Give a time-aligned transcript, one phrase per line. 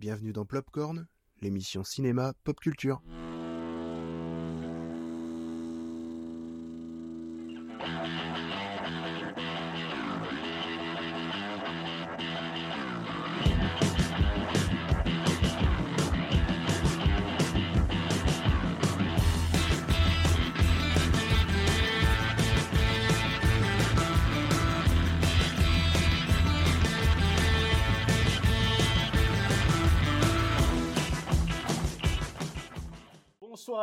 [0.00, 1.06] Bienvenue dans Plopcorn,
[1.42, 3.02] l'émission cinéma pop culture.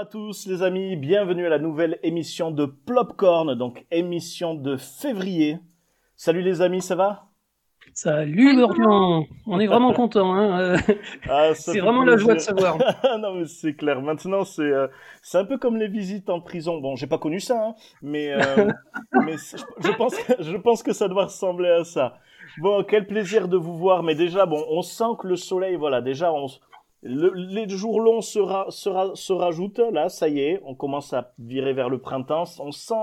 [0.10, 5.58] Tous les amis, bienvenue à la nouvelle émission de Plopcorn, donc émission de février.
[6.16, 7.26] Salut les amis, ça va?
[7.94, 10.34] Salut Lorient, on est vraiment content.
[10.34, 10.78] Hein euh,
[11.30, 12.78] Ah, c'est vraiment la joie de savoir.
[13.20, 14.88] non mais c'est clair, maintenant c'est euh,
[15.22, 16.80] c'est un peu comme les visites en prison.
[16.80, 18.72] Bon, j'ai pas connu ça, hein, mais euh,
[19.26, 22.18] mais je pense je pense que ça doit ressembler à ça.
[22.60, 26.02] Bon, quel plaisir de vous voir, mais déjà bon, on sent que le soleil, voilà,
[26.02, 26.48] déjà on
[27.08, 30.76] le- les jours longs se, ra- se, ra- se rajoutent, là, ça y est, on
[30.76, 32.94] commence à virer vers le printemps, on sent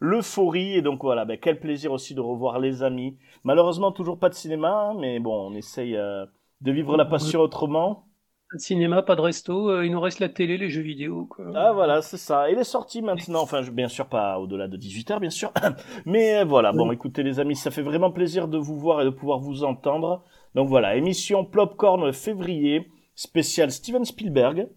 [0.00, 3.16] l'euphorie, et donc voilà, ben, quel plaisir aussi de revoir les amis.
[3.44, 6.24] Malheureusement, toujours pas de cinéma, hein, mais bon, on essaye euh,
[6.60, 8.04] de vivre la passion autrement.
[8.50, 11.26] Pas de cinéma, pas de resto, euh, il nous reste la télé, les jeux vidéo.
[11.26, 11.46] Quoi.
[11.54, 12.48] Ah voilà, c'est ça.
[12.48, 15.52] Et les sorties maintenant, enfin je- bien sûr pas au-delà de 18h bien sûr.
[16.06, 19.04] Mais euh, voilà, bon écoutez les amis, ça fait vraiment plaisir de vous voir et
[19.04, 20.22] de pouvoir vous entendre.
[20.54, 22.88] Donc voilà, émission Plopcorn février,
[23.18, 24.68] spécial Steven Spielberg.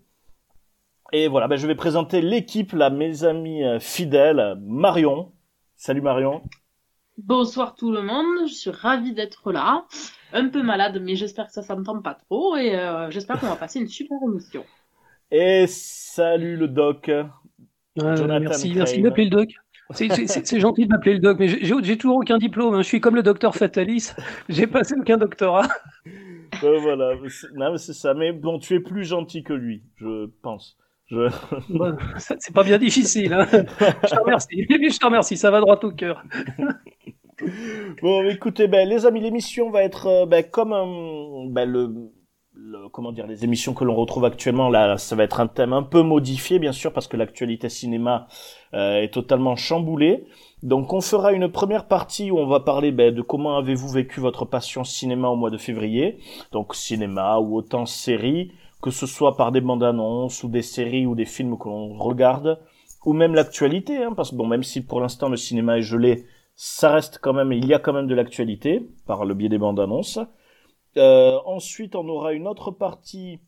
[1.14, 5.32] Et voilà, ben, je vais présenter l'équipe, là, mes amis euh, fidèles, Marion.
[5.76, 6.42] Salut Marion.
[7.18, 9.86] Bonsoir tout le monde, je suis ravie d'être là.
[10.34, 13.58] Un peu malade, mais j'espère que ça s'entend pas trop et euh, j'espère qu'on va
[13.58, 14.66] passer une super émission.
[15.30, 17.10] Et salut le doc.
[17.10, 17.26] Euh,
[17.96, 18.78] Jonathan merci, Crane.
[18.80, 19.50] merci de m'appeler le doc.
[19.92, 22.74] C'est- gentil de m'appeler le doc, mais j'ai j'ai toujours aucun diplôme.
[22.74, 22.82] hein.
[22.82, 24.12] Je suis comme le docteur Fatalis,
[24.50, 25.68] j'ai passé aucun doctorat.
[26.64, 27.16] Euh, voilà,
[27.56, 28.14] non, mais c'est ça.
[28.14, 30.78] Mais bon, tu es plus gentil que lui, je pense.
[31.08, 31.30] Je...
[31.70, 33.34] Bon, C'est pas bien difficile.
[33.34, 33.48] Hein.
[33.52, 34.66] Je te remercie.
[34.70, 36.24] Je te remercie, ça va droit au cœur.
[38.02, 42.12] Bon, écoutez, ben, les amis, l'émission va être euh, ben, comme un- ben, le,
[42.92, 44.70] comment dire, les émissions que l'on retrouve actuellement.
[44.70, 48.28] Là, ça va être un thème un peu modifié, bien sûr, parce que l'actualité cinéma
[48.74, 50.26] euh, est totalement chamboulée.
[50.64, 54.20] Donc, on fera une première partie où on va parler ben, de comment avez-vous vécu
[54.20, 56.20] votre passion cinéma au mois de février.
[56.52, 58.52] Donc, cinéma ou autant séries,
[58.82, 61.98] que ce soit par des bandes annonces ou des séries ou des films que l'on
[61.98, 62.60] regarde,
[63.06, 66.26] ou même l'actualité, hein, parce que bon, même si pour l'instant le cinéma est gelé,
[66.56, 69.58] ça reste quand même, il y a quand même de l'actualité par le biais des
[69.58, 70.20] bandes annonces.
[70.98, 73.40] Euh, ensuite, on aura une autre partie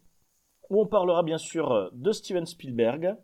[0.69, 3.15] où on parlera bien sûr de Steven Spielberg.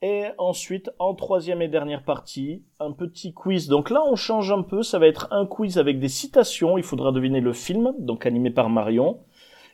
[0.00, 3.66] Et ensuite, en troisième et dernière partie, un petit quiz.
[3.66, 4.82] Donc là, on change un peu.
[4.82, 6.78] Ça va être un quiz avec des citations.
[6.78, 9.18] Il faudra deviner le film, donc animé par Marion,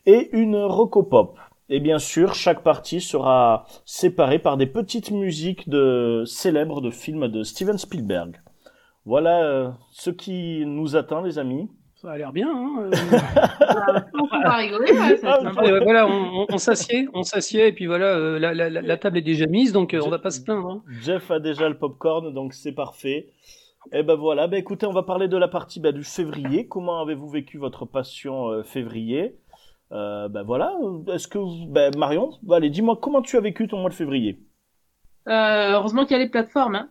[0.07, 1.39] et une recopop.
[1.69, 7.29] Et bien sûr, chaque partie sera séparée par des petites musiques de célèbres de films
[7.29, 8.41] de Steven Spielberg.
[9.07, 11.69] Voilà euh, ce qui nous attend, les amis.
[12.05, 12.49] Ça a l'air bien.
[12.55, 12.91] Hein euh.
[14.15, 17.73] On peut pas rigoler, ouais, ça va être Ah, voilà, on, s'assied, on s'assied, et
[17.73, 20.19] puis voilà, euh, la, la- la- la table est déjà mise, donc euh, on va
[20.19, 20.69] pas se plaindre.
[20.69, 20.83] hein.
[21.03, 23.31] Jeff a déjà le popcorn, donc c'est parfait.
[23.93, 26.67] Et ben voilà, ben écoutez, on va parler de la partie ben, du février.
[26.69, 29.37] Comment avez-vous vécu votre passion euh, février?
[29.93, 30.75] Euh, Ben voilà,
[31.13, 34.41] est-ce que vous- ben Marion, allez, dis-moi comment tu as vécu ton mois de février?
[35.29, 36.77] Euh, heureusement qu'il y a les plateformes.
[36.77, 36.89] Hein.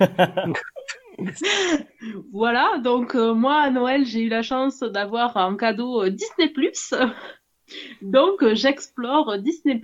[2.32, 6.52] voilà, donc euh, moi à Noël j'ai eu la chance d'avoir en cadeau euh, Disney+.
[8.00, 9.82] Donc euh, j'explore Disney+,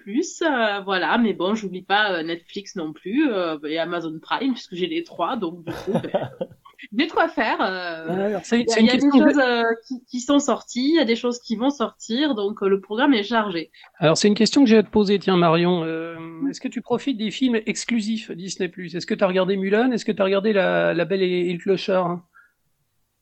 [0.84, 3.28] voilà, mais bon, j'oublie pas Netflix non plus
[3.64, 6.30] et Amazon Prime puisque j'ai les trois, donc du coup, ben,
[6.96, 7.58] j'ai de quoi faire.
[7.60, 9.10] euh, Alors, Il y a, des question.
[9.10, 12.62] choses euh, qui, qui sont sorties, il y a des choses qui vont sortir, donc
[12.62, 13.70] euh, le programme est chargé.
[13.98, 15.84] Alors, c'est une question que j'ai à te poser, tiens, Marion.
[15.84, 16.16] Euh,
[16.50, 18.70] Est-ce que tu profites des films exclusifs Disney+.
[18.94, 19.92] Est-ce que tu as regardé Mulan?
[19.92, 22.20] Est-ce que tu as regardé la, la Belle et, et le Clochard?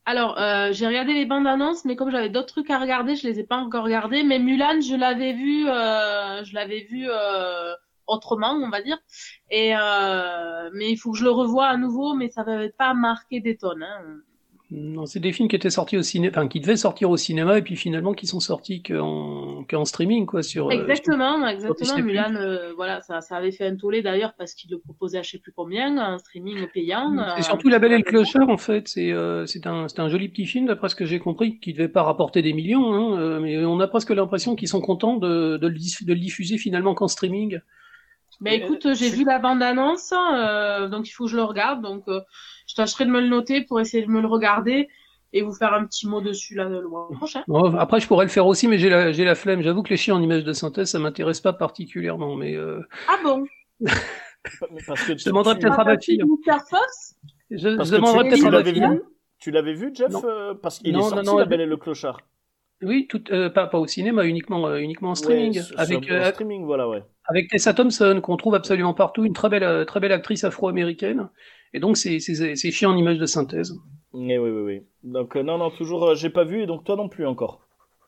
[0.05, 3.27] Alors, euh, j'ai regardé les bandes annonces, mais comme j'avais d'autres trucs à regarder, je
[3.27, 4.23] les ai pas encore regardés.
[4.23, 7.71] Mais Mulan, je l'avais vu, euh, je l'avais vu euh,
[8.07, 8.97] autrement, on va dire.
[9.49, 12.93] Et euh, mais il faut que je le revoie à nouveau, mais ça va pas
[12.93, 13.83] marquer des tonnes.
[13.83, 14.17] Hein.
[14.73, 17.57] Non, c'est des films qui étaient sortis au cinéma, enfin, qui devaient sortir au cinéma,
[17.57, 20.67] et puis finalement qui sont sortis qu'en qu'en streaming, quoi, sur.
[20.67, 21.97] euh, Exactement, exactement.
[22.01, 25.23] Mulan, euh, voilà, ça, ça avait fait un tollé d'ailleurs parce qu'il le proposait à
[25.23, 27.13] je sais plus combien, un streaming payant.
[27.35, 28.87] C'est surtout La Belle et le Clochard, en fait.
[28.87, 31.73] C'est euh, c'est un, c'est un joli petit film, d'après ce que j'ai compris, qui
[31.73, 35.57] devait pas rapporter des millions, hein, mais on a presque l'impression qu'ils sont contents de,
[35.57, 37.59] de, le, dis- de le diffuser finalement qu'en streaming.
[38.41, 41.81] Ben écoute, j'ai vu la bande-annonce, euh, donc il faut que je le regarde.
[41.81, 42.21] Donc euh,
[42.67, 44.87] je tâcherai de me le noter pour essayer de me le regarder.
[45.33, 47.43] et vous faire un petit mot dessus là le mois prochain.
[47.47, 49.61] Bon, après, je pourrais le faire aussi, mais j'ai la, j'ai la flemme.
[49.61, 52.35] J'avoue que les chiens en images de synthèse, ça m'intéresse pas particulièrement.
[52.35, 53.45] Mais euh, Ah bon?
[53.79, 56.19] Mais Parce que je demanderai peut-être à ma fille.
[56.69, 57.15] Fox?
[57.51, 58.81] Je, je que demanderai tu- peut-être à ma l'avais fille.
[58.89, 59.01] vu
[59.39, 60.21] Tu l'avais vu, Jeff Non.
[60.61, 62.19] Parce qu'il est Non, non, sorti, non, La elle- Belle et le Clochard.
[62.83, 66.21] Oui, tout, euh, pas, pas au cinéma, uniquement, euh, uniquement en streaming, Ouais, avec, euh,
[66.21, 67.03] en streaming, voilà, ouais.
[67.25, 71.29] avec Tessa Thompson, qu'on trouve absolument partout, une très belle, euh, très belle actrice afro-américaine.
[71.73, 73.77] Et donc, c'est, chiant en images de synthèse.
[74.13, 74.81] Eh oui, oui, oui.
[75.03, 77.61] Donc, non, non, toujours, j'ai pas vu, et donc toi non plus encore.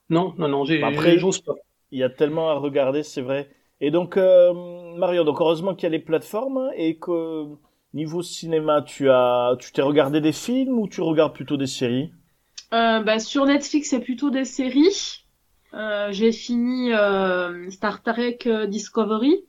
[0.09, 1.53] Non, non, non, j'ai, Bah, après- j'ose pas.
[1.91, 3.49] Il y a tellement à regarder, c'est vrai.
[3.79, 4.53] Et donc, euh,
[4.97, 7.45] Mario, donc heureusement qu'il y a les plateformes, et que
[7.93, 12.11] niveau cinéma, tu as, tu t'es regardé des films ou tu regardes plutôt des séries?
[13.03, 15.25] Bah, sur Netflix, c'est plutôt des séries.
[15.73, 19.45] Euh, j'ai fini euh, Star Trek euh, Discovery.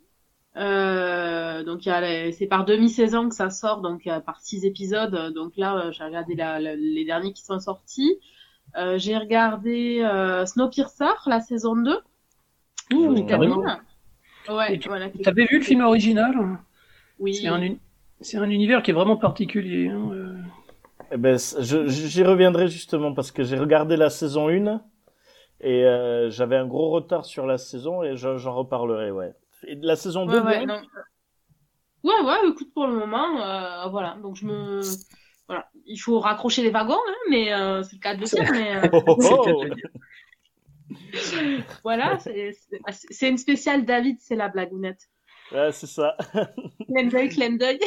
[0.56, 5.32] Euh, donc les- c'est par demi-saison que ça sort, donc par six épisodes.
[5.34, 8.18] Donc là, euh, j'ai regardé la- la- les derniers qui sont sortis.
[8.76, 11.98] Euh, j'ai regardé euh, Snowpiercer, la saison 2.
[12.92, 13.14] Ouh.
[14.48, 15.08] Ouais, tu- voilà.
[15.22, 16.34] T'avais vu le film original?
[17.18, 17.34] Oui.
[18.20, 19.88] C'est un, univers qui est vraiment particulier.
[19.88, 20.23] hein, euh.
[21.12, 24.82] Eh ben, j'y reviendrai justement parce que j'ai regardé la saison 1
[25.60, 29.32] et euh, j'avais un gros retard sur la saison et je- j'en reparlerai, ouais.
[29.66, 30.80] Et de la saison 2, Ouais, non.
[32.02, 34.16] ouais, ouais, écoute, pour le moment, euh, voilà.
[34.22, 34.80] Donc, je me.
[35.46, 35.68] Voilà.
[35.86, 38.76] Il faut raccrocher les wagons, hein, mais euh, c'est le cas de le dire, mais.
[38.76, 39.16] euh, Oh, oh,
[39.46, 39.64] oh.
[39.64, 39.74] le
[41.82, 45.08] voilà, c'est une spéciale David, c'est la blagounette.
[45.52, 46.16] Ouais, c'est ça.
[46.86, 47.78] Clin d'œil, clin d'œil.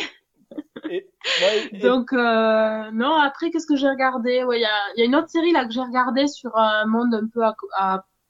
[0.89, 1.09] Et-
[1.41, 4.43] ouais, et- Donc, euh, non, après, qu'est-ce que j'ai regardé?
[4.43, 6.85] Ouais, il y a, y a une autre série là que j'ai regardée sur un
[6.85, 7.41] monde un peu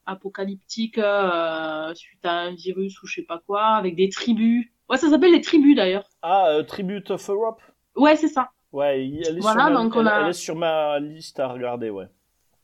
[0.05, 4.65] apocalyptique euh, suite à un virus ou je sais pas quoi, avec des tribus.
[4.89, 6.07] Ouais, ça s'appelle les tribus d'ailleurs.
[6.21, 7.61] Ah, euh, Tribute of Europe?
[7.95, 8.49] Ouais, c'est ça.
[8.71, 11.39] Ouais, elle est, Voilà, sur ma, donc on elle- a- elle est sur ma liste
[11.39, 12.07] à regarder, ouais.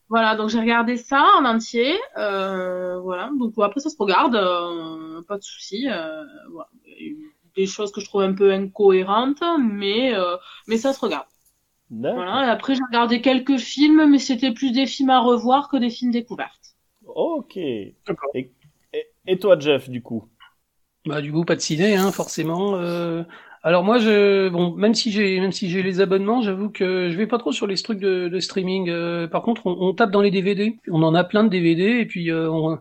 [0.10, 1.98] Voilà, donc j'ai regardé ça en entier.
[2.18, 5.88] Euh, voilà, donc après ça se regarde, euh, pas de souci.
[5.90, 6.70] Euh, voilà.
[7.56, 11.28] Des choses que je trouve un peu incohérentes, mais euh, mais ça se regarde.
[12.12, 12.46] Voilà.
[12.48, 15.90] Et après j'ai regardé quelques films, mais c'était plus des films à revoir que des
[15.90, 16.76] films découvertes.
[17.06, 17.58] Ok.
[18.08, 18.32] D'accord.
[18.34, 18.52] Et,
[18.94, 20.30] et, et toi, Jeff, du coup?
[21.06, 22.76] Bah, du coup, pas de ciné, hein, forcément.
[22.76, 23.24] Euh,
[23.62, 27.18] Alors moi, je, bon, même si j'ai, même si j'ai les abonnements, j'avoue que je
[27.18, 28.90] vais pas trop sur les trucs de, de streaming.
[28.90, 30.80] Euh, par contre, on, on tape dans les DVD.
[30.90, 32.80] On en a plein de DVD et puis euh, on,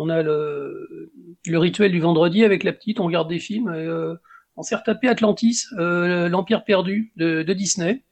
[0.00, 1.12] on a le,
[1.46, 3.00] le rituel du vendredi avec la petite.
[3.00, 3.68] On regarde des films.
[3.74, 4.14] Et, euh,
[4.56, 8.04] on s'est retapé Atlantis, euh, l'Empire perdu de, de Disney.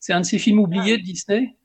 [0.00, 1.56] C'est un de ces films oubliés de Disney.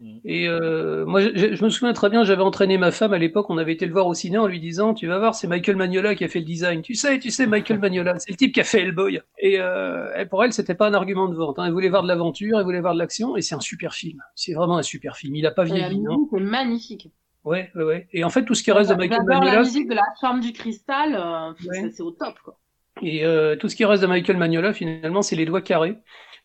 [0.00, 0.20] Mhm.
[0.24, 3.50] Et euh, moi, je, je me souviens très bien, j'avais entraîné ma femme à l'époque.
[3.50, 5.74] On avait été le voir au ciné en lui disant, tu vas voir, c'est Michael
[5.76, 6.82] Magnola qui a fait le design.
[6.82, 9.20] Tu sais, tu sais, Michael Magnola, c'est le type qui a fait Hellboy.
[9.38, 11.58] Et euh, elle, pour elle, c'était pas un argument de vente.
[11.58, 11.64] Hein.
[11.66, 14.22] Elle voulait voir de l'aventure, elle voulait voir de l'action, et c'est un super film.
[14.36, 15.34] C'est vraiment un super film.
[15.34, 15.82] Il a pas vieilli.
[16.06, 16.16] hein.
[16.16, 17.08] musique est magnifique.
[17.48, 18.08] Ouais, ouais, ouais.
[18.12, 20.52] Et en fait, tout ce qui reste de Michael la Magnola, musique de la du
[20.52, 21.52] Cristal, euh,
[21.90, 22.34] c'est- au top.
[22.44, 22.58] Quoi.
[23.00, 25.96] Et euh, tout ce qui reste de Michael Magnola, finalement, c'est les doigts carrés.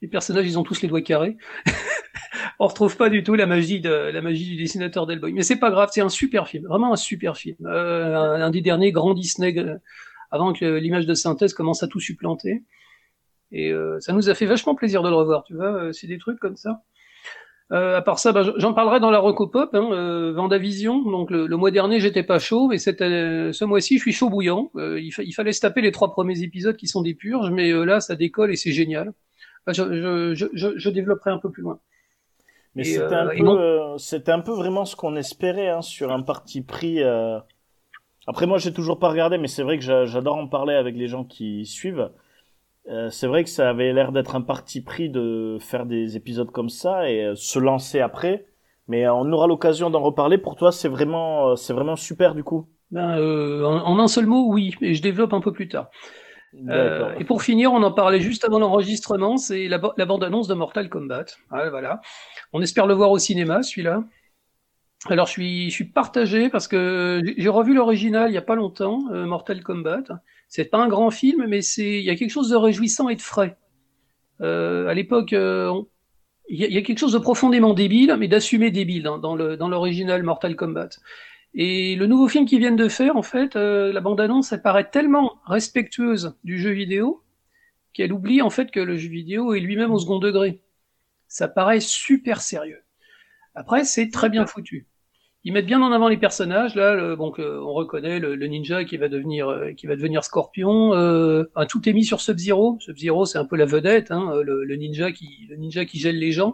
[0.01, 1.35] Les personnages, ils ont tous les doigts carrés.
[2.59, 5.33] On retrouve pas du tout la magie de la magie du dessinateur d'Hellboy.
[5.33, 7.57] Mais c'est pas grave, c'est un super film, vraiment un super film.
[7.65, 9.75] Euh, un, un des derniers grands Disney euh,
[10.31, 12.63] avant que l'image de synthèse commence à tout supplanter.
[13.51, 15.91] Et euh, ça nous a fait vachement plaisir de le revoir, tu vois.
[15.91, 16.81] c'est des trucs comme ça.
[17.73, 21.01] Euh, à part ça, bah, j'en parlerai dans la Recopop, hein, euh, Vendavision.
[21.09, 24.11] Donc le, le mois dernier, j'étais pas chaud, mais cette, euh, ce mois-ci, je suis
[24.13, 24.69] chaud bouillant.
[24.75, 27.49] Euh, il, fa- il fallait se taper les trois premiers épisodes qui sont des purges,
[27.49, 29.13] mais euh, là, ça décolle et c'est génial.
[29.65, 31.79] Enfin, je, je, je, je, développerai un peu plus loin.
[32.75, 37.01] Mais c'était un euh, un peu vraiment ce qu'on espérait hein, sur un parti pris.
[37.01, 37.39] euh.
[38.27, 40.95] Après, moi, j'ai toujours pas regardé, mais c'est vrai que j'a- j'adore en parler avec
[40.95, 42.09] les gens qui suivent.
[42.89, 46.51] Euh, c'est vrai que ça avait l'air d'être un parti pris de faire des épisodes
[46.51, 48.45] comme ça et euh, se lancer après.
[48.87, 50.37] Mais euh, on aura l'occasion d'en reparler.
[50.37, 52.67] Pour toi, c'est vraiment, c'est vraiment super du coup.
[52.91, 53.17] Ben,
[53.63, 55.89] en, en un seul mot, oui, et je développe un peu plus tard.
[57.19, 60.89] Et pour finir, on en parlait juste avant l'enregistrement, c'est la, la bande-annonce de Mortal
[60.89, 61.25] Kombat.
[61.51, 61.99] Ouais, voilà.
[62.51, 64.03] On espère le voir au cinéma, celui-là.
[65.09, 68.55] Alors, je suis, je suis partagé parce que j'ai- revu l'original il y a pas
[68.55, 70.03] longtemps, Mortal Kombat.
[70.55, 73.15] C'est pas un grand film, mais c'est, il y a quelque chose de réjouissant et
[73.15, 73.57] de frais.
[74.39, 75.73] Euh, à l'époque, euh,
[76.47, 80.55] il y, a, quelque chose de profondément débile, mais d'assumé débile le, dans l'original Mortal
[80.55, 80.89] Kombat.
[81.55, 84.91] Et le nouveau film qu'ils viennent de faire, en fait, euh, la bande-annonce, elle paraît
[84.91, 87.23] tellement respectueuse du jeu vidéo
[87.91, 90.61] qu'elle oublie en fait que le jeu vidéo est lui-même au second degré.
[91.27, 92.83] Ça paraît super sérieux.
[93.55, 94.85] Après, c'est très bien foutu.
[95.45, 96.75] Ils mettent bien en avant les personnages.
[96.75, 100.23] Là, le, que on reconnaît le, le ninja qui va devenir, euh, qui va devenir
[100.23, 100.93] Scorpion.
[100.93, 102.77] Euh, un tout est mis sur Sub-Zero.
[102.79, 106.17] Sub-Zero, c'est un peu la vedette, hein, le, le ninja qui, le ninja qui gèle
[106.17, 106.53] les gens.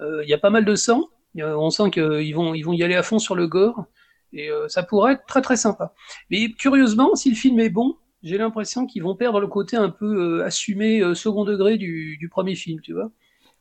[0.00, 1.10] Il y a pas mal de sang.
[1.36, 3.84] on sent qu'ils vont, ils vont y aller à fond sur le gore.
[4.32, 5.94] Et ça pourrait être très très sympa.
[6.28, 9.90] Mais curieusement, si le film est bon, j'ai l'impression qu'ils vont perdre le côté un
[9.90, 13.12] peu assumé second degré du, du, premier film, tu vois.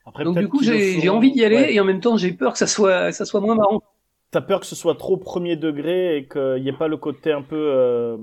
[0.07, 2.57] Après, Donc du coup, j'ai envie d'y aller et en même temps, j'ai peur que
[2.57, 3.83] ça soit, ça soit moins marrant.
[4.31, 7.33] T'as peur que ce soit trop premier degré et qu'il n'y ait pas le côté
[7.33, 8.17] un peu euh,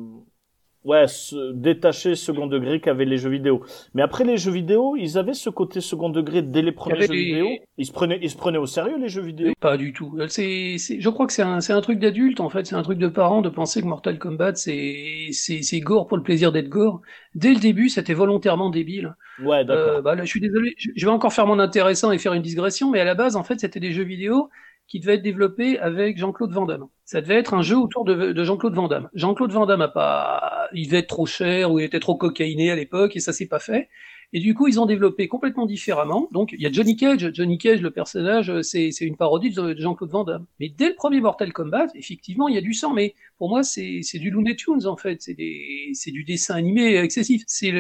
[0.85, 1.05] ouais
[1.53, 3.63] détaché second degré qu'avaient les jeux vidéo.
[3.93, 7.13] Mais après les jeux vidéo, ils avaient ce côté second degré dès les premiers jeux
[7.13, 7.49] vidéo.
[7.77, 9.53] Ils se prenaient ils se prenaient au sérieux les jeux vidéo?
[9.61, 10.19] Pas du tout.
[10.29, 12.67] C'est je crois que c'est un c'est un truc d'adulte en fait.
[12.67, 16.17] C'est un truc de parents de penser que Mortal Kombat c'est c'est c'est gore pour
[16.17, 17.03] le plaisir d'être gore.
[17.35, 19.15] Dès le début, c'était volontairement débile.
[19.45, 19.99] Ouais, d'accord.
[19.99, 22.91] Euh, bah, je suis désolé, je vais encore faire mon intéressant et faire une digression,
[22.91, 24.49] mais à la base, en fait, c'était des jeux vidéo
[24.89, 26.87] qui devait être développé avec Jean-Claude Van Damme.
[27.05, 29.09] Ça devait être un jeu autour de, de Jean-Claude Van Damme.
[29.15, 32.71] Jean-Claude Van Damme a pas, il devait être trop cher ou il était trop cocaïné
[32.71, 33.89] à l'époque et ça s'est pas fait.
[34.35, 36.29] Et du coup, ils ont développé complètement différemment.
[36.33, 37.31] Donc, il y a Johnny Cage.
[37.33, 40.45] Johnny Cage, le personnage, c'est une parodie de Jean-Claude Van Damme.
[40.61, 42.93] Mais dès le premier Mortal Kombat, effectivement, il y a du sang.
[42.93, 45.23] Mais pour moi, c'est du Looney Tunes, en fait.
[45.23, 47.43] C'est du dessin animé excessif.
[47.47, 47.73] C'est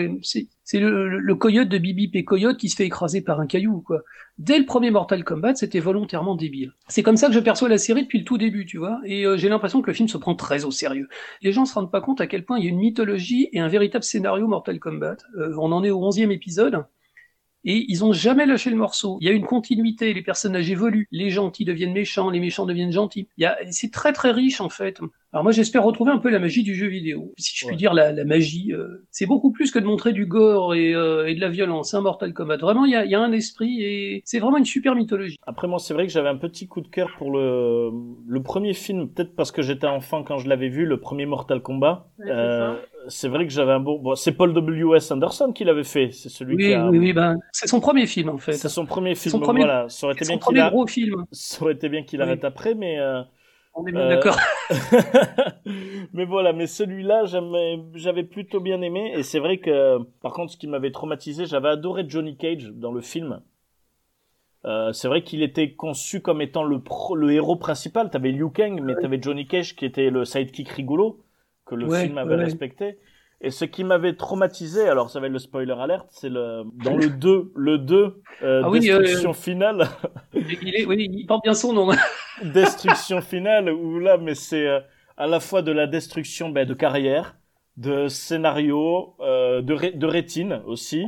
[0.71, 3.81] c'est le, le, coyote de Bibi et Coyote qui se fait écraser par un caillou,
[3.81, 4.03] quoi.
[4.37, 6.75] Dès le premier Mortal Kombat, c'était volontairement débile.
[6.89, 9.01] C'est comme ça que je perçois la série depuis le tout début, tu vois.
[9.07, 11.09] Et euh, j'ai l'impression que le film se prend très au sérieux.
[11.41, 13.61] Les gens se rendent pas compte à quel point il y a une mythologie et
[13.61, 15.17] un véritable scénario Mortal Kombat.
[15.39, 16.85] Euh, on en est au onzième épisode.
[17.65, 19.17] Et ils ont jamais lâché le morceau.
[19.23, 22.93] Il y a une continuité, les personnages évoluent, les gentils deviennent méchants, les méchants deviennent
[22.93, 23.27] gentils.
[23.71, 25.01] C'est très très riche en fait.
[25.33, 27.35] Alors moi j'espère retrouver un peu la magie du jeu vidéo.
[27.37, 30.25] Si je puis dire la, la magie, euh, c'est beaucoup plus que de montrer du
[30.25, 31.93] gore et, euh, et de la violence.
[31.93, 34.65] Un Mortal Kombat, vraiment il y a, y a, un esprit et c'est vraiment une
[34.65, 35.37] super mythologie.
[35.47, 37.91] Après moi c'est vrai que j'avais un petit coup de cœur pour le,
[38.27, 41.61] le premier film, peut-être parce que j'étais enfant quand je l'avais vu, le premier Mortal
[41.61, 42.09] Kombat.
[42.27, 42.77] Euh,
[43.09, 43.99] c'est vrai que j'avais un beau.
[43.99, 44.97] Bon, c'est Paul W.
[44.97, 45.11] S.
[45.11, 46.11] Anderson qui l'avait fait.
[46.11, 46.89] C'est celui oui, qui a.
[46.89, 48.53] Oui, oui, ben, c'est son premier film en fait.
[48.53, 49.33] C'est son premier film.
[49.33, 49.61] Son premier...
[49.61, 50.71] Voilà, ça aurait été bien qu'il a...
[50.71, 51.25] gros film.
[51.33, 52.97] Ça aurait été bien qu'il arrête après, mais.
[53.79, 53.83] Euh...
[53.83, 54.09] On est bien euh...
[54.09, 54.39] d'accord.
[56.13, 57.25] mais voilà, mais celui-là,
[57.95, 59.13] j'avais plutôt bien aimé.
[59.15, 62.93] Et c'est vrai que, par contre, ce qui m'avait traumatisé, j'avais adoré Johnny Cage dans
[62.93, 63.41] le film.
[64.65, 68.11] Euh, c'est vrai qu'il était conçu comme étant le, pro, le héros principal.
[68.11, 71.25] T'avais Liu Kang, mais t'avais Johnny Cage qui était le sidekick rigolo
[71.65, 72.99] que le film avait respecté.
[73.41, 76.97] Et ce qui m'avait traumatisé, alors ça va être le spoiler alert, c'est le dans
[76.97, 79.87] le 2, le 2 euh, ah destruction finale.
[80.35, 81.89] il est oui, il porte bien son nom.
[82.43, 84.81] destruction finale où là mais c'est euh,
[85.17, 87.37] à la fois de la destruction ben, de carrière,
[87.77, 91.07] de scénario, euh, de de rétine aussi.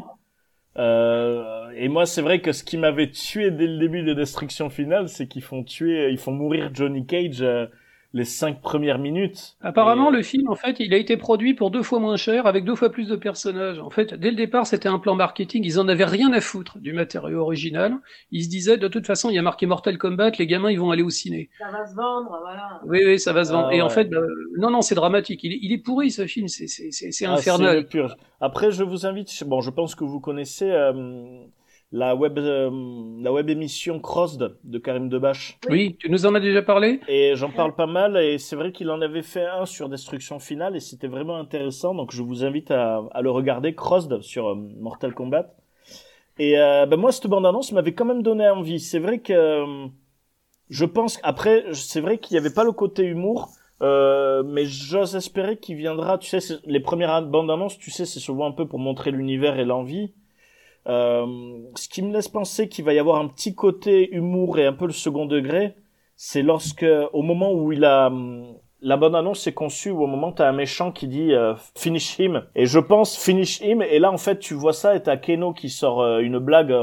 [0.77, 4.71] Euh, et moi, c'est vrai que ce qui m'avait tué dès le début de Destruction
[4.71, 7.67] Finale, c'est qu'ils font tuer, ils font mourir Johnny Cage euh,
[8.13, 9.57] les cinq premières minutes.
[9.61, 12.65] Apparemment, le film, en fait, il a été produit pour deux fois moins cher, avec
[12.65, 13.79] deux fois plus de personnages.
[13.79, 15.65] En fait, dès le départ, c'était un plan marketing.
[15.65, 17.95] Ils en avaient rien à foutre du matériau original.
[18.33, 20.81] Ils se disaient, de toute façon, il y a marqué Mortal Kombat, les gamins, ils
[20.81, 21.51] vont aller au ciné.
[21.59, 22.81] Ça va se vendre, voilà.
[22.87, 23.69] Oui, oui, ça va se vendre.
[23.71, 24.21] Ah, Et en fait, bah,
[24.59, 25.45] non, non, c'est dramatique.
[25.45, 26.49] Il est, il est, pourri, ce film.
[26.49, 27.87] C'est, c'est, c'est, ah, infernal.
[28.41, 31.45] Après, je vous invite, bon, je pense que vous connaissez, euh,
[31.93, 32.71] la web euh,
[33.21, 35.59] la web émission Crossed de Karim Debache.
[35.69, 38.71] Oui, tu nous en as déjà parlé Et j'en parle pas mal et c'est vrai
[38.73, 42.45] qu'il en avait fait un sur Destruction Finale et c'était vraiment intéressant donc je vous
[42.45, 45.55] invite à, à le regarder Crossed sur euh, Mortal Kombat.
[46.39, 48.79] Et euh, ben moi cette bande annonce m'avait quand même donné envie.
[48.79, 49.87] C'est vrai que euh,
[50.69, 53.51] je pense après c'est vrai qu'il y avait pas le côté humour
[53.83, 58.47] mais j'ose espérer qu'il viendra, tu sais, les premières bandes annonces, tu sais, c'est souvent
[58.47, 60.13] un peu pour montrer l'univers et l'envie.
[60.87, 61.27] Euh,
[61.77, 64.73] ce qui me laisse penser qu'il va y avoir un petit côté humour et un
[64.73, 65.75] peu le second degré,
[66.17, 68.11] c'est lorsque, au moment où il a,
[68.81, 72.19] la bonne annonce est conçue, au moment où t'as un méchant qui dit euh, finish
[72.19, 75.17] him, et je pense finish him, et là en fait tu vois ça et t'as
[75.17, 76.75] Keno qui sort euh, une blague,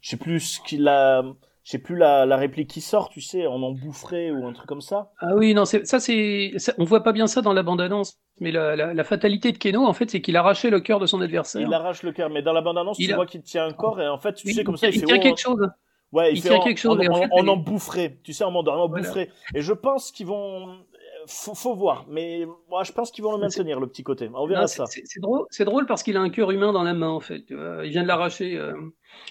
[0.00, 1.22] je sais plus ce qu'il a,
[1.64, 4.80] je sais plus la, réplique qui sort, tu sais, en emboufferé ou un truc comme
[4.80, 5.10] ça.
[5.18, 8.76] Ah oui, non, ça c'est, on voit pas bien ça dans la bande-annonce, mais la,
[8.76, 11.66] la, la, fatalité de Keno, en fait, c'est qu'il arrachait le cœur de son adversaire.
[11.66, 14.08] Il arrache le cœur, mais dans la bande-annonce, tu vois qu'il tient un corps et
[14.08, 15.68] en fait, tu sais comme ça, il, il fait tient quelque chose.
[16.12, 16.98] Ouais, il, fait tient quelque chose.
[17.08, 19.26] En, en, en, emboufferé, tu sais, en mandarin, en voilà.
[19.54, 20.78] Et je pense qu'ils vont,
[21.26, 24.30] faut, faut voir, mais moi je pense qu'ils vont le maintenir le petit côté.
[24.32, 24.84] On verra non, ça.
[24.86, 27.44] C'est drôle, drôle parce qu'il a un cœur humain dans la main en fait.
[27.50, 28.56] Il vient de l'arracher.
[28.56, 28.74] Euh...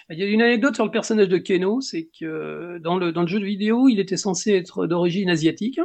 [0.09, 3.21] Il y a une anecdote sur le personnage de Keno, c'est que dans le dans
[3.21, 5.79] le jeu de vidéo, il était censé être d'origine asiatique.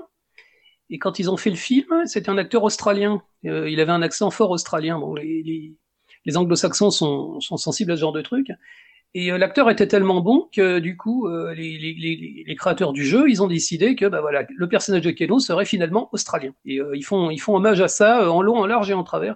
[0.91, 3.23] Et quand ils ont fait le film, c'était un acteur australien.
[3.47, 4.99] Euh, il avait un accent fort australien.
[4.99, 5.75] Bon, les, les,
[6.25, 8.51] les anglo-saxons sont, sont sensibles à ce genre de truc.
[9.13, 11.77] Et euh, l'acteur était tellement bon que du coup, euh, les,
[12.47, 15.65] les, créateurs du jeu, ils ont décidé que bah voilà, le personnage de Keno serait
[15.65, 16.53] finalement australien.
[16.65, 18.95] Et euh, ils font ils font hommage à ça euh, en long, en large et
[18.95, 19.35] en travers,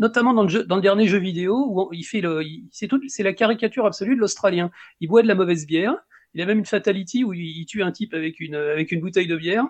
[0.00, 2.42] notamment dans le jeu, dans le dernier jeu vidéo où il fait le,
[2.72, 4.70] c'est tout, c'est la caricature absolue de l'australien.
[5.00, 5.94] Il boit de la mauvaise bière.
[6.34, 9.28] Il a même une fatality où il, tue un type avec une, avec une bouteille
[9.28, 9.64] de bière.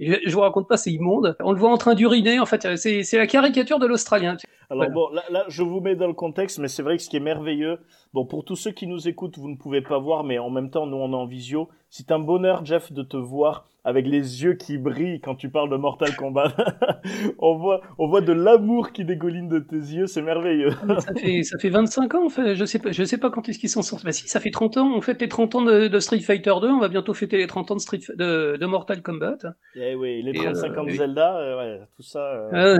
[0.00, 1.36] Je, je vous raconte pas, c'est immonde.
[1.40, 2.40] On le voit en train d'uriner.
[2.40, 4.36] En fait, c'est la caricature de l'Australien.
[4.70, 7.10] Alors bon, là, là, je vous mets dans le contexte, mais c'est vrai que ce
[7.10, 7.78] qui est merveilleux,
[8.12, 10.70] bon, pour tous ceux qui nous écoutent, vous ne pouvez pas voir, mais en même
[10.70, 11.68] temps, nous, on est en visio.
[11.88, 15.70] C'est un bonheur, Jeff, de te voir avec les yeux qui brillent quand tu parles
[15.70, 16.54] de Mortal Kombat.
[17.38, 20.70] on voit, on voit de l'amour qui dégouline de tes yeux, c'est merveilleux.
[20.98, 22.54] ça fait, ça fait 25 ans, en fait.
[22.54, 24.04] Je sais pas, je sais pas quand est-ce qu'ils sont sortis.
[24.04, 24.92] Bah si, ça fait 30 ans.
[24.94, 26.68] On fête les 30 ans de, Street Fighter 2.
[26.68, 29.38] On va bientôt fêter les 30 ans de Street, de, de Mortal Kombat.
[29.74, 32.48] Eh oui, les 35 ans de Zelda, euh, ouais, tout ça.
[32.52, 32.76] Euh...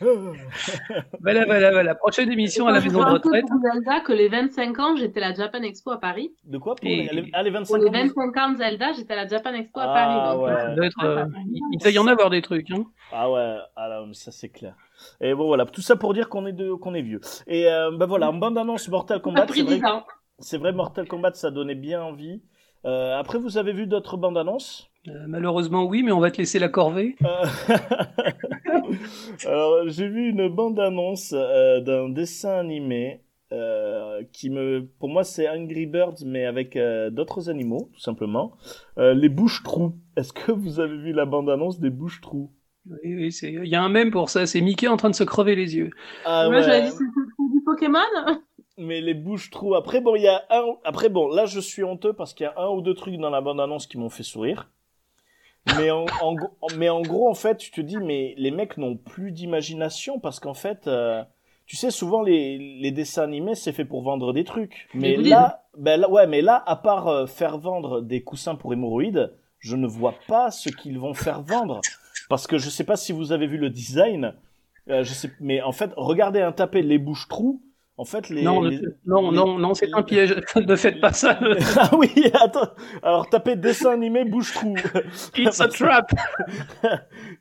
[1.20, 1.94] voilà, voilà, voilà.
[1.94, 3.44] Prochaine émission à la maison de retraite.
[3.74, 6.34] Zelda que les 25 ans, j'étais à la Japan Expo à Paris.
[6.44, 8.50] De quoi pour les, ah, les 25 pour les 25 ans?
[8.50, 10.18] de Zelda, j'étais à la Japan Expo à Paris.
[10.18, 10.50] Ah, ouais.
[10.50, 11.24] Euh, doit être, euh,
[11.72, 12.70] il doit y en avoir des trucs.
[12.70, 12.84] Hein.
[13.12, 14.74] Ah ouais, alors, ah ça c'est clair.
[15.20, 17.20] Et bon voilà, tout ça pour dire qu'on est de, qu'on est vieux.
[17.46, 19.80] Et euh, ben voilà, en bande annonce Mortal Kombat, c'est vrai,
[20.38, 22.42] c'est vrai Mortal Kombat, ça donnait bien envie.
[22.84, 26.38] Euh, après, vous avez vu d'autres bandes annonces euh, Malheureusement oui, mais on va te
[26.38, 27.16] laisser la corvée.
[27.24, 27.44] Euh,
[29.46, 33.22] alors j'ai vu une bande annonce d'un dessin animé
[33.52, 38.56] euh, qui me, pour moi, c'est Angry Birds, mais avec euh, d'autres animaux, tout simplement.
[38.98, 39.94] Euh, les bouches-trous.
[40.16, 42.50] Est-ce que vous avez vu la bande-annonce des bouches-trous?
[42.88, 43.52] Oui, oui, c'est.
[43.52, 44.46] Il y a un même pour ça.
[44.46, 45.90] C'est Mickey en train de se crever les yeux.
[46.24, 47.98] Ah, Moi, j'avais dit c'est du Pokémon.
[48.78, 49.74] Mais les bouches-trous.
[49.74, 50.64] Après, bon, il y a un.
[50.84, 53.30] Après, bon, là, je suis honteux parce qu'il y a un ou deux trucs dans
[53.30, 54.70] la bande-annonce qui m'ont fait sourire.
[55.76, 56.34] Mais en, en,
[56.76, 60.40] mais en gros, en fait, tu te dis, mais les mecs n'ont plus d'imagination parce
[60.40, 60.88] qu'en fait,
[61.72, 64.90] tu sais, souvent les, les dessins animés, c'est fait pour vendre des trucs.
[64.92, 68.74] Mais là, ben là, ouais, mais là, à part euh, faire vendre des coussins pour
[68.74, 71.80] hémorroïdes, je ne vois pas ce qu'ils vont faire vendre.
[72.28, 74.34] Parce que je sais pas si vous avez vu le design.
[74.90, 77.62] Euh, je sais, mais en fait, regardez un tapé les bouches trous.
[77.98, 78.42] En fait, les.
[78.42, 78.62] Non,
[79.04, 80.34] non, non, non, c'est un piège.
[80.56, 81.38] ne faites pas ça.
[81.76, 82.70] ah oui, attends.
[83.02, 84.74] Alors, tapez dessin animé bouche-trou.
[85.36, 86.10] It's a trap.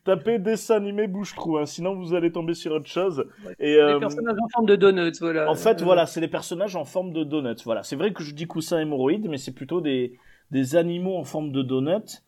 [0.03, 3.25] tapez dessin animé bouche-trou, hein, sinon vous allez tomber sur autre chose.
[3.60, 3.93] Et, euh...
[3.93, 5.50] Les personnages en forme de donuts, voilà.
[5.50, 7.64] En fait, voilà, c'est des personnages en forme de donuts.
[7.64, 10.18] Voilà, c'est vrai que je dis coussin hémorroïde, mais c'est plutôt des,
[10.51, 12.20] des animaux en forme de donuts.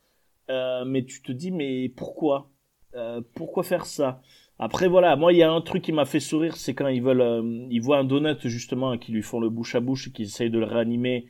[0.49, 2.49] Euh, mais tu te dis, mais pourquoi?
[2.95, 4.21] Euh, Pourquoi faire ça?
[4.63, 7.03] Après voilà, moi il y a un truc qui m'a fait sourire, c'est quand ils
[7.03, 10.11] veulent, euh, ils voient un donut justement qui lui font le bouche à bouche et
[10.11, 11.27] qui essayent de le réanimer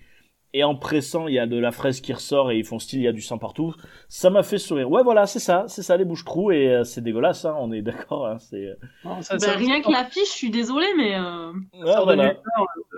[0.53, 2.99] et en pressant, il y a de la fraise qui ressort et ils font style,
[2.99, 3.73] il y a du sang partout.
[4.07, 4.89] Ça m'a fait sourire.
[4.89, 7.71] Ouais, voilà, c'est ça, c'est ça les bouches trous et euh, c'est dégueulasse, hein, on
[7.71, 8.27] est d'accord.
[8.27, 8.67] Hein, c'est.
[8.67, 8.75] Euh.
[9.03, 11.15] bah, rien que l'affiche, je suis désolé, mais.
[11.15, 11.51] Euh...
[11.85, 12.35] ça, voilà.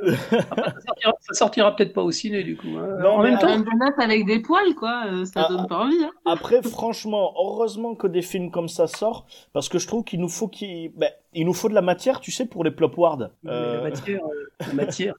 [0.04, 2.78] ça, sortira, sortira peut-être pas au ciné du coup.
[2.78, 2.98] Hein.
[3.02, 6.04] Non, en même temps, un donut avec des poils, quoi, ça ah, donne pas envie.
[6.04, 6.12] Hein.
[6.26, 10.30] Après, franchement, heureusement que des films comme ça sortent, parce que je trouve qu'il nous
[10.30, 13.32] faut qu'il, ben, il nous faut de la matière, tu sais, pour les plop ward.
[13.46, 13.78] Euh...
[13.78, 14.22] La matière,
[14.60, 15.14] la matière.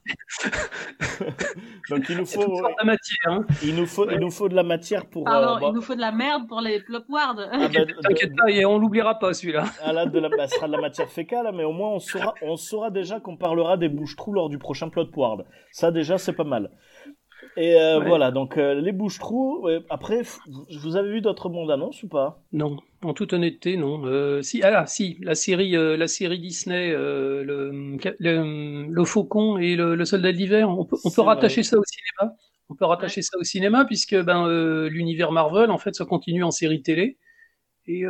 [1.89, 3.17] Donc il nous faut de matière.
[3.25, 3.45] Hein.
[3.63, 5.29] Il nous faut, il nous faut de la matière pour.
[5.29, 7.47] Euh, il nous faut de la merde pour les plop ward.
[7.51, 9.65] Ah bah, T'inquiète pas, et on l'oubliera pas celui-là.
[9.83, 11.99] Ah là, de la, bah, ce sera de la matière fécale, mais au moins on
[11.99, 15.45] saura, on saura déjà qu'on parlera des bouches trous lors du prochain plot ward.
[15.71, 16.71] Ça déjà, c'est pas mal.
[17.57, 19.67] Et euh, voilà, donc euh, les bouches-trous.
[19.89, 20.21] après,
[20.79, 22.39] vous avez vu d'autres bandes annonces ou pas?
[22.53, 24.05] Non, en toute honnêteté, non.
[24.05, 30.33] Euh, si, ah si, la série, la série Disney, le, le, Faucon et le, Soldat
[30.33, 32.35] d'hiver, on peut, on peut rattacher ça au cinéma.
[32.69, 34.47] On peut rattacher ça au cinéma puisque ben
[34.87, 37.17] l'univers Marvel en fait se continue en série télé.
[37.87, 38.03] Et,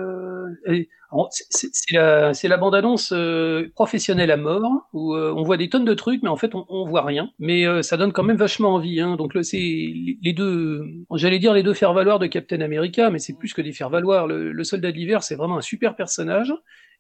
[1.50, 6.22] c'est la, bande-annonce euh, professionnelle à mort, où euh, on voit des tonnes de trucs,
[6.22, 7.32] mais en fait on, on voit rien.
[7.40, 9.00] Mais euh, ça donne quand même vachement envie.
[9.00, 9.16] Hein.
[9.16, 13.54] Donc c'est les deux, j'allais dire les deux faire-valoir de Captain America, mais c'est plus
[13.54, 14.28] que des faire-valoir.
[14.28, 16.54] Le, le, soldat de l'hiver, c'est vraiment un super personnage.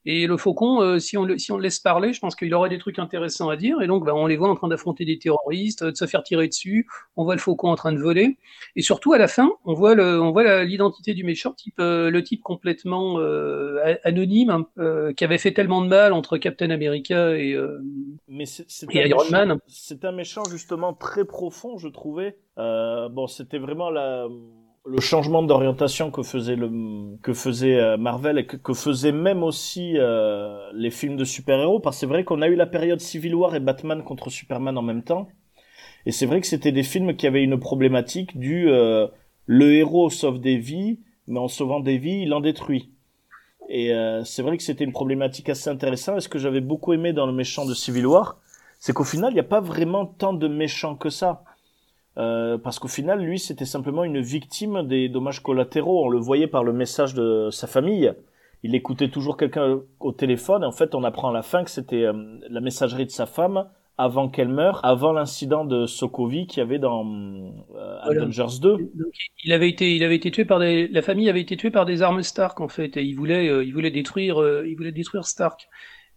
[0.05, 2.53] Et le faucon, euh, si, on le, si on le laisse parler, je pense qu'il
[2.53, 3.81] aurait des trucs intéressants à dire.
[3.81, 6.47] Et donc, bah, on les voit en train d'affronter des terroristes, de se faire tirer
[6.47, 6.87] dessus.
[7.17, 8.37] On voit le faucon en train de voler.
[8.77, 12.09] Et surtout, à la fin, on voit le, on voit l'identité du méchant, type euh,
[12.09, 17.35] le type complètement euh, anonyme, hein, qui avait fait tellement de mal entre Captain America
[17.35, 17.57] et,
[18.29, 18.45] Mais
[18.91, 19.57] et Iron Man.
[19.67, 22.37] C'est un méchant justement très profond, je trouvais.
[22.55, 24.27] bon, c'était vraiment la
[24.87, 26.69] le changement d'orientation que faisait le
[27.21, 31.79] que faisait euh, Marvel et que, que faisait même aussi euh, les films de super-héros
[31.79, 34.77] parce que c'est vrai qu'on a eu la période Civil War et Batman contre Superman
[34.77, 35.27] en même temps.
[36.05, 39.07] Et c'est vrai que c'était des films qui avaient une problématique du euh,
[39.45, 42.91] le héros sauve des vies mais en sauvant des vies il en détruit.
[43.69, 43.91] Et
[44.23, 46.19] c'est vrai que c'était une problématique assez intéressante.
[46.19, 48.37] Et ce que j'avais beaucoup aimé dans le méchant de Civil War
[48.79, 51.43] c'est qu'au final il n'y a pas vraiment tant de méchants que ça
[52.17, 56.05] euh, parce qu'au final, lui, c'était simplement une victime des dommages collatéraux.
[56.05, 58.13] On le voyait par le message de sa famille.
[58.63, 60.63] Il écoutait toujours quelqu'un au téléphone.
[60.63, 62.13] Et en fait, on apprend à la fin que c'était euh,
[62.49, 66.77] la messagerie de sa femme avant qu'elle meure, avant l'incident de Sokovie qu'il y avait
[66.77, 67.03] dans
[67.75, 68.69] euh, Avengers 2.
[68.69, 71.71] Donc, il avait été, il avait été tué par des, la famille avait été tuée
[71.71, 74.75] par des armes Stark en fait, et il voulait, euh, il voulait détruire, euh, il
[74.75, 75.67] voulait détruire Stark.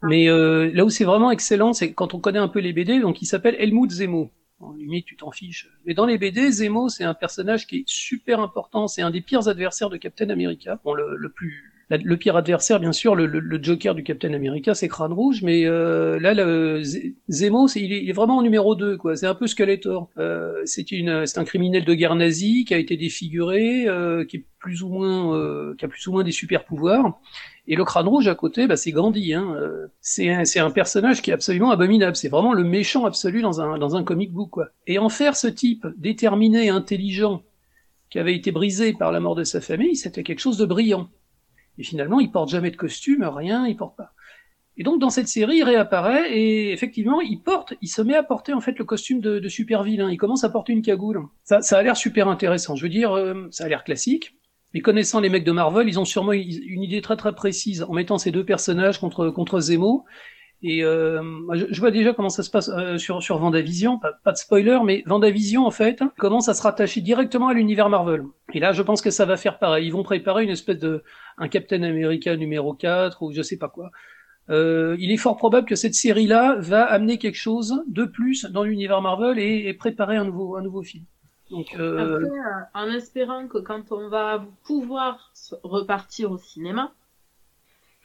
[0.02, 3.00] Mais euh, là où c'est vraiment excellent, c'est quand on connaît un peu les BD,
[3.00, 4.30] donc il s'appelle Helmut Zemo.
[4.60, 5.70] En limite, tu t'en fiches.
[5.86, 8.88] Mais dans les BD, Zemo, c'est un personnage qui est super important.
[8.88, 10.78] C'est un des pires adversaires de Captain America.
[10.84, 14.74] Bon, le, le plus le pire adversaire, bien sûr, le, le, Joker du Captain America,
[14.74, 16.82] c'est Crâne Rouge, mais euh, là, le,
[17.28, 19.16] Zemo, c'est, il, est, vraiment en numéro 2, quoi.
[19.16, 20.08] C'est un peu Skeletor.
[20.18, 24.44] Euh, c'est c'est un criminel de guerre nazi qui a été défiguré, euh, qui est
[24.60, 27.18] plus ou moins, euh, qui a plus ou moins des super pouvoirs.
[27.66, 29.34] Et le Crâne Rouge à côté, bah, c'est Gandhi.
[29.34, 29.54] Hein.
[29.56, 32.14] Euh, c'est un, un personnage qui est absolument abominable.
[32.14, 34.68] C'est vraiment le méchant absolu dans un, dans un comic book, quoi.
[34.86, 37.42] Et en faire ce type déterminé, intelligent,
[38.10, 41.08] qui avait été brisé par la mort de sa famille, c'était quelque chose de brillant.
[41.80, 44.12] Et finalement, il porte jamais de costume, rien, il porte pas.
[44.76, 48.22] Et donc dans cette série, il réapparaît et effectivement, il porte, il se met à
[48.22, 50.10] porter en fait le costume de, de super vilain.
[50.10, 51.22] Il commence à porter une cagoule.
[51.42, 52.76] Ça, a l'air super intéressant.
[52.76, 54.36] Je veux dire, euh, ça a l'air classique.
[54.74, 57.94] Mais connaissant les mecs de Marvel, ils ont sûrement une idée très très précise en
[57.94, 60.04] mettant ces deux personnages contre contre Zemo.
[60.62, 61.22] Et euh,
[61.54, 64.78] je, vois déjà comment ça se passe euh, sur sur Vendavision, pas, pas de spoiler,
[64.84, 68.24] mais Vendavision en fait commence à se rattacher directement à l'univers Marvel.
[68.52, 69.86] Et là, je pense que ça va faire pareil.
[69.86, 71.02] Ils vont préparer une espèce de
[71.40, 73.90] un Captain America numéro 4 ou je sais pas quoi.
[74.50, 78.64] Euh, il est fort probable que cette série-là va amener quelque chose de plus dans
[78.64, 81.04] l'univers Marvel et, préparer un nouveau un nouveau film.
[81.50, 82.20] Donc, euh...
[82.20, 82.28] Euh,
[82.74, 86.92] en espérant que quand on va pouvoir repartir au cinéma,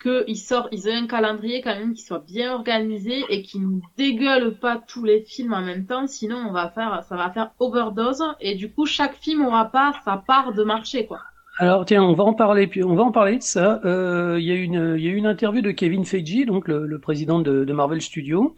[0.02, 0.36] qu'ils
[0.71, 4.82] ils aient un calendrier quand même qui soit bien organisé et qui ne dégueule pas
[4.88, 8.56] tous les films en même temps, sinon on va faire, ça va faire overdose et
[8.56, 11.21] du coup chaque film aura pas sa part de marché quoi.
[11.57, 13.79] Alors tiens, on va en parler, on va en parler de ça.
[13.85, 16.85] Euh, il y a une, il y a une interview de Kevin Feige, donc le,
[16.85, 18.55] le président de, de, Marvel Studios,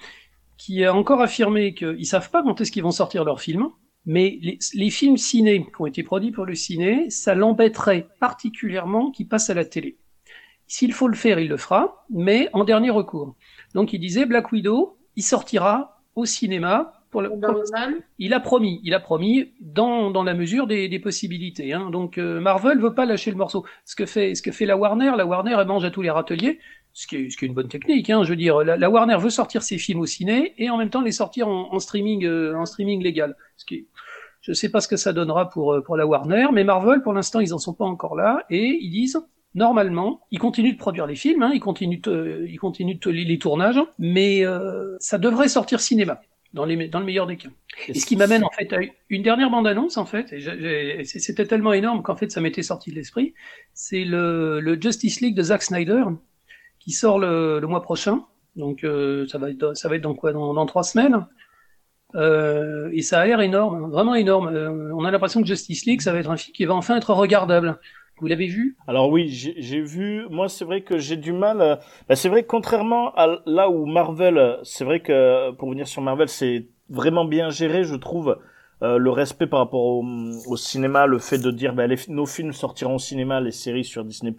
[0.58, 3.70] qui a encore affirmé qu'ils savent pas quand est-ce qu'ils vont sortir leurs films,
[4.08, 9.12] mais les, les, films ciné qui ont été produits pour le ciné, ça l'embêterait particulièrement
[9.12, 10.00] qu'ils passent à la télé.
[10.66, 13.36] S'il faut le faire, il le fera, mais en dernier recours.
[13.76, 16.94] Donc il disait Black Widow, il sortira au cinéma.
[17.10, 17.64] Pour le, pour
[18.20, 21.72] il a promis, il a promis dans, dans la mesure des, des possibilités.
[21.74, 21.90] Hein.
[21.90, 23.66] Donc euh, Marvel veut pas lâcher le morceau.
[23.86, 26.10] Ce que fait ce que fait la Warner, la Warner elle mange à tous les
[26.10, 26.60] râteliers,
[26.94, 28.10] ce qui est, ce qui est une bonne technique.
[28.10, 28.24] Hein.
[28.24, 30.90] Je veux dire, la, la, Warner veut sortir ses films au ciné et en même
[30.90, 33.36] temps les sortir en, en streaming euh, en streaming légal.
[33.56, 33.86] Ce qui est,
[34.42, 37.14] je sais pas ce que ça donnera pour euh, pour la Warner, mais Marvel pour
[37.14, 39.22] l'instant ils en sont pas encore là et ils disent
[39.58, 43.26] normalement, ils continuent de produire les films, hein, ils continuent, de, ils continuent de, les,
[43.26, 46.22] les, tournages, mais euh, ça devrait sortir cinéma.
[46.58, 47.50] Dans, les, dans le meilleur des cas.
[47.88, 50.34] Et ce qui m'amène en fait à une dernière bande-annonce en fait,
[51.06, 53.36] c'était tellement énorme qu'en fait ça m'était sorti de l'esprit,
[53.76, 56.04] c'est le, le, Justice League de Zack Snyder
[56.80, 58.24] qui sort le, le mois prochain,
[58.56, 60.34] donc euh, ça va être ça va être dans quoi?
[60.34, 61.28] Dans, dans trois semaines.
[62.16, 64.48] Euh, et ça a l'air énorme, vraiment énorme.
[64.48, 66.98] Euh, on a l'impression que Justice League, ça va être un film qui va enfin
[66.98, 67.80] être regardable.
[68.20, 68.76] Vous l'avez vu?
[68.88, 70.26] Alors oui, j'ai vu.
[70.30, 71.80] Moi, c'est vrai que j'ai du mal.
[72.10, 76.02] Bah, c'est vrai que contrairement à là où Marvel, c'est vrai que pour venir sur
[76.02, 78.38] Marvel, c'est vraiment bien géré, je trouve.
[78.84, 80.06] Euh, le respect par rapport au,
[80.46, 84.06] au, cinéma, le fait de dire les, nos films sortiront au cinéma, les séries sur
[84.06, 84.36] Disney+.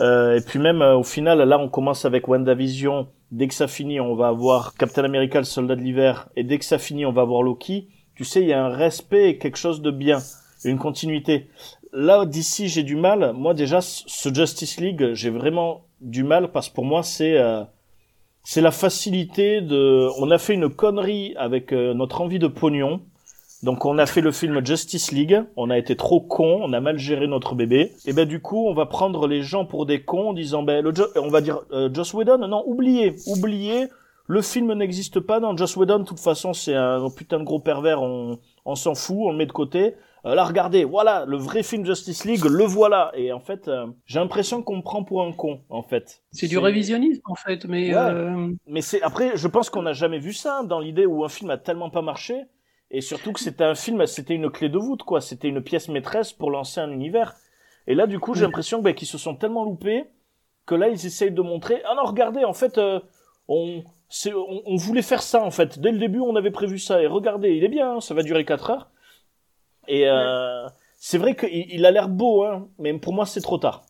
[0.00, 3.06] Euh, et puis même euh, au final, là on commence avec WandaVision.
[3.30, 6.28] Dès que ça finit, on va avoir Captain America, le soldat de l'hiver.
[6.34, 7.88] Et dès que ça finit, on va avoir Loki.
[8.16, 10.18] Tu sais, il y a un respect et quelque chose de bien,
[10.64, 11.48] une continuité
[11.92, 13.32] là d'ici j'ai du mal.
[13.34, 17.64] Moi déjà ce Justice League j'ai vraiment du mal parce que pour moi c'est euh,
[18.44, 20.08] c'est la facilité de.
[20.18, 23.02] On a fait une connerie avec euh, notre envie de pognon.
[23.62, 26.80] Donc on a fait le film Justice League, on a été trop con, on a
[26.80, 27.92] mal géré notre bébé.
[28.06, 30.82] Et ben du coup on va prendre les gens pour des cons en disant ben
[30.82, 33.88] le on va dire euh, Joss Whedon, non oubliez, oubliez,
[34.28, 37.58] le film n'existe pas dans Joss Whedon, de toute façon c'est un putain de gros
[37.58, 39.94] pervers, on, on s'en fout, on le met de côté.
[40.28, 43.10] Euh, là regardez, voilà, le vrai film Justice League, le voilà.
[43.14, 46.22] Et en fait, euh, j'ai l'impression qu'on me prend pour un con, en fait.
[46.32, 47.94] C'est du révisionnisme, en fait, mais...
[47.94, 48.52] Euh...
[48.66, 51.48] Mais c'est après, je pense qu'on n'a jamais vu ça, dans l'idée où un film
[51.50, 52.44] a tellement pas marché,
[52.90, 55.22] et surtout que c'était un film, c'était une clé de voûte, quoi.
[55.22, 57.34] C'était une pièce maîtresse pour lancer un univers.
[57.86, 60.04] Et là, du coup, j'ai l'impression bah, qu'ils se sont tellement loupés
[60.66, 63.00] que là, ils essayent de montrer, ah non, regardez, en fait, euh,
[63.48, 63.82] on,
[64.26, 65.78] on, on, voulait faire ça, en fait.
[65.78, 67.00] Dès le début, on avait prévu ça.
[67.00, 68.90] Et regardez, il est bien, hein, ça va durer 4 heures.
[69.88, 73.58] Et euh, c'est vrai qu'il il a l'air beau, hein, mais pour moi c'est trop
[73.58, 73.82] tard.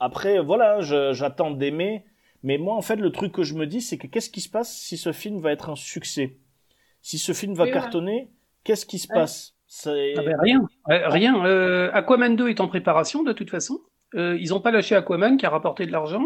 [0.00, 2.04] Après, voilà, j'attends d'aimer.
[2.44, 4.48] Mais moi, en fait, le truc que je me dis, c'est que qu'est-ce qui se
[4.48, 6.36] passe si ce film va être un succès?
[7.02, 8.30] Si ce film va oui, cartonner,
[8.62, 9.56] qu'est-ce qui se passe?
[9.86, 9.90] Ah
[10.22, 10.68] ben Rien.
[10.88, 11.44] Euh, rien.
[11.44, 13.80] Euh, Aquaman 2 est en préparation, de toute façon.
[14.14, 16.24] Euh, ils n'ont pas lâché Aquaman qui a rapporté de l'argent.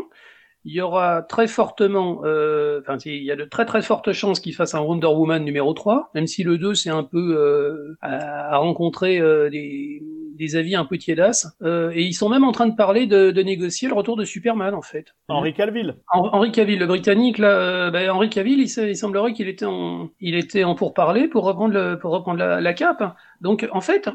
[0.65, 4.39] Il y aura très fortement, euh, enfin, il y a de très très fortes chances
[4.39, 7.97] qu'il fasse un Wonder Woman numéro 3, même si le 2 c'est un peu euh,
[8.01, 10.03] à, rencontrer euh, des,
[10.37, 11.49] des, avis un peu tiédasses.
[11.63, 14.25] Euh, et ils sont même en train de parler de, de, négocier le retour de
[14.25, 15.15] Superman en fait.
[15.27, 15.97] Henri Cavill.
[16.13, 20.11] Henri Cavill, le Britannique là, euh, ben, Henri Cavill, il, il semblerait qu'il était en,
[20.21, 23.17] il était en pourparler pour reprendre le, pour reprendre la, la cape.
[23.41, 24.09] Donc en fait,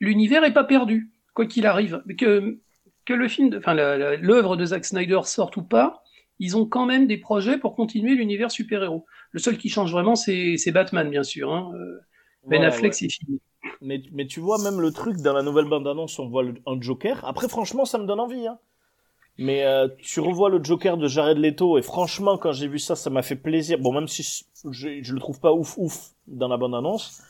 [0.00, 2.02] l'univers est pas perdu quoi qu'il arrive.
[2.16, 2.58] Que
[3.04, 6.02] que le film, enfin l'œuvre de Zack Snyder sorte ou pas,
[6.38, 9.06] ils ont quand même des projets pour continuer l'univers super-héros.
[9.30, 11.52] Le seul qui change vraiment, c'est Batman, bien sûr.
[11.52, 11.70] Hein.
[11.74, 12.00] Euh,
[12.48, 13.40] ben Affleck, c'est fini.
[13.80, 17.24] Mais, mais tu vois, même le truc, dans la nouvelle bande-annonce, on voit un Joker.
[17.24, 18.46] Après, franchement, ça me donne envie.
[18.46, 18.58] Hein.
[19.38, 22.94] Mais euh, tu revois le Joker de Jared Leto, et franchement, quand j'ai vu ça,
[22.94, 23.78] ça m'a fait plaisir.
[23.78, 27.22] Bon, même si je, je le trouve pas ouf ouf dans la bande-annonce,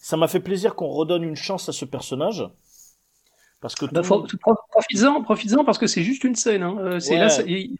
[0.00, 2.48] ça m'a fait plaisir qu'on redonne une chance à ce personnage.
[3.60, 6.62] Parce que bah, profites-en, profites-en parce que c'est juste une scène.
[6.62, 6.76] Hein.
[6.78, 7.28] Euh, c'est là,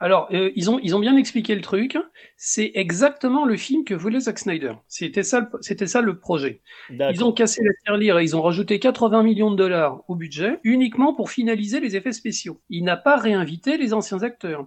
[0.00, 1.96] alors euh, ils ont ils ont bien expliqué le truc.
[2.36, 4.72] C'est exactement le film que voulait Zack Snyder.
[4.88, 6.62] C'était ça, c'était ça le projet.
[6.90, 10.58] Ils ont cassé la tirelire et ils ont rajouté 80 millions de dollars au budget
[10.64, 12.60] uniquement pour finaliser les effets spéciaux.
[12.70, 14.66] Il n'a pas réinvité les anciens acteurs.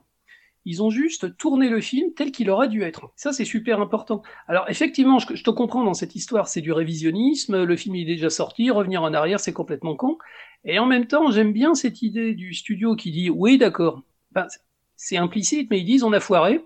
[0.64, 3.12] Ils ont juste tourné le film tel qu'il aurait dû être.
[3.16, 4.22] Ça, c'est super important.
[4.48, 7.64] Alors, effectivement, je, je, te comprends dans cette histoire, c'est du révisionnisme.
[7.64, 10.20] Le film est déjà sorti, revenir en arrière, c'est complètement con.
[10.66, 14.04] Et en même temps, j'aime bien cette idée du studio qui dit oui, d'accord.
[14.32, 14.48] Ben,
[14.96, 16.62] c'est implicite, mais ils disent on a foiré.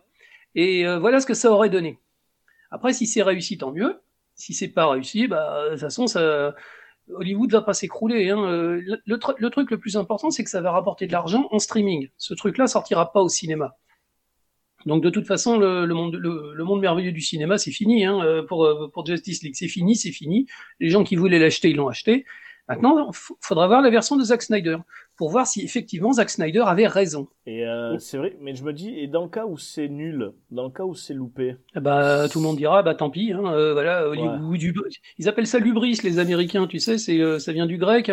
[0.55, 1.99] Et euh, voilà ce que ça aurait donné.
[2.71, 4.01] Après, si c'est réussi, tant mieux.
[4.35, 6.53] Si c'est pas réussi, bah, de toute façon, ça,
[7.13, 8.29] Hollywood va pas s'écrouler.
[8.29, 8.43] Hein.
[8.43, 11.59] Euh, le, le, truc le plus important, c'est que ça va rapporter de l'argent en
[11.59, 12.09] streaming.
[12.17, 13.77] Ce truc-là sortira pas au cinéma.
[14.85, 18.43] Donc de toute façon, le, monde, le, monde merveilleux du cinéma, c'est fini hein, euh,
[18.43, 19.55] pour, pour Justice League.
[19.57, 20.47] C'est fini, c'est fini.
[20.79, 22.25] Les gens qui voulaient l'acheter, ils l'ont acheté.
[22.67, 24.77] Maintenant, il faudra voir la version de Zack Snyder
[25.17, 27.27] pour voir si effectivement Zack Snyder avait raison.
[27.45, 30.31] Et euh, c'est vrai, mais je me dis, et dans le cas où c'est nul,
[30.49, 33.53] dans le cas où c'est loupé, bah tout le monde dira, bah tant pis, hein,
[33.53, 34.09] euh, voilà,
[35.17, 38.11] ils appellent ça l'ubris les Américains, tu sais, c'est euh, ça vient du grec.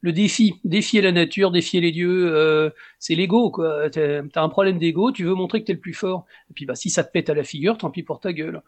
[0.00, 3.88] Le défi, défier la nature, défier les dieux, euh, c'est l'ego quoi.
[3.88, 6.26] T'as as un problème d'ego, tu veux montrer que t'es le plus fort.
[6.50, 8.62] Et puis bah si ça te pète à la figure, tant pis pour ta gueule.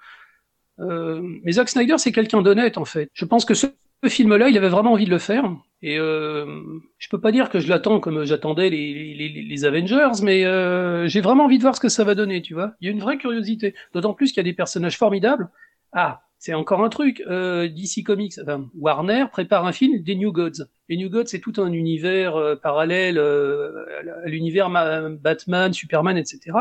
[0.79, 3.11] Euh, mais Zack Snyder, c'est quelqu'un d'honnête en fait.
[3.13, 3.67] Je pense que ce
[4.03, 5.45] ce film-là, il avait vraiment envie de le faire.
[5.83, 6.63] Et euh,
[6.99, 11.45] je peux pas dire que je l'attends comme j'attendais les, Avengers, mais euh, j'ai vraiment
[11.45, 12.75] envie de voir ce que ça va donner, tu vois.
[12.81, 13.75] Il y a une vraie curiosité.
[13.95, 15.49] D'autant plus qu'il y a des personnages formidables.
[15.93, 17.23] Ah, c'est encore un truc.
[17.27, 20.67] Euh, DC Comics, enfin, Warner prépare un film des New Gods.
[20.89, 23.85] Les New Gods, c'est tout un univers euh, parallèle euh,
[24.25, 26.57] à l'univers Batman, Superman, etc.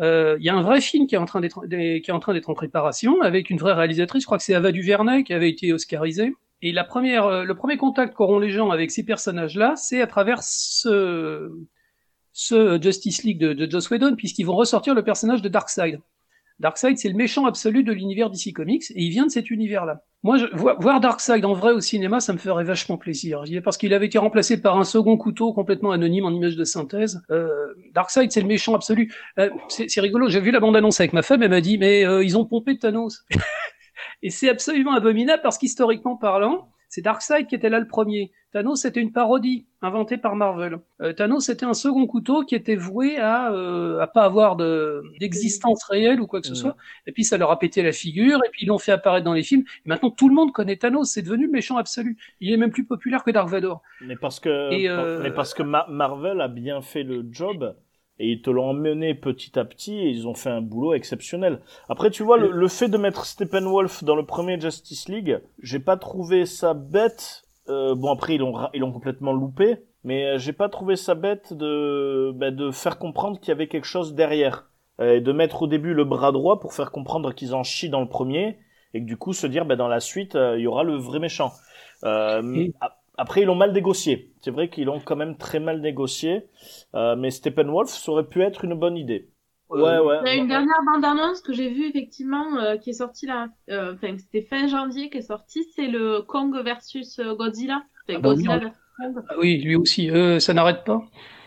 [0.00, 2.20] Euh, il y a un vrai film qui est en train d'être qui est en
[2.20, 4.22] train d'être en préparation avec une vraie réalisatrice.
[4.22, 6.34] Je crois que c'est Ava DuVernay qui avait été oscarisée.
[6.62, 10.06] Et la première, euh, le premier contact qu'auront les gens avec ces personnages-là, c'est à
[10.06, 11.52] travers ce,
[12.32, 16.00] ce Justice League de, de Joss Whedon, puisqu'ils vont ressortir le personnage de Darkseid.
[16.60, 20.02] Darkseid, c'est le méchant absolu de l'univers DC Comics, et il vient de cet univers-là.
[20.24, 23.44] Moi, je, voir Darkseid en vrai au cinéma, ça me ferait vachement plaisir.
[23.62, 27.22] Parce qu'il avait été remplacé par un second couteau complètement anonyme en image de synthèse.
[27.30, 27.48] Euh,
[27.94, 29.14] Darkseid, c'est le méchant absolu.
[29.38, 32.24] Euh, c'est rigolo, j'ai vu la bande-annonce avec ma femme, elle m'a dit, mais euh,
[32.24, 33.24] ils ont pompé Thanos.
[34.22, 38.32] et c'est absolument abominable parce qu'historiquement parlant, c'est Darkseid qui était là le premier.
[38.52, 40.78] Thanos, c'était une parodie inventée par Marvel.
[41.02, 45.02] Euh, Thanos, c'était un second couteau qui était voué à euh, à pas avoir de
[45.20, 46.76] d'existence réelle ou quoi que ce soit.
[47.06, 48.40] Et puis ça leur a pété la figure.
[48.46, 49.64] Et puis ils l'ont fait apparaître dans les films.
[49.84, 51.10] Et maintenant tout le monde connaît Thanos.
[51.10, 52.16] C'est devenu le méchant absolu.
[52.40, 53.82] Il est même plus populaire que Dark Vador.
[54.00, 57.74] Mais parce que euh, mais parce que Marvel a bien fait le job
[58.18, 61.60] et ils te l'ont emmené petit à petit et ils ont fait un boulot exceptionnel.
[61.88, 65.96] Après, tu vois, le, fait de mettre Steppenwolf dans le premier Justice League, j'ai pas
[65.96, 67.44] trouvé ça bête.
[67.68, 71.14] Euh, bon, après, ils l'ont ils l'ont complètement loupé, mais euh, j'ai pas trouvé ça
[71.14, 75.32] bête de bah, de faire comprendre qu'il y avait quelque chose derrière euh, et de
[75.32, 78.58] mettre au début le bras droit pour faire comprendre qu'ils en chient dans le premier
[78.94, 81.18] et que du coup se dire bah, dans la suite il y aura le vrai
[81.18, 81.52] méchant.
[83.18, 84.32] Après, ils l'ont mal négocié.
[84.40, 86.46] C'est vrai qu'ils l'ont quand même très mal négocié.
[86.94, 89.28] Euh, mais Steppenwolf, ça aurait pu être une bonne idée.
[89.68, 90.20] Ouais, ouais.
[90.22, 93.48] Il y a une dernière bande-annonce que j'ai vue, effectivement, euh, qui est sortie là.
[93.70, 95.64] Euh, enfin, c'était fin janvier qui est sortie.
[95.74, 97.82] C'est le Kong versus euh, Godzilla.
[98.08, 98.60] Ah bah Godzilla
[99.00, 100.10] oui, ah oui, lui aussi.
[100.10, 101.02] Euh, ça n'arrête pas.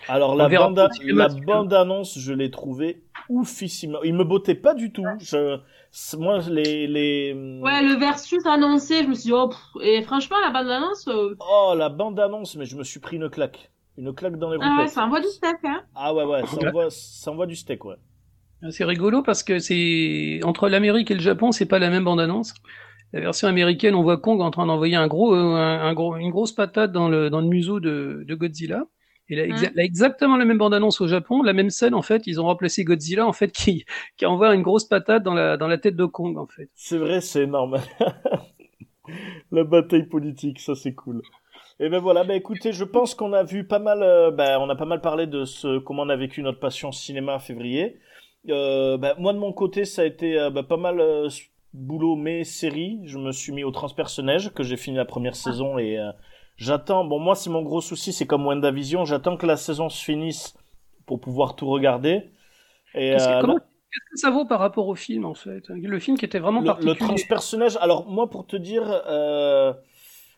[0.08, 3.98] Alors, la bande-annonce, je l'ai trouvée oufissime.
[4.04, 5.06] Il me bottait pas du tout.
[5.20, 5.58] Je,
[6.18, 7.34] moi, les, les.
[7.62, 9.52] Ouais, le versus annoncé, je me suis dit, oh,
[9.82, 11.08] et franchement, la bande-annonce.
[11.08, 13.72] Euh, oh, la bande-annonce, mais je me suis pris une claque.
[13.98, 14.64] Une claque dans les roues.
[14.66, 15.84] Ah ouais, ça envoie du steak, hein.
[15.96, 17.98] Ah ouais, ouais, ça envoie, ça envoie du steak, ouais.
[18.70, 22.54] C'est rigolo parce que c'est entre l'Amérique et le Japon, c'est pas la même bande-annonce.
[23.12, 26.54] La version américaine, on voit Kong en train d'envoyer un gros, un, gros, une grosse
[26.54, 28.86] patate dans le dans le museau de, de Godzilla.
[29.30, 32.28] Il a, exa- a exactement la même bande-annonce au Japon, la même scène en fait.
[32.28, 33.86] Ils ont remplacé Godzilla en fait qui,
[34.18, 36.70] qui envoie une grosse patate dans la, dans la tête de Kong en fait.
[36.76, 37.80] C'est vrai, c'est énorme.
[39.52, 41.22] la bataille politique, ça c'est cool.
[41.80, 44.70] Et ben voilà, ben écoutez, je pense qu'on a vu pas mal, euh, ben on
[44.70, 47.98] a pas mal parlé de ce comment on a vécu notre passion cinéma en février.
[48.50, 51.30] Euh, ben, moi de mon côté, ça a été euh, ben, pas mal euh,
[51.74, 53.00] boulot mais série.
[53.06, 56.12] Je me suis mis au transpersonnage que j'ai fini la première saison et euh,
[56.58, 57.06] j'attends.
[57.06, 60.54] Bon moi c'est mon gros souci, c'est comme WandaVision, j'attends que la saison se finisse
[61.06, 62.32] pour pouvoir tout regarder.
[62.94, 65.64] Et Qu'est-ce que, euh, comment- qu'est-ce que ça vaut par rapport au film en fait?
[65.70, 66.98] Le film qui était vraiment le, le particulier.
[66.98, 67.78] transpersonnage.
[67.82, 68.84] Alors moi pour te dire.
[69.08, 69.74] Euh,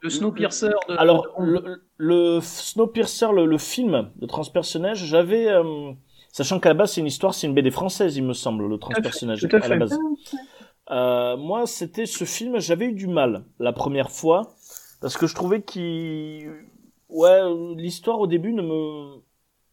[0.02, 0.98] Le Snowpiercer de.
[0.98, 5.92] Alors, le, le Snowpiercer, le, le film de transpersonnage, j'avais, euh,
[6.32, 8.78] sachant qu'à la base c'est une histoire, c'est une BD française, il me semble, le
[8.78, 9.78] transpersonnage tout à la fait.
[9.78, 9.98] base.
[10.92, 14.42] Euh, moi, c'était ce film, j'avais eu du mal la première fois
[15.04, 16.52] parce que je trouvais qu'il,
[17.10, 17.42] ouais,
[17.78, 19.22] l'histoire au début ne me,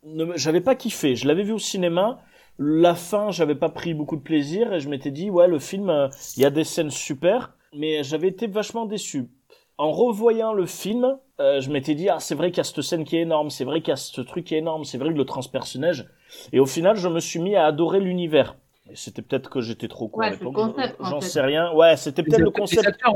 [0.04, 1.16] ne me- j'avais pas kiffé.
[1.16, 2.20] Je l'avais vu au cinéma.
[2.58, 5.88] La fin, j'avais pas pris beaucoup de plaisir et je m'étais dit, ouais, le film,
[5.90, 9.30] euh, il y a des scènes super, mais j'avais été vachement déçu.
[9.78, 12.82] En revoyant le film, euh, je m'étais dit, ah, c'est vrai qu'il y a cette
[12.82, 14.98] scène qui est énorme, c'est vrai qu'il y a ce truc qui est énorme, c'est
[14.98, 16.06] vrai que le transpersonnage.
[16.52, 18.56] Et au final, je me suis mis à adorer l'univers.
[18.90, 20.54] Et c'était peut-être que j'étais trop con Ouais, à l'époque,
[21.00, 21.72] j'en- sais rien.
[21.72, 22.82] Ouais, c'était peut-être le concept.
[22.82, 23.14] les acteurs,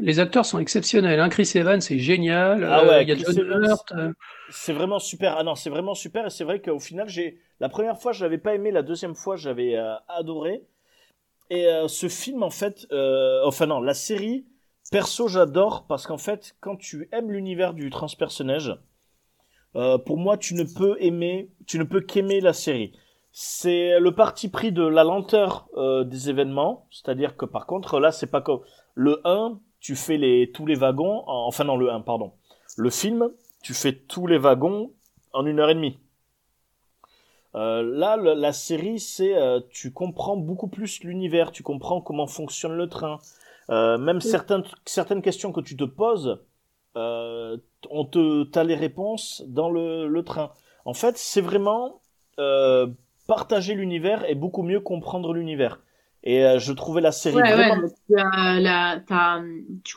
[0.00, 1.20] les acteurs sont exceptionnels.
[1.20, 1.28] Hein.
[1.28, 2.64] Chris Evans, c'est génial.
[2.64, 3.64] Ah Euh, ouais, il y a Chris John.
[3.64, 3.92] Hurt.
[3.92, 4.12] euh,
[4.50, 5.36] C'est vraiment super.
[5.38, 6.26] Ah non, c'est vraiment super.
[6.26, 8.70] Et c'est vrai qu'au final, j'ai la première fois, je l'avais pas aimé.
[8.70, 10.62] La deuxième fois, j'avais euh, adoré.
[11.50, 14.46] Et euh, ce film, en fait, euh, enfin non, la série,
[14.92, 18.76] perso, j'adore parce qu'en fait, quand tu aimes l'univers du transpersonnage,
[19.76, 22.92] euh, pour moi, tu ne peux aimer, tu ne peux qu'aimer la série.
[23.32, 28.10] C'est le parti pris de la lenteur euh, des événements, c'est-à-dire que par contre, là,
[28.10, 28.60] c'est pas comme
[28.94, 32.32] le 1, tu fais les tous les wagons, en- enfin non, le 1, pardon.
[32.76, 33.30] Le film,
[33.62, 34.92] tu fais tous les wagons
[35.32, 35.98] en une heure et demie.
[37.56, 42.26] Euh, là, le- la série, c'est euh, tu comprends beaucoup plus l'univers, tu comprends comment
[42.28, 43.18] fonctionne le train.
[43.70, 46.38] Euh, même certaines certaines questions que tu te poses,
[46.96, 47.56] euh,
[47.90, 50.52] on te t'as les réponses dans le, le train.
[50.84, 52.00] En fait, c'est vraiment
[52.38, 52.86] euh,
[53.26, 55.80] partager l'univers et beaucoup mieux comprendre l'univers.
[56.22, 57.76] Et euh, je trouvais la série Ouais, vraiment.
[57.76, 58.14] ouais, tu,
[58.60, 58.98] la-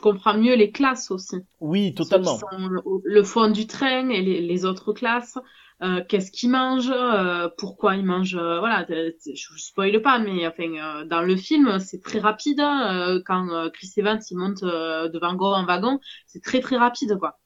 [0.00, 1.36] comprends mieux les classes aussi.
[1.60, 2.48] Oui, totalement.
[2.50, 2.68] sont
[3.04, 5.38] le, fond du train et les, les autres classes.
[5.82, 10.72] Euh, Qu'est-ce qu'ils mangent euh, Pourquoi ils mangent euh, Voilà, je spoil pas, mais enfin,
[10.74, 12.60] euh, dans le film, c'est très rapide.
[12.60, 16.60] hein, euh, quand euh, Chris Evans il monte euh, de wagon en wagon, c'est très
[16.60, 17.38] très rapide, quoi.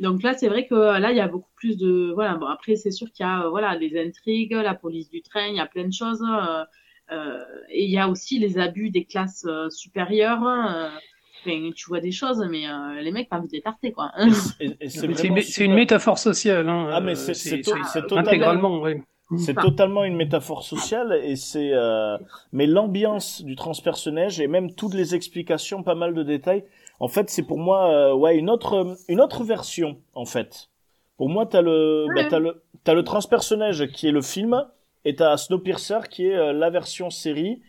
[0.00, 2.36] Donc là, c'est vrai que euh, là, il y a beaucoup plus de voilà.
[2.36, 5.46] Bon, après, c'est sûr qu'il y a euh, voilà les intrigues, la police du train,
[5.48, 6.22] il y a plein de choses.
[7.12, 10.42] Euh, euh, et il y a aussi les abus des classes euh, supérieures.
[10.46, 10.88] euh,
[11.44, 14.10] enfin, tu vois des choses, mais euh, les mecs, t'as envie de les tarter, quoi.
[14.88, 16.68] C'est une, métaphore sociale.
[16.68, 16.88] Hein.
[16.92, 18.78] Ah, mais euh, c'est- c'est to- c'est totalement- intégralement.
[18.80, 19.02] Ouais.
[19.38, 22.16] C'est totalement une métaphore sociale et c'est euh,
[22.52, 26.64] mais l'ambiance du transpersonnage et même toutes les explications, pas mal de détails.
[27.00, 30.68] En fait, c'est pour moi euh, ouais une autre une autre version en fait.
[31.16, 34.64] Pour moi, t'as le bah, t'as le t'as le transpersonnage qui est le film
[35.06, 37.62] et t'as Snowpiercer qui est euh, la version série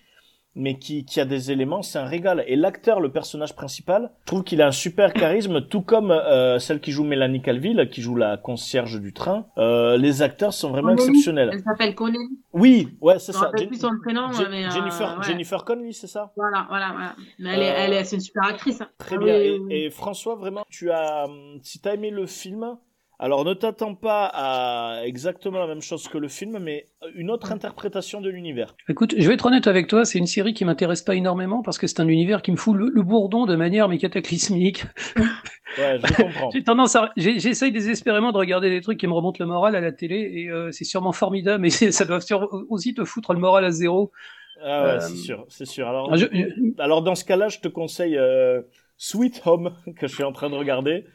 [0.59, 2.43] mais qui, qui a des éléments, c'est un régal.
[2.47, 6.57] Et l'acteur, le personnage principal, je trouve qu'il a un super charisme, tout comme euh,
[6.57, 9.45] celle qui joue Mélanie Calville, qui joue la concierge du train.
[9.59, 11.09] Euh, les acteurs sont vraiment Connelly.
[11.09, 11.51] exceptionnels.
[11.53, 12.39] Elle s'appelle Connelly.
[12.53, 13.51] Oui, ouais, c'est ça.
[13.55, 15.25] Jen- plus son prénom, mais euh, Jennifer, ouais.
[15.27, 16.33] Jennifer Connelly, c'est ça?
[16.35, 17.15] Voilà, voilà, voilà.
[17.37, 18.81] Mais elle est, elle est, c'est une super actrice.
[18.81, 18.89] hein.
[18.97, 19.35] Très Ah bien.
[19.37, 22.77] oui, Et, oui, et François, vraiment, tu as, hum, si t'as aimé le film,
[23.19, 27.51] alors ne t'attends pas à exactement la même chose que le film, mais une autre
[27.51, 28.75] interprétation de l'univers.
[28.89, 31.77] Écoute, je vais être honnête avec toi, c'est une série qui m'intéresse pas énormément parce
[31.77, 34.85] que c'est un univers qui me fout le, le bourdon de manière mais cataclysmique.
[35.77, 36.51] Ouais, je comprends.
[36.53, 39.75] J'ai tendance à, j'ai- j'essaye désespérément de regarder des trucs qui me remontent le moral
[39.75, 42.19] à la télé et euh, c'est sûrement formidable, mais ça doit
[42.69, 44.11] aussi te foutre le moral à zéro.
[44.61, 45.87] Ah ouais, Euh, c'est sûr, c'est sûr.
[45.87, 46.25] Alors, Ah, je-
[46.79, 48.61] alors dans ce cas-là, je te conseille euh,
[48.97, 51.05] Sweet Home que je suis en train de regarder.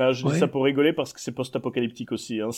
[0.00, 0.38] Ben, je dis Ouais.
[0.38, 2.40] ça pour rigoler parce que c'est post-apocalyptique aussi.
[2.40, 2.48] Hein,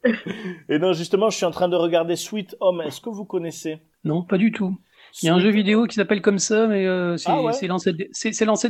[0.70, 2.80] Et non, justement, je suis en train de regarder Sweet Home.
[2.80, 3.82] Est-ce que vous connaissez?
[4.04, 4.74] Non, pas du tout.
[5.20, 7.52] Il y a un jeu vidéo qui s'appelle comme ça, mais euh, c'est Ah ouais
[7.66, 7.96] l'ancêtre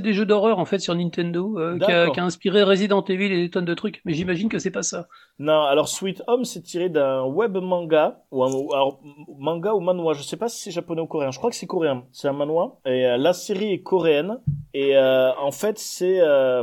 [0.02, 2.14] des- jeux d'horreur en fait sur Nintendo, euh, qui, a, D'accord.
[2.14, 4.00] qui a inspiré Resident Evil et des tonnes de trucs.
[4.04, 5.06] Mais j'imagine que c'est pas ça.
[5.38, 9.00] Non, alors Sweet Home, c'est tiré d'un web manga ou un alors,
[9.38, 10.14] manga ou manhwa.
[10.14, 11.30] Je sais pas si c'est japonais ou coréen.
[11.30, 12.04] Je crois que c'est coréen.
[12.12, 12.78] C'est un manhwa.
[12.86, 14.38] Et euh, la série est coréenne.
[14.74, 16.62] Et euh, en fait, c'est euh,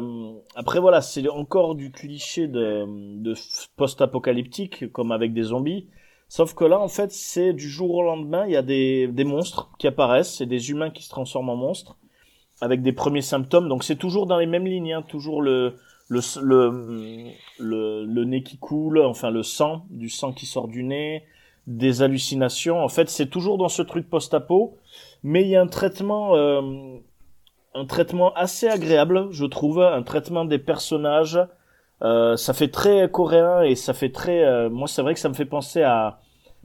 [0.55, 2.85] après voilà, c'est encore du cliché de,
[3.21, 3.33] de
[3.75, 5.87] post-apocalyptique comme avec des zombies.
[6.29, 9.23] Sauf que là, en fait, c'est du jour au lendemain, il y a des, des
[9.23, 11.97] monstres qui apparaissent, c'est des humains qui se transforment en monstres
[12.61, 13.67] avec des premiers symptômes.
[13.67, 15.75] Donc c'est toujours dans les mêmes lignes, hein, toujours le
[16.07, 20.83] le, le, le, le nez qui coule, enfin le sang, du sang qui sort du
[20.83, 21.23] nez,
[21.67, 22.83] des hallucinations.
[22.83, 24.77] En fait, c'est toujours dans ce truc post-apo,
[25.23, 26.61] mais il y a un traitement, euh,
[27.75, 31.39] un traitement assez agréable, je trouve, un traitement des personnages.
[32.01, 35.27] Euh, ça fait très coréen et ça fait très, euh, moi c'est vrai que ça
[35.29, 36.19] me fait penser à,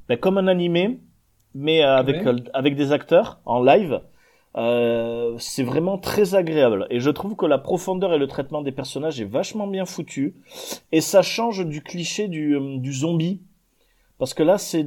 [0.09, 1.01] ben, comme un animé,
[1.55, 2.35] mais avec Ouais.
[2.53, 4.01] avec des acteurs en live.
[4.57, 6.87] Euh, c'est vraiment très agréable.
[6.89, 10.37] Et je trouve que la profondeur et le traitement des personnages est vachement bien foutu.
[10.93, 13.43] Et ça change du cliché du, euh, du zombie.
[14.19, 14.87] Parce que là c'est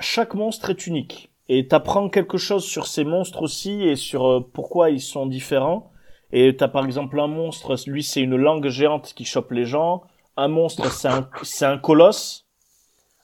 [0.00, 1.30] chaque monstre est unique.
[1.48, 5.92] Et t'apprends quelque chose sur ces monstres aussi et sur euh, pourquoi ils sont différents
[6.34, 10.02] et t'as par exemple un monstre lui c'est une langue géante qui chope les gens
[10.36, 12.46] un monstre c'est un c'est un colosse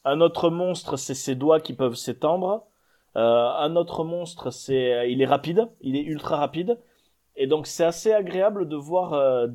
[0.05, 2.65] un autre monstre c'est ses doigts qui peuvent s'étendre
[3.17, 6.79] euh, un autre monstre, c'est, euh, il est rapide, il est ultra rapide,
[7.35, 9.15] et donc c'est assez agréable de voir.
[9.15, 9.49] euh,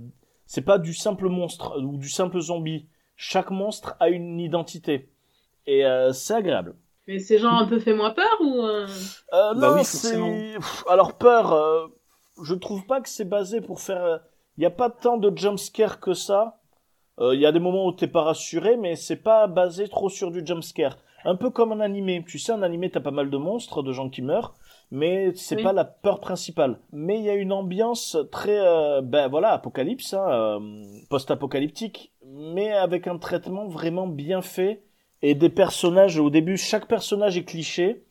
[0.46, 2.86] c'est pas du simple monstre ou du simple zombie.
[3.16, 5.10] Chaque monstre a une identité,
[5.68, 6.76] et euh, c'est agréable.
[7.08, 8.88] Mais c'est genre un peu fait-moi peur ou euh,
[9.34, 10.20] Euh, Bah non, oui, c'est.
[10.90, 11.88] Alors peur, euh,
[12.42, 14.22] je trouve pas que c'est basé pour faire.
[14.58, 16.60] Il y a pas tant de jumpscare que ça.
[17.20, 20.10] Euh, Il y a des moments où t'es pas rassuré, mais c'est pas basé trop
[20.10, 20.98] sur du jumpscare.
[21.24, 22.24] Un peu comme un animé.
[22.28, 24.54] Tu sais, un animé, t'as pas mal de monstres, de gens qui meurent,
[24.92, 25.64] mais c'est Oui.
[25.64, 26.80] pas la peur principale.
[26.92, 30.60] Mais il y a une ambiance très, euh, ben voilà, apocalypse, hein, euh,
[31.10, 34.84] post-apocalyptique, mais avec un traitement vraiment bien fait
[35.22, 36.20] et des personnages.
[36.20, 38.04] Au début, chaque personnage est cliché,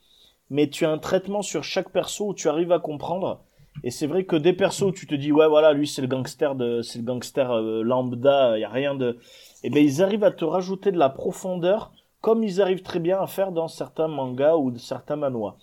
[0.51, 3.45] mais tu as un traitement sur chaque perso où tu arrives à comprendre.
[3.83, 6.09] Et c'est vrai que des persos où tu te dis ouais voilà lui c'est le
[6.09, 9.18] gangster de c'est le gangster euh, lambda, il y a rien de
[9.62, 13.20] et ben ils arrivent à te rajouter de la profondeur comme ils arrivent très bien
[13.20, 15.57] à faire dans certains mangas ou certains manhwas.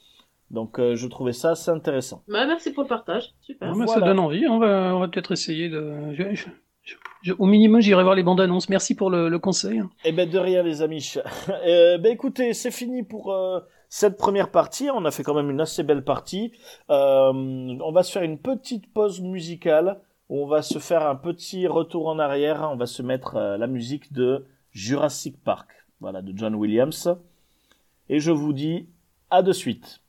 [0.51, 2.23] Donc euh, je trouvais ça assez intéressant.
[2.27, 3.69] Bah merci pour le partage, super.
[3.69, 3.93] Ouais, Voilà.
[3.93, 4.45] Ça donne envie.
[4.47, 5.93] On va, on va peut-être essayer de.
[6.13, 6.47] je- je-
[6.83, 8.67] je- je- au minimum, j'irai voir les bandes annonces.
[8.69, 9.81] Merci pour le, le conseil.
[10.03, 11.13] Eh ben de rien les amis.
[11.65, 13.59] euh, ben écoutez, c'est fini pour euh,
[13.91, 14.89] cette première partie.
[14.89, 16.53] On a fait quand même une assez belle partie.
[16.89, 19.99] Euh, on va se faire une petite pause musicale.
[20.29, 22.67] On va se faire un petit retour en arrière.
[22.71, 25.67] On va se mettre euh, la musique de Jurassic Park,
[25.99, 27.13] voilà de John Williams.
[28.07, 28.87] Et je vous dis
[29.29, 29.99] à de suite.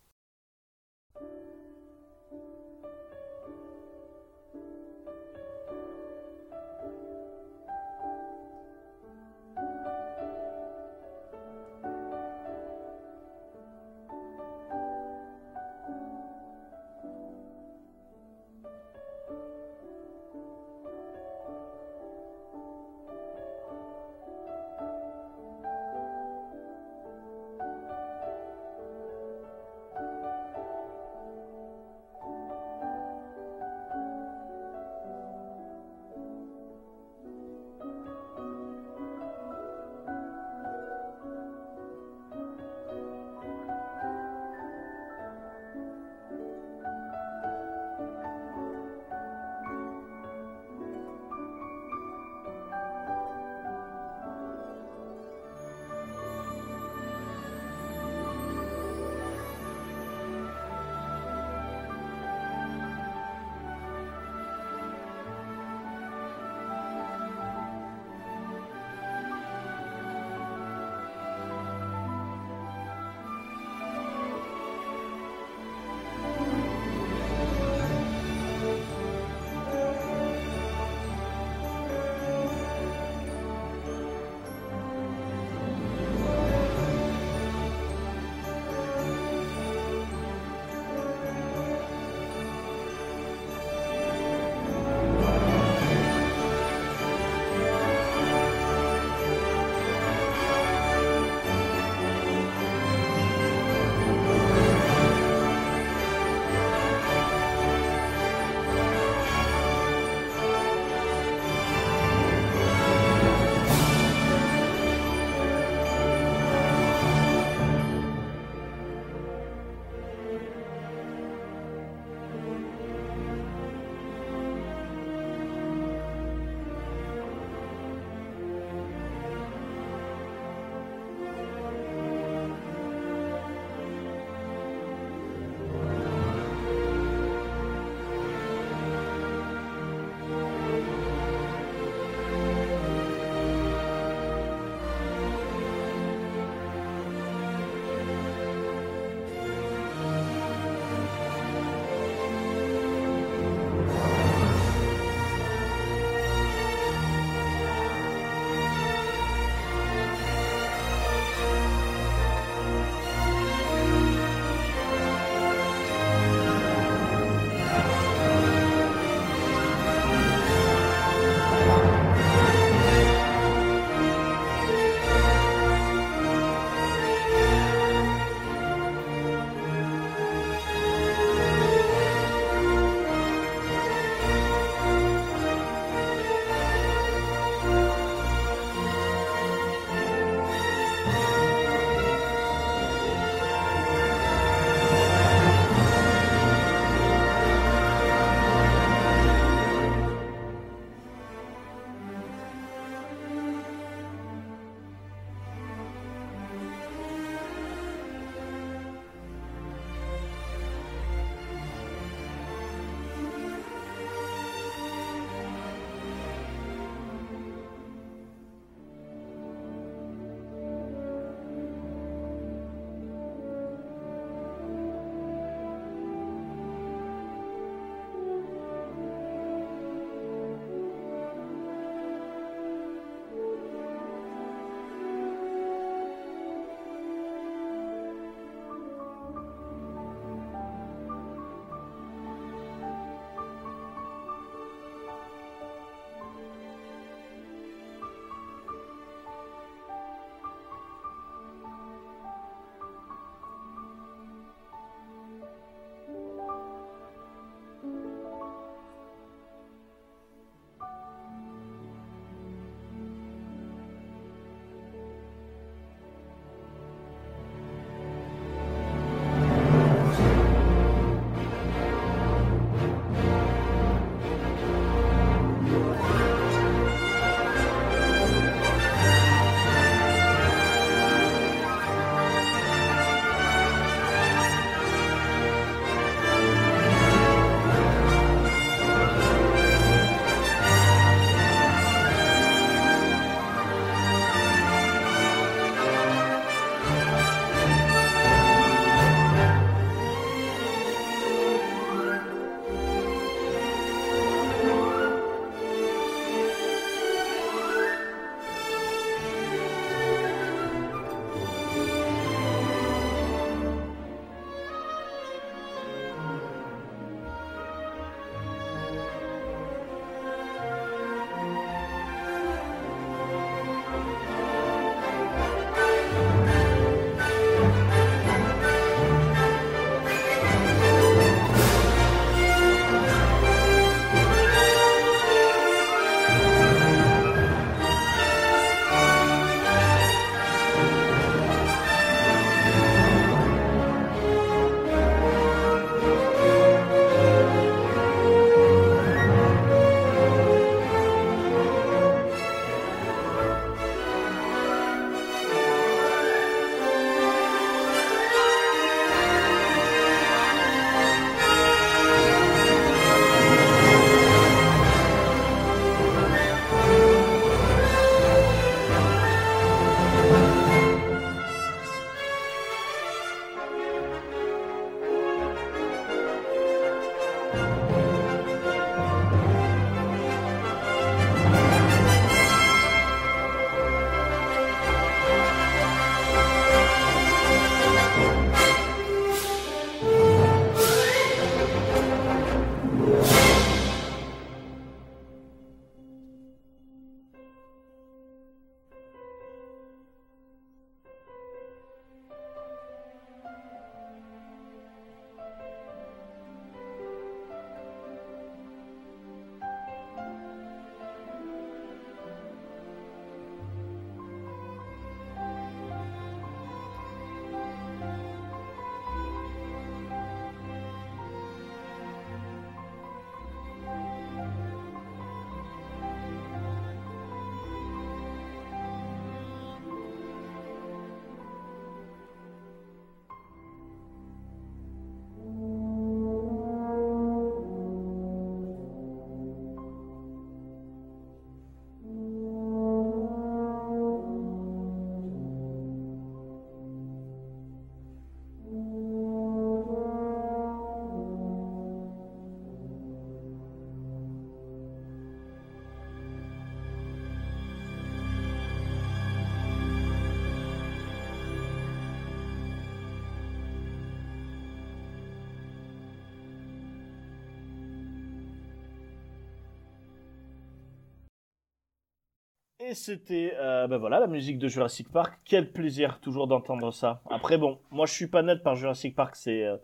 [472.88, 475.38] Et c'était, euh, ben voilà, la musique de Jurassic Park.
[475.44, 477.22] Quel plaisir toujours d'entendre ça.
[477.30, 479.36] Après, bon, moi je suis pas net par Jurassic Park.
[479.36, 479.76] C'est, euh,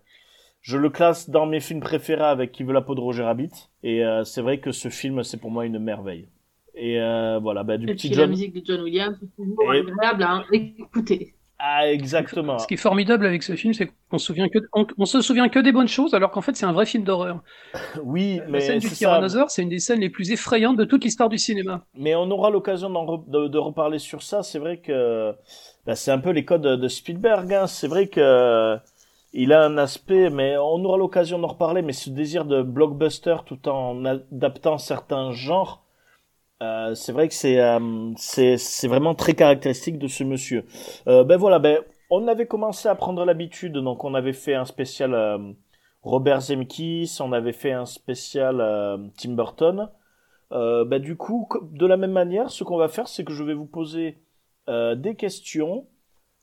[0.62, 3.50] je le classe dans mes films préférés avec Qui veut la peau de Roger Rabbit.
[3.82, 6.28] Et euh, c'est vrai que ce film, c'est pour moi une merveille.
[6.74, 8.30] Et euh, voilà, ben, du Et petit puis la John.
[8.30, 11.34] musique de John Williams, c'est toujours Et- agréable à écouter.
[11.58, 12.58] Ah, exactement.
[12.58, 15.20] Ce qui est formidable avec ce film, c'est qu'on se souvient que on, on se
[15.20, 17.42] souvient que des bonnes choses, alors qu'en fait c'est un vrai film d'horreur.
[18.02, 21.04] Oui, La mais scène du tyrannosaure, c'est une des scènes les plus effrayantes de toute
[21.04, 21.84] l'histoire du cinéma.
[21.94, 24.42] Mais on aura l'occasion re- de, de reparler sur ça.
[24.42, 25.34] C'est vrai que
[25.86, 27.52] bah, c'est un peu les codes de Spielberg.
[27.52, 27.66] Hein.
[27.66, 28.76] C'est vrai que
[29.32, 31.82] il a un aspect, mais on aura l'occasion d'en reparler.
[31.82, 35.82] Mais ce désir de blockbuster tout en adaptant certains genres,
[36.62, 40.64] euh, c'est vrai que c'est euh, c'est vraiment très caractéristique de ce monsieur.
[41.06, 43.74] Euh, ben voilà, ben on avait commencé à prendre l'habitude.
[43.74, 45.38] Donc on avait fait un spécial euh,
[46.02, 49.88] Robert Zemeckis, on avait fait un spécial euh, Tim Burton.
[50.50, 53.44] Bah, du coup, co- de la même manière, ce qu'on va faire, c'est que je
[53.44, 54.18] vais vous poser
[54.68, 55.86] des questions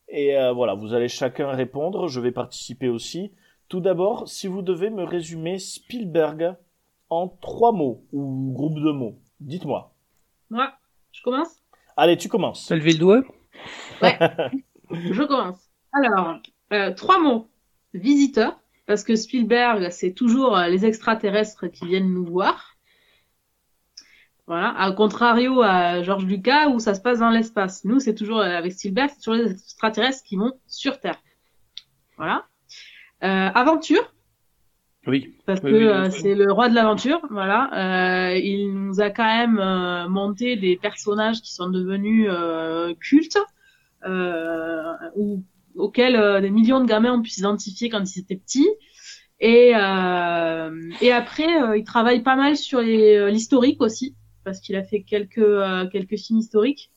[0.09, 2.07] et voilà, vous allez chacun répondre.
[2.07, 3.32] Je vais participer aussi.
[3.68, 6.55] Tout d'abord, si vous devez me résumer Spielberg
[7.09, 9.94] en trois mots ou groupe de mots, dites-moi.
[10.49, 10.73] Moi,
[11.11, 11.61] je commence?
[11.97, 12.67] Allez, tu commences.
[12.67, 13.23] T'as levé le doigt?
[14.91, 15.59] Je commence.
[15.93, 16.39] Alors,
[16.73, 17.49] euh, trois mots.
[17.93, 22.75] Visiteur, parce que Spielberg, c'est toujours euh, les extraterrestres qui viennent nous voir.
[24.47, 27.85] Voilà, à contrario à George Lucas où ça se passe dans l'espace.
[27.85, 31.19] Nous, c'est toujours euh, avec Spielberg, c'est toujours les extraterrestres qui vont sur Terre.
[32.17, 32.45] Voilà.
[33.23, 34.13] Euh, aventure,
[35.07, 35.33] Oui.
[35.45, 37.21] parce Oui, que oui, euh, c'est le roi de l'aventure.
[37.29, 42.93] Voilà, euh, il nous a quand même euh, monté des personnages qui sont devenus euh,
[42.95, 43.37] cultes,
[44.05, 45.43] euh, ou
[45.75, 48.69] auxquels euh, des millions de gamins ont pu s'identifier quand ils étaient petits.
[49.39, 54.83] Et euh, et après, euh, il travaille pas mal sur l'historique aussi, parce qu'il a
[54.83, 56.91] fait quelques euh, quelques films historiques.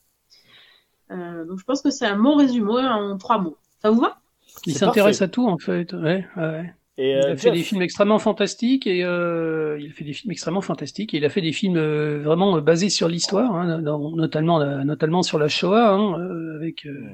[1.11, 3.57] Euh, donc je pense que c'est un bon résumé en trois mots.
[3.81, 4.19] Ça vous va?
[4.65, 5.93] Il s'intéresse à tout en fait.
[5.93, 6.73] Ouais, ouais.
[7.01, 10.11] Et Il euh, a fait des films extrêmement fantastiques et euh, il a fait des
[10.13, 13.55] films extrêmement fantastiques et il a fait des films euh, vraiment euh, basés sur l'histoire,
[13.55, 17.07] hein, notamment notamment sur la Shoah, hein, euh, avec euh,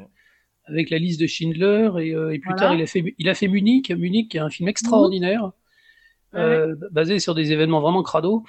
[0.68, 2.62] avec la liste de Schindler et, euh, et plus Voilà.
[2.62, 5.52] tard il a fait il a fait Munich, Munich qui est un film extraordinaire
[6.34, 8.44] euh, basé sur des événements vraiment crado.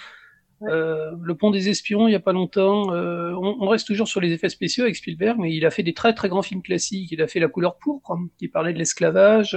[0.60, 0.70] Ouais.
[0.72, 2.94] Euh, le pont des espions, il y a pas longtemps.
[2.94, 5.82] euh, on, on reste toujours sur les effets spéciaux avec Spielberg, mais il a fait
[5.82, 7.12] des très très grands films classiques.
[7.12, 9.54] Il a fait La couleur pourpre, qui parlait de l'esclavage.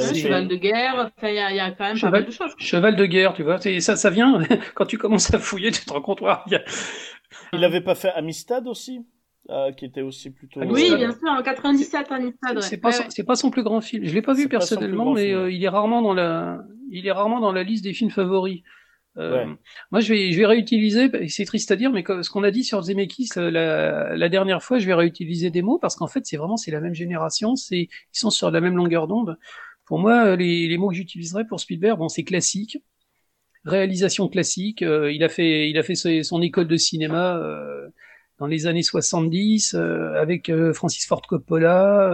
[0.00, 2.26] Cheval de guerre, enfin, il y, a- il y a quand même Cheval- pas mal
[2.26, 2.52] de choses.
[2.58, 4.38] Cheval de guerre, tu vois, c'est- ça, ça vient
[4.74, 6.20] quand tu commences à fouiller, tu te rends compte.
[6.20, 6.64] ouais, il y a-
[7.52, 9.04] il avait pas fait Amistad aussi,
[9.50, 10.60] euh, qui était aussi plutôt.
[10.62, 12.56] Ah, Oui, bien sûr, en 97 à Amistad.
[12.56, 12.62] ouais.
[12.62, 13.24] c'est pas, Ouais, ouais.
[13.24, 14.04] pas son plus grand film.
[14.04, 17.40] Je l'ai pas vu personnellement, mais euh, il est rarement dans la, il est rarement
[17.40, 18.62] dans la liste des films favoris.
[19.18, 19.46] Euh, Ouais.
[19.90, 21.10] Moi, je vais, je vais réutiliser.
[21.28, 24.62] C'est triste à dire, mais ce qu'on a dit sur Zemeckis euh, la, la dernière
[24.62, 27.54] fois, je vais réutiliser des mots parce qu'en fait, c'est vraiment c'est la même génération.
[27.54, 29.36] C'est ils sont sur la même longueur d'onde.
[29.92, 32.78] Pour moi, euh, les, mots que j'utiliserais pour Spielberg, bon, c'est classique,
[33.66, 34.80] réalisation classique.
[34.80, 37.88] euh, il a fait, il a fait son école de cinéma euh,
[38.38, 42.10] dans les années 70 euh, avec Francis Ford Coppola.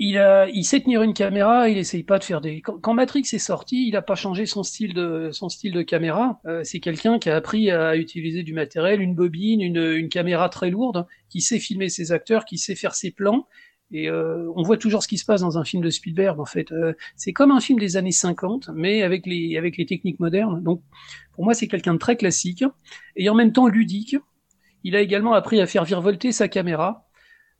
[0.00, 1.68] il a, il sait tenir une caméra.
[1.68, 2.60] Il essaye pas de faire des.
[2.62, 5.82] Quand, quand Matrix est sorti, il a pas changé son style de son style de
[5.82, 6.40] caméra.
[6.64, 10.70] C'est quelqu'un qui a appris à utiliser du matériel, une bobine, une, une caméra très
[10.70, 13.46] lourde, qui sait filmer ses acteurs, qui sait faire ses plans.
[13.92, 16.40] Et euh, on voit toujours ce qui se passe dans un film de Spielberg.
[16.40, 19.86] En fait, Euh, c'est comme un film des années 50, mais avec les avec les
[19.86, 20.62] techniques modernes.
[20.62, 20.82] Donc,
[21.34, 22.64] pour moi, c'est quelqu'un de très classique
[23.16, 24.16] et en même temps ludique.
[24.84, 27.06] Il a également appris à faire virevolter sa caméra.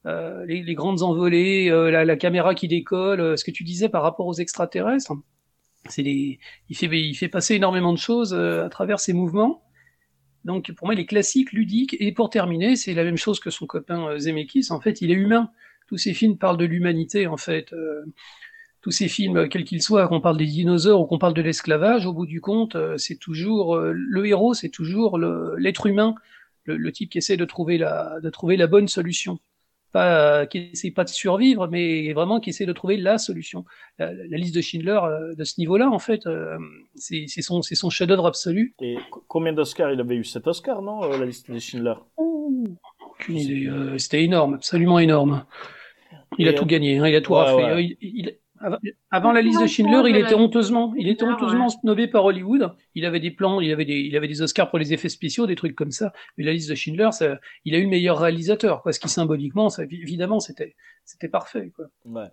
[0.07, 3.63] Euh, les, les grandes envolées, euh, la, la caméra qui décolle, euh, ce que tu
[3.65, 5.13] disais par rapport aux extraterrestres,
[5.89, 9.63] c'est des, il fait, il fait passer énormément de choses euh, à travers ses mouvements.
[10.45, 13.51] Donc pour moi, il est classique, ludique, et pour terminer, c'est la même chose que
[13.51, 14.69] son copain Zemeckis.
[14.71, 15.51] En fait, il est humain.
[15.93, 17.71] Tous ces films parlent de l'humanité, en fait.
[17.75, 18.03] Euh,
[18.81, 21.43] tous ces films, euh, quels qu'ils soient, qu'on parle des dinosaures ou qu'on parle de
[21.43, 26.15] l'esclavage, au bout du compte, euh, c'est toujours le héros, c'est toujours l'être humain,
[26.65, 29.39] le, le type qui essaie de trouver la, de trouver la bonne solution
[29.93, 33.67] pas qui essaie pas de survivre, mais vraiment qui essaie de trouver la solution.
[33.99, 34.99] La, la liste de Schindler
[35.37, 36.23] de ce niveau-là, en fait,
[36.97, 38.75] c'est son, son chef-d'œuvre absolu.
[38.81, 39.93] Et co- combien d'Oscars?
[39.93, 41.95] Il avait eu 7 Oscars, non, la liste des Schindler?
[42.17, 43.67] Aucune idée.
[43.67, 45.45] euh, C'était énorme, absolument énorme.
[46.39, 47.65] Il a tout gagné, hein, il a tout ouais, raflé.
[47.65, 47.71] ouais.
[47.73, 48.39] Euh, il- il-
[49.11, 52.73] avant, la liste de Schindler, il était honteusement, il était honteusement snobé par Hollywood.
[52.95, 55.47] Il avait des plans, il avait des, il avait des Oscars pour les effets spéciaux,
[55.47, 56.13] des trucs comme ça.
[56.39, 58.93] Mais la liste de Schindler, ça, il a eu le meilleur réalisateur, quoi.
[58.93, 61.87] Ce qui symboliquement, ça, évidemment, c'était, c'était parfait, quoi.
[62.05, 62.29] Ouais.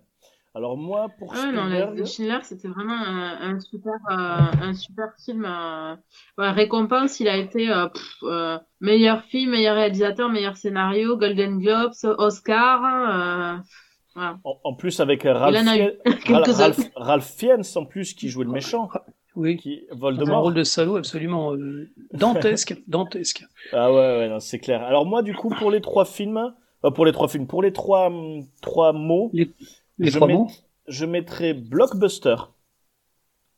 [0.54, 4.74] Alors moi, pour Ouais, non, Spielberg, les Schindler, c'était vraiment un, un super, euh, un
[4.74, 5.44] super film.
[5.44, 5.94] euh,
[6.38, 11.58] ouais, récompense, il a été euh, pff, euh, meilleur film, meilleur réalisateur, meilleur scénario, Golden
[11.58, 13.62] Globes, Oscar.
[14.14, 14.38] Voilà.
[14.44, 15.22] en, en plus avec
[16.96, 18.88] Ralph, Fiennes en plus qui jouait le méchant,
[19.36, 19.56] Oui.
[19.56, 20.42] qui Dans un Voldemort.
[20.42, 23.44] rôle de salaud absolument euh, dantesque, dantesque.
[23.72, 24.82] Ah ouais, ouais, non, c'est clair.
[24.82, 26.52] Alors moi, du coup, pour les trois films,
[26.84, 29.50] euh, pour les trois films, pour les trois, hum, trois mots, Les
[30.00, 30.48] je, trois mots.
[30.88, 32.36] je mettrais blockbuster.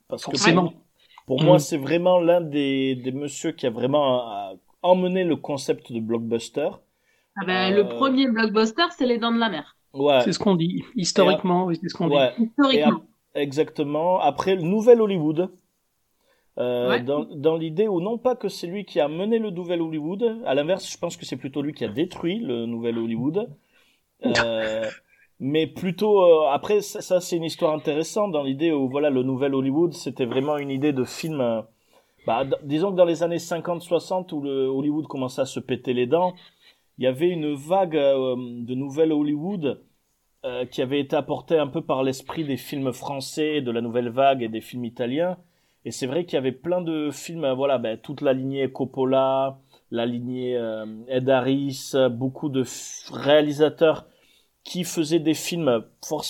[0.09, 0.69] Parce que Forcément.
[1.27, 5.37] pour, pour moi, c'est vraiment l'un des, des messieurs qui a vraiment euh, emmené le
[5.37, 6.69] concept de blockbuster.
[7.37, 10.39] Ah ben, Euh, Le premier blockbuster, c'est Les Dents de la Mer, Ouais, C'est ce
[10.39, 10.85] qu'on dit.
[10.97, 12.15] Historiquement, oui, c'est ce qu'on dit.
[12.17, 13.03] ouais, historiquement.
[13.35, 14.21] exactement.
[14.21, 15.51] Après, le nouvel Hollywood.
[16.59, 17.01] Euh, Ouais.
[17.03, 20.43] dans, dans l'idée où non pas que c'est lui qui a mené le nouvel Hollywood,
[20.45, 23.49] à l'inverse, je pense que c'est plutôt lui qui a détruit le nouvel Hollywood.
[24.27, 24.85] Euh,
[25.41, 29.23] mais plutôt euh, après ça, ça, c'est une histoire intéressante dans l'idée où voilà le
[29.23, 31.63] nouvel Hollywood c'était vraiment une idée de film euh,
[32.27, 36.07] bah, disons que dans les années 50-60 où le Hollywood commençait à se péter les
[36.07, 36.35] dents
[37.03, 39.83] il y avait une vague euh, de nouvelles Hollywood
[40.45, 44.09] euh, qui avait été apportée un peu par l'esprit des films français de la nouvelle
[44.09, 45.37] vague et des films italiens.
[45.85, 48.71] Et c'est vrai qu'il y avait plein de films euh, voilà ben, toute la lignée
[48.71, 49.59] Coppola
[49.91, 50.57] la lignée
[51.09, 52.63] Ed Harris beaucoup de
[53.11, 54.07] réalisateurs
[54.63, 55.85] qui faisaient des films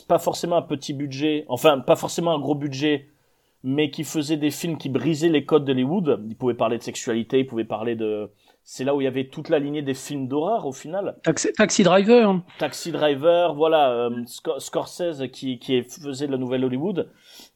[0.09, 3.11] pas forcément à petit budget enfin pas forcément un gros budget
[3.63, 6.25] mais qui faisaient des films qui brisaient les codes d'Hollywood.
[6.29, 8.31] Ils pouvaient parler de sexualité ils pouvaient parler de
[8.65, 11.53] c'est là où il y avait toute la lignée des films d'horreur au final Taxi,
[11.53, 12.41] Taxi Driver.
[12.59, 17.11] Taxi Driver, voilà, euh, Sc- Scorsese qui, qui faisait de la nouvelle Hollywood.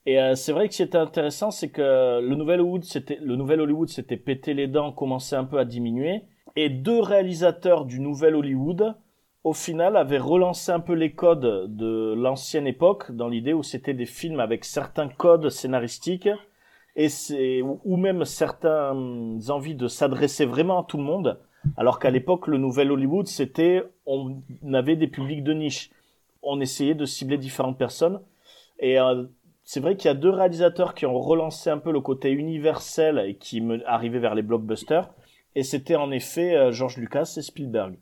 [0.04, 3.18] Et euh, c'est vrai que ce qui était intéressant, c'est que le nouvel Hollywood, c'était
[3.22, 6.22] le nouvel Hollywood, s'était pété les dents, commençait un peu à diminuer,
[6.54, 8.94] et deux réalisateurs du nouvel Hollywood,
[9.44, 13.94] au final, avaient relancé un peu les codes de l'ancienne époque, dans l'idée où c'était
[13.94, 16.28] des films avec certains codes scénaristiques
[16.96, 21.38] et c'est ou même certaines envies de s'adresser vraiment à tout le monde.
[21.76, 24.42] Alors qu'à l'époque, le nouvel Hollywood, c'était, on
[24.72, 25.90] avait des publics de niche.
[26.42, 28.20] On essayait de cibler différentes personnes.
[28.78, 29.24] Et euh,
[29.64, 33.18] c'est vrai qu'il y a deux réalisateurs qui ont relancé un peu le côté universel
[33.26, 35.10] et qui me arrivaient vers les blockbusters.
[35.54, 37.98] Et c'était en effet euh, George Lucas et Spielberg.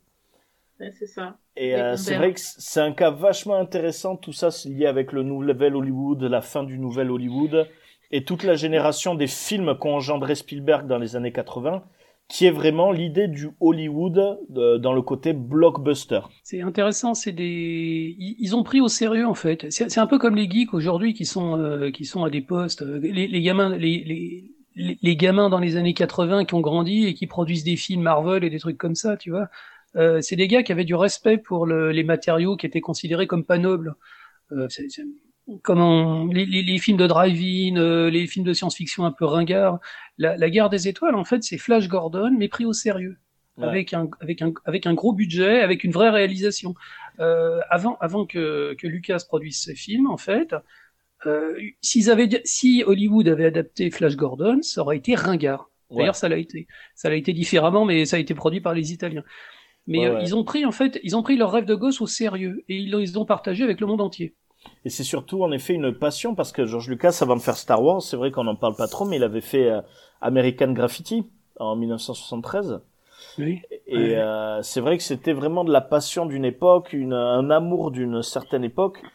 [0.79, 1.39] Ouais, c'est ça.
[1.57, 5.13] Et euh, c'est vrai que c'est un cas vachement intéressant, tout ça c'est lié avec
[5.13, 7.69] le nouvel Hollywood, la fin du nouvel Hollywood,
[8.15, 11.83] et toute la génération des films qu'ont engendré Spielberg dans les années 80,
[12.29, 16.21] qui est vraiment l'idée du Hollywood dans le côté blockbuster.
[16.45, 19.67] C'est intéressant, c'est des, ils, ont pris au sérieux en fait.
[19.71, 22.83] C'est un peu comme les geeks aujourd'hui qui sont euh, qui sont à des postes.
[22.83, 27.27] euh, Les, gamins, les, les gamins dans les années 80 qui ont grandi et qui
[27.27, 29.49] produisent des films Marvel et des trucs comme ça, tu vois.
[29.97, 33.27] Euh, c'est des gars qui avaient du respect pour le, les matériaux qui étaient considérés
[33.27, 33.95] comme pas nobles.
[34.53, 34.69] Euh,
[35.63, 39.79] comment les, les, les films de drive-in, euh, les films de science-fiction un peu ringards.
[40.19, 43.19] La, la guerre des étoiles, en fait, c'est Flash Gordon, mais pris au sérieux
[43.57, 43.67] Ouais.
[43.69, 46.75] avec un avec un avec un gros budget, avec une vraie réalisation.
[47.21, 50.57] Euh, avant avant que que Lucas produise ce film, en fait,
[51.27, 51.57] euh,
[52.11, 55.71] avaient si Hollywood avait adapté Flash Gordon, ça aurait été ringard.
[55.91, 55.99] Ouais.
[55.99, 56.67] D'ailleurs, ça l'a été.
[56.95, 59.25] Ça l'a été différemment, mais ça a été produit par les Italiens.
[59.87, 62.01] Mais Ouais, euh, ils ont pris en fait, ils ont pris leur rêve de gosse
[62.01, 64.35] au sérieux et ils ils ont partagé avec le monde entier.
[64.85, 67.83] Et c'est surtout en effet une passion parce que George Lucas, avant de faire Star
[67.83, 69.81] Wars, c'est vrai qu'on n'en parle pas trop, mais il avait fait euh,
[70.21, 71.25] American Graffiti
[71.59, 72.81] en 1973.
[73.39, 73.63] Oui.
[73.87, 74.17] Et Ouais.
[74.17, 78.23] euh, c'est vrai que c'était vraiment de la passion d'une époque, une, un amour d'une
[78.23, 79.07] certaine époque.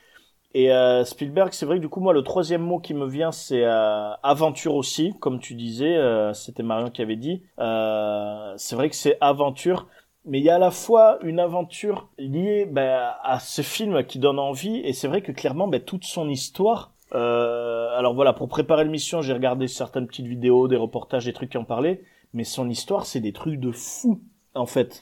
[0.55, 3.31] Et euh, Spielberg, c'est vrai que du coup, moi, le troisième mot qui me vient,
[3.31, 7.43] c'est euh, aventure aussi, comme tu disais, euh, c'était Marion qui avait dit.
[7.59, 9.87] Euh, c'est vrai que c'est aventure,
[10.26, 14.20] mais il y a à la fois une aventure liée ben, à ce film qui
[14.20, 16.93] donne envie, et c'est vrai que clairement, ben, toute son histoire.
[17.15, 21.51] Euh, alors voilà, pour préparer l'émission, j'ai regardé certaines petites vidéos, des reportages, des trucs
[21.51, 22.01] qui en parlaient,
[22.34, 24.22] mais son histoire, c'est des trucs de fou,
[24.53, 25.01] en fait.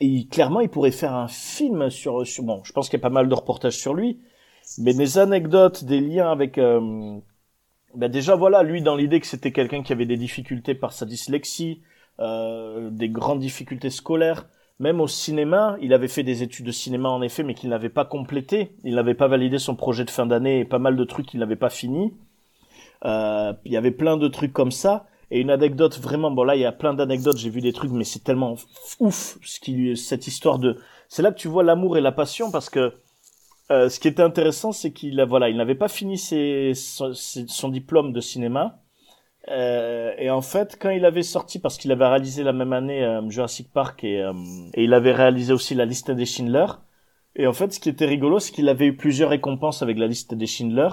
[0.00, 3.02] Et clairement, il pourrait faire un film sur, sur bon, je pense qu'il y a
[3.02, 4.20] pas mal de reportages sur lui,
[4.78, 7.18] mais des anecdotes, des liens avec, euh,
[7.94, 11.06] ben déjà voilà, lui dans l'idée que c'était quelqu'un qui avait des difficultés par sa
[11.06, 11.82] dyslexie,
[12.20, 14.46] euh, des grandes difficultés scolaires,
[14.80, 17.88] même au cinéma, il avait fait des études de cinéma en effet, mais qu'il n'avait
[17.88, 21.04] pas complété, il n'avait pas validé son projet de fin d'année et pas mal de
[21.04, 22.14] trucs qu'il n'avait pas fini.
[23.04, 25.06] Euh, il y avait plein de trucs comme ça.
[25.30, 27.90] Et une anecdote vraiment, bon là il y a plein d'anecdotes, j'ai vu des trucs,
[27.90, 28.54] mais c'est tellement
[28.98, 30.78] ouf ce qui cette histoire de.
[31.08, 32.94] C'est là que tu vois l'amour et la passion parce que
[33.70, 38.20] euh, ce qui était intéressant, c'est qu'il voilà, il n'avait pas fini son diplôme de
[38.20, 38.80] cinéma.
[39.48, 43.04] Euh, et en fait, quand il avait sorti, parce qu'il avait réalisé la même année
[43.04, 44.32] euh, Jurassic Park et, euh,
[44.74, 46.66] et il avait réalisé aussi la liste des Schindler,
[47.36, 50.06] Et en fait, ce qui était rigolo, c'est qu'il avait eu plusieurs récompenses avec la
[50.06, 50.88] liste des Schindler.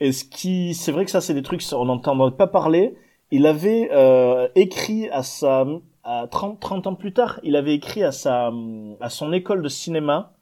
[0.00, 2.96] Et ce qui, c'est vrai que ça, c'est des trucs, on n'entend pas parler.
[3.30, 5.66] Il avait euh, écrit à sa,
[6.04, 8.52] à 30, 30 ans plus tard, il avait écrit à sa,
[9.00, 10.32] à son école de cinéma.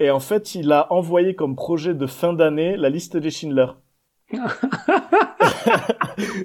[0.00, 3.66] Et en fait, il a envoyé comme projet de fin d'année la liste des Schindler.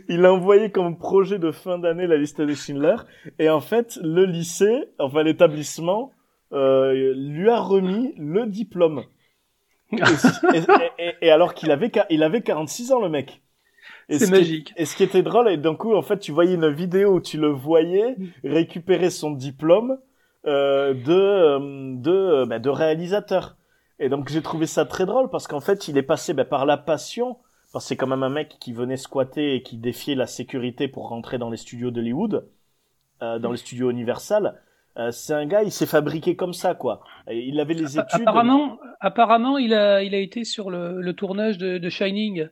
[0.07, 2.95] il a envoyé comme projet de fin d'année la liste des Schindler.
[3.39, 6.11] Et en fait, le lycée, enfin l'établissement,
[6.53, 9.03] euh, lui a remis le diplôme.
[9.91, 9.97] et,
[10.97, 13.41] et, et, alors qu'il avait, il avait 46 ans, le mec.
[14.09, 14.73] C'est magique.
[14.77, 17.21] et ce qui était drôle, et d'un coup, en fait, tu voyais une vidéo où
[17.21, 19.97] tu le voyais récupérer son diplôme
[20.45, 23.55] euh, de euh, de bah, de réalisateur.
[23.99, 26.65] Et donc j'ai trouvé ça très drôle parce qu'en fait, il est passé bah, par
[26.65, 27.37] la passion.
[27.79, 31.37] C'est quand même un mec qui venait squatter et qui défiait la sécurité pour rentrer
[31.37, 32.47] dans les studios d'Hollywood,
[33.21, 34.59] euh, dans les studios Universal.
[34.97, 37.01] Euh, c'est un gars, il s'est fabriqué comme ça, quoi.
[37.27, 38.21] Il avait les études.
[38.21, 42.47] Apparemment, apparemment, il a, il a été sur le, le tournage de, de Shining.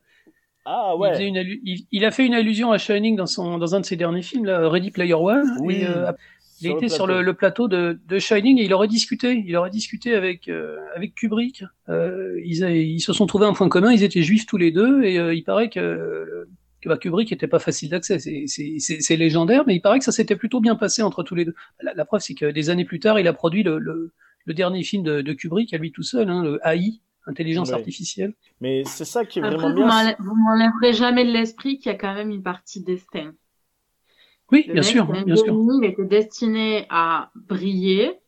[0.65, 1.23] Ah ouais.
[1.23, 3.85] Il, une il, il, a fait une allusion à Shining dans son, dans un de
[3.85, 5.57] ses derniers films, là, Ready Player One.
[5.61, 5.81] Oui.
[5.81, 6.11] Et, euh,
[6.61, 9.43] il été sur le, le, plateau de, de Shining et il aurait discuté.
[9.45, 11.63] Il aurait discuté avec euh, avec Kubrick.
[11.89, 13.91] Euh, ils, ils se sont trouvés un point commun.
[13.91, 16.47] Ils étaient juifs tous les deux et euh, il paraît que,
[16.81, 18.17] que bah, Kubrick était pas facile d'accès.
[18.19, 21.55] C'est légendaire, mais il paraît que ça s'était plutôt bien passé entre tous les deux.
[21.81, 24.11] La, la preuve, c'est que des années plus tard, il a produit le, le,
[24.45, 27.75] le dernier film de, de, Kubrick à lui tout seul, hein, le AI, intelligence Ouais.
[27.75, 28.33] artificielle.
[28.61, 29.87] Mais c'est ça qui est Après, vraiment vous bien.
[29.87, 33.33] m'enlè- vous m'enlèverez jamais de l'esprit qu'il y a quand même une partie destin.
[34.51, 35.53] Oui, Le bien mec, sûr, un bien sûr.
[35.81, 38.20] il était destiné à briller.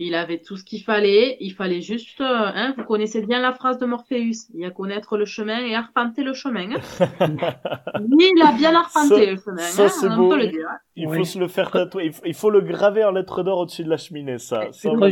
[0.00, 1.36] Il avait tout ce qu'il fallait.
[1.40, 4.46] Il fallait juste, euh, hein, vous connaissez bien la phrase de Morpheus.
[4.54, 6.70] Il y a connaître le chemin et arpenter le chemin.
[6.70, 6.80] hein.
[8.08, 9.56] Lui, il a bien arpenté Ça- le chemin.
[9.58, 10.28] ça, hein, c'est beau.
[10.28, 10.66] peut le dire.
[10.70, 10.76] hein.
[10.94, 11.18] Il Oui.
[11.18, 12.12] faut se le faire tatouer.
[12.24, 14.62] Il faut, le graver en lettres d'or au-dessus de la cheminée, ça.
[14.72, 15.10] Ça, vrai,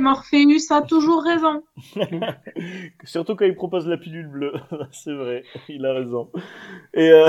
[0.00, 1.62] Morpheus a toujours raison.
[3.04, 4.52] Surtout quand il propose la pilule bleue.
[4.90, 6.30] c'est vrai, il a raison.
[6.94, 7.28] Et, euh,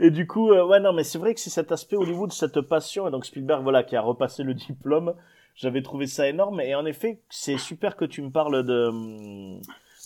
[0.00, 2.60] et du coup, euh, ouais, non, mais c'est vrai que c'est cet aspect Hollywood, cette
[2.62, 3.08] passion.
[3.08, 5.14] Et donc Spielberg, voilà, qui a repassé le diplôme.
[5.58, 6.60] J'avais trouvé ça énorme.
[6.60, 9.58] Et en effet, c'est super que tu me parles de,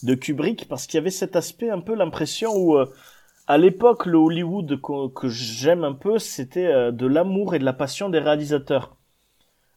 [0.03, 2.87] de Kubrick parce qu'il y avait cet aspect un peu l'impression où, euh,
[3.47, 7.75] à l'époque, le Hollywood que, j'aime un peu, c'était euh, de l'amour et de la
[7.75, 8.97] passion des réalisateurs.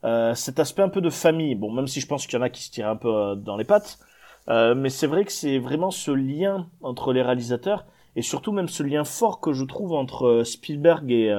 [0.06, 1.56] Euh, cet aspect un peu de famille.
[1.56, 3.36] Bon, même si je pense qu'il y en a qui se tirent un peu euh,
[3.36, 4.00] dans les pattes.
[4.48, 8.84] Mais c'est vrai que c'est vraiment ce lien entre les réalisateurs et surtout même ce
[8.84, 11.34] lien fort que je trouve entre Spielberg et,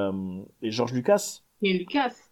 [0.60, 1.42] et George Lucas.
[1.62, 2.25] Et Lucas.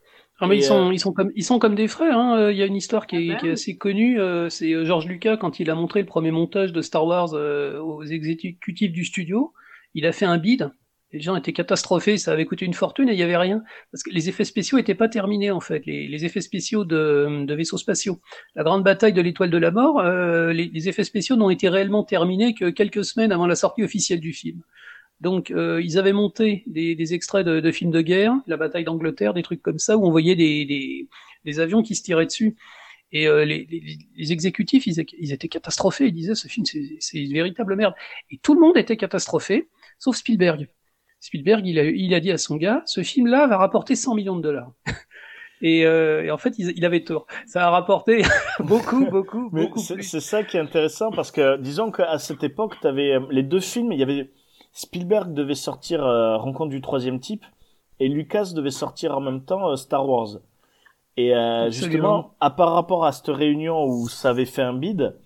[0.45, 2.18] Ah, mais Et, ils sont, ils sont comme, ils sont comme des frères.
[2.18, 2.38] Hein.
[2.38, 4.20] Euh, Il y a une histoire qui est, Ah ben qui est assez connue.
[4.20, 7.30] euh, C'est euh, George Lucas quand il a montré le premier montage de Star Wars
[7.34, 9.53] euh, aux exécutifs du studio.
[9.95, 10.70] Il a fait un bid.
[11.12, 14.03] Les gens étaient catastrophés, ça avait coûté une fortune et il y avait rien parce
[14.03, 15.86] que les effets spéciaux étaient pas terminés en fait.
[15.86, 18.20] Les, les effets spéciaux de, de vaisseaux spatiaux,
[18.57, 21.68] la grande bataille de l'étoile de la mort, euh, les, les effets spéciaux n'ont été
[21.68, 24.62] réellement terminés que quelques semaines avant la sortie officielle du film.
[25.24, 28.84] Donc euh, ils avaient monté des, des extraits de, de films de guerre, la bataille
[28.84, 31.08] d'Angleterre, des trucs comme ça, où on voyait des, des,
[31.46, 32.56] des avions qui se tiraient dessus.
[33.10, 36.08] Et euh, les, les, les exécutifs, ils, ils étaient catastrophés.
[36.08, 37.94] Ils disaient ce film, c'est une véritable merde.
[38.30, 40.68] Et tout le monde était catastrophé, sauf Spielberg.
[41.20, 44.36] Spielberg, il a, il a dit à son gars, ce film-là va rapporter 100 millions
[44.36, 44.72] de dollars.
[45.62, 47.26] Et, euh, et en fait, il, avait tort.
[47.46, 48.22] Ça a rapporté
[48.58, 52.86] beaucoup, beaucoup, beaucoup c'est ça qui est intéressant parce que disons qu'à cette époque, tu
[52.86, 53.92] avais les deux films.
[53.92, 54.30] Il y avait
[54.74, 57.44] Spielberg devait sortir euh, Rencontre du troisième type
[58.00, 60.40] et Lucas devait sortir en même temps euh, Star Wars.
[61.16, 65.16] Et euh, justement, à par rapport à cette réunion où ça avait fait un bid,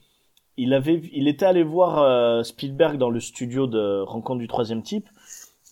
[0.57, 4.83] il avait, il était allé voir euh, Spielberg dans le studio de Rencontre du troisième
[4.83, 5.09] type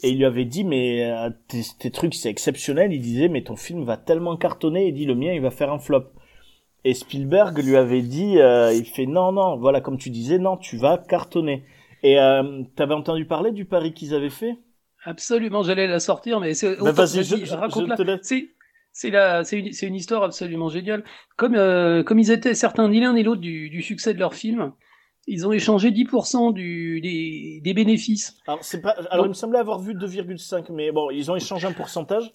[0.02, 1.10] et il lui avait dit mais
[1.48, 2.92] tes, tes trucs c'est exceptionnel.
[2.92, 4.88] Il disait mais ton film va tellement cartonner.
[4.88, 6.06] Il dit le mien il va faire un flop.
[6.86, 10.56] Et Spielberg lui avait dit, euh, il fait non non, voilà comme tu disais non,
[10.56, 11.64] tu vas cartonner.
[12.02, 14.58] Et euh, t'avais entendu parler du pari qu'ils avaient fait?
[15.04, 16.76] Absolument, j'allais la sortir, mais c'est.
[16.80, 17.94] Bah, je- je- raconte-la.
[17.96, 18.20] je te laisse.
[18.22, 18.48] C'est
[18.92, 21.04] c'est la c'est une c'est une histoire absolument géniale.
[21.36, 24.34] Comme euh, comme ils étaient certains ni l'un ni l'autre du, du succès de leur
[24.34, 24.72] film,
[25.26, 28.36] ils ont échangé 10% du des, des bénéfices.
[28.46, 31.36] Alors c'est pas, alors Donc- il me semblait avoir vu 2,5, mais bon, ils ont
[31.36, 32.32] échangé un pourcentage.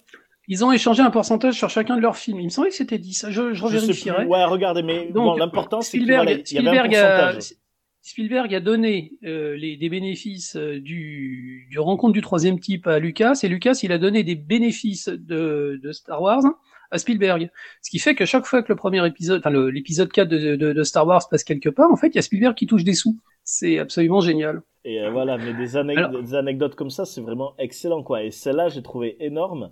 [0.48, 2.40] Ils ont échangé un pourcentage sur chacun de leurs films.
[2.40, 3.26] Il me semblait que c'était 10.
[3.28, 4.22] Je, je Je revérifierai.
[4.24, 4.26] plus.
[4.28, 7.54] Ouais, regardez, mais bon, l'important c'est qu'il y avait un pourcentage.
[8.02, 12.98] Spielberg a donné euh, les, des bénéfices euh, du, du rencontre du troisième type à
[12.98, 16.42] Lucas, et Lucas il a donné des bénéfices de, de Star Wars
[16.90, 17.50] à Spielberg.
[17.80, 20.72] Ce qui fait que chaque fois que le premier épisode, enfin l'épisode 4 de, de,
[20.72, 22.94] de Star Wars passe quelque part, en fait il y a Spielberg qui touche des
[22.94, 23.18] sous.
[23.44, 24.62] C'est absolument génial.
[24.84, 28.24] Et euh, voilà, mais des, anec- Alors- des anecdotes comme ça, c'est vraiment excellent, quoi.
[28.24, 29.70] Et celle-là, j'ai trouvé énorme.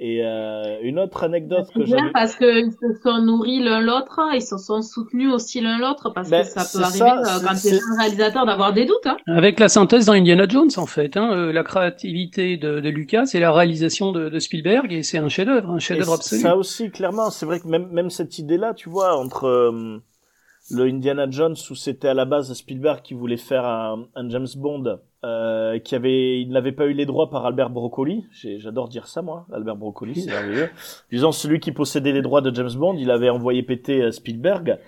[0.00, 2.10] Et euh, une autre anecdote que Bien j'avais.
[2.12, 6.28] parce qu'ils se sont nourris l'un l'autre, ils se sont soutenus aussi l'un l'autre, parce
[6.28, 8.86] Ben, que ça peut arriver ça, euh, c'est- quand c'est- t'es un réalisateur d'avoir des
[8.86, 9.06] doutes.
[9.06, 9.16] Hein.
[9.28, 11.16] Avec la synthèse dans Indiana Jones, en fait.
[11.16, 15.18] Hein, euh, la créativité de, de Lucas et la réalisation de, de Spielberg, et c'est
[15.18, 16.40] un chef-d'œuvre, un chef-d'œuvre absolu.
[16.40, 19.98] Ça aussi, clairement, c'est vrai que même, même cette idée-là, tu vois, entre euh,
[20.72, 24.48] le Indiana Jones où c'était à la base Spielberg qui voulait faire un, un James
[24.56, 28.26] Bond, euh, qui avait, il n'avait pas eu les droits par Albert Broccoli.
[28.58, 30.70] J'adore dire ça, moi, Albert Broccoli, c'est merveilleux.
[31.10, 34.78] Disons, celui qui possédait les droits de James Bond, il avait envoyé péter euh, Spielberg.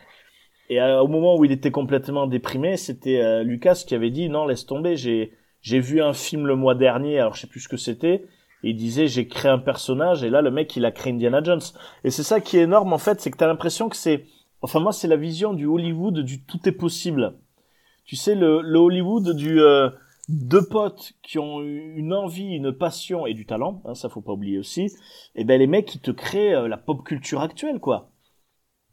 [0.68, 4.28] Et euh, au moment où il était complètement déprimé, c'était euh, Lucas qui avait dit
[4.28, 4.96] non, laisse tomber.
[4.96, 8.26] J'ai j'ai vu un film le mois dernier, alors je sais plus ce que c'était.
[8.62, 11.42] Et il disait j'ai créé un personnage et là le mec il a créé Indiana
[11.42, 11.60] Jones.
[12.04, 14.24] Et c'est ça qui est énorme en fait, c'est que t'as l'impression que c'est,
[14.60, 17.34] enfin moi c'est la vision du Hollywood du tout est possible.
[18.04, 19.90] Tu sais le, le Hollywood du euh,
[20.28, 24.32] deux potes qui ont une envie, une passion et du talent, hein, ça faut pas
[24.32, 24.88] oublier aussi.
[25.34, 28.10] Et ben les mecs qui te créent euh, la pop culture actuelle quoi.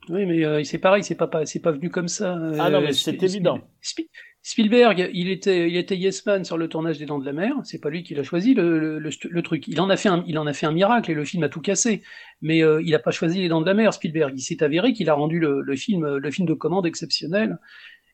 [0.09, 2.33] Oui, mais euh, c'est pareil, c'est pas, pas, c'est pas venu comme ça.
[2.57, 3.59] Ah non, Euh, mais c'est évident.
[3.81, 4.09] Spi-
[4.41, 7.55] Spielberg, il était, il était yes man sur le tournage des Dents de la Mer.
[7.63, 9.65] C'est pas lui qui l'a choisi le, le, le, le truc.
[9.69, 11.49] Il en a fait un, il en a fait un miracle et le film a
[11.49, 12.03] tout cassé.
[12.41, 13.93] Mais euh, il a pas choisi les Dents de la Mer.
[13.93, 17.57] Spielberg, il s'est avéré qu'il a rendu le, le film, le film de commande exceptionnel.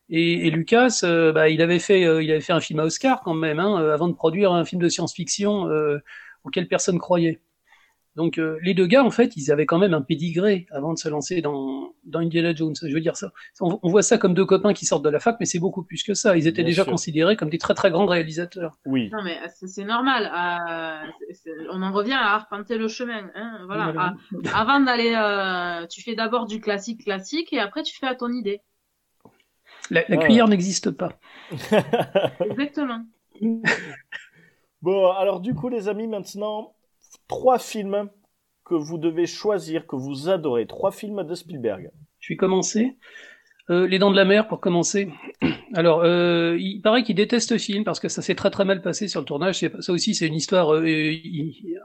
[0.10, 2.86] Et, et Lucas, euh, bah, il avait fait, euh, il avait fait un film à
[2.86, 6.00] Oscar quand même, hein, euh, avant de produire un film de science-fiction euh,
[6.44, 7.42] auquel personne croyait.
[8.16, 10.98] Donc euh, les deux gars, en fait, ils avaient quand même un pédigré avant de
[10.98, 12.74] se lancer dans, dans Indiana Jones.
[12.82, 13.32] Je veux dire ça.
[13.62, 15.84] On, on voit ça comme deux copains qui sortent de la fac, mais c'est beaucoup
[15.84, 16.36] plus que ça.
[16.36, 16.92] Ils étaient Bien déjà sûr.
[16.92, 18.78] considérés comme des très très grands réalisateurs.
[18.86, 19.10] Oui.
[19.14, 20.26] Non mais c'est normal.
[20.26, 23.30] euh, on en revient à arpenter le chemin.
[23.36, 23.92] Hein, voilà.
[23.92, 24.16] Voilà.
[24.54, 28.16] À- avant d'aller, euh, tu fais d'abord du classique classique et après tu fais à
[28.16, 28.60] ton idée.
[29.90, 31.14] La, cuillère n'existe pas.
[32.46, 33.06] Exactement.
[34.82, 36.74] Bon, alors du coup, les amis, maintenant,
[37.28, 38.10] trois films
[38.66, 40.68] que vous devez choisir, que vous adorez.
[40.68, 41.92] Trois films de Spielberg.
[42.20, 42.98] Je vais commencer.
[43.70, 45.12] Euh, les Dents de la Mer pour commencer.
[45.76, 48.82] Alors, euh, il paraît qu'il déteste ce film parce que ça s'est très très mal
[48.82, 49.60] passé sur le tournage.
[49.80, 51.14] Ça aussi, c'est une histoire euh,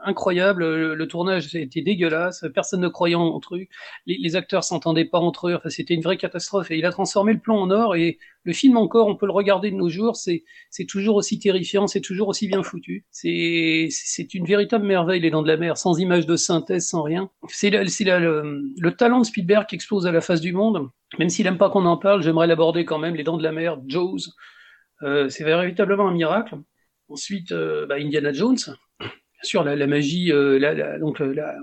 [0.03, 0.63] incroyable.
[0.63, 2.43] Le, le tournage était dégueulasse.
[2.55, 3.69] Personne ne croyait en truc.
[4.07, 5.55] Les, les acteurs s'entendaient pas entre eux.
[5.55, 6.71] Enfin, c'était une vraie catastrophe.
[6.71, 7.95] Et il a transformé le plan en or.
[7.95, 10.15] Et le film encore, on peut le regarder de nos jours.
[10.15, 10.43] C'est
[10.87, 11.87] toujours aussi terrifiant.
[11.87, 13.05] C'est toujours aussi bien foutu.
[13.11, 17.29] C'est une véritable merveille les Dents de la Mer, sans image de synthèse, sans rien.
[17.49, 20.87] C'est le, le talent de Spielberg qui explose à la face du monde.
[21.19, 23.15] Même s'il aime pas qu'on en parle, j'aimerais l'aborder quand même.
[23.15, 24.17] Les Dents de la Mer, Jaws,
[25.01, 26.55] euh, c'est véritablement un miracle.
[27.09, 28.57] Ensuite, euh, bah, Indiana Jones,
[28.99, 31.55] bien sûr, la, la magie, euh, la, la- donc euh, la,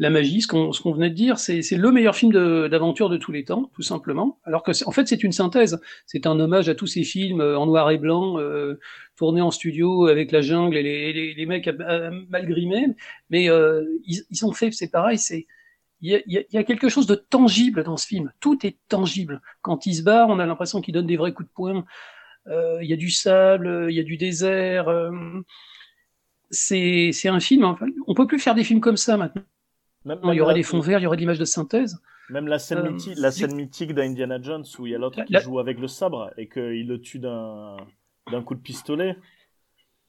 [0.00, 2.32] la magie, ce qu'on qu'on venait de dire, c'est le meilleur film
[2.68, 4.40] d'aventure de, tous les temps, tout simplement.
[4.44, 5.78] Alors que, en fait, c'est une synthèse.
[6.06, 8.80] C'est un hommage à tous ces films euh, en noir et blanc, euh,
[9.16, 12.86] tournés en studio avec la jungle et les, les, les mecs euh, mal grimés.
[13.28, 15.46] Mais euh, ils, ils ont fait, c'est pareil, c'est
[16.02, 18.32] il y, a, il y a- quelque chose de tangible dans ce film.
[18.40, 19.42] Tout est tangible.
[19.60, 21.84] Quand il se barre, on a l'impression qu'il donne des vrais coups de poing.
[22.48, 24.88] Euh, il y a du sable, euh, il y a du désert.
[24.88, 25.10] euh,
[26.50, 27.64] c'est un film.
[27.64, 29.42] Enfin, on peut plus faire des films comme ça maintenant.
[30.04, 32.00] Même, Il y aurait la, des fonds verts, il y aurait de l'image de synthèse.
[32.30, 35.18] même la scène, Euh, mythique, la scène mythique d'Indiana Jones où il y a l'autre
[35.18, 37.76] La- qui la- joue avec le sabre et qu'il le tue d'un
[38.30, 39.16] d'un coup de pistolet.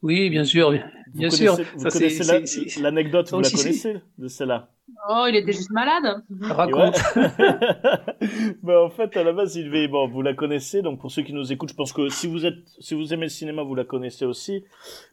[0.01, 0.71] Oui, bien sûr,
[1.13, 1.55] bien, sûr.
[1.55, 4.69] connaissez, vous Ça, connaissez la- l'anecdote, vous la aussi, c'est- connaissez de celle-là?
[5.09, 6.23] Oh, il était juste malade.
[6.41, 6.95] Raconte.
[8.63, 11.21] bah, en fait, à la base, il devait, bon, vous la connaissez, donc pour ceux
[11.21, 13.75] qui nous écoutent, je pense que si vous êtes, si vous aimez le cinéma, vous
[13.75, 14.63] la connaissez aussi.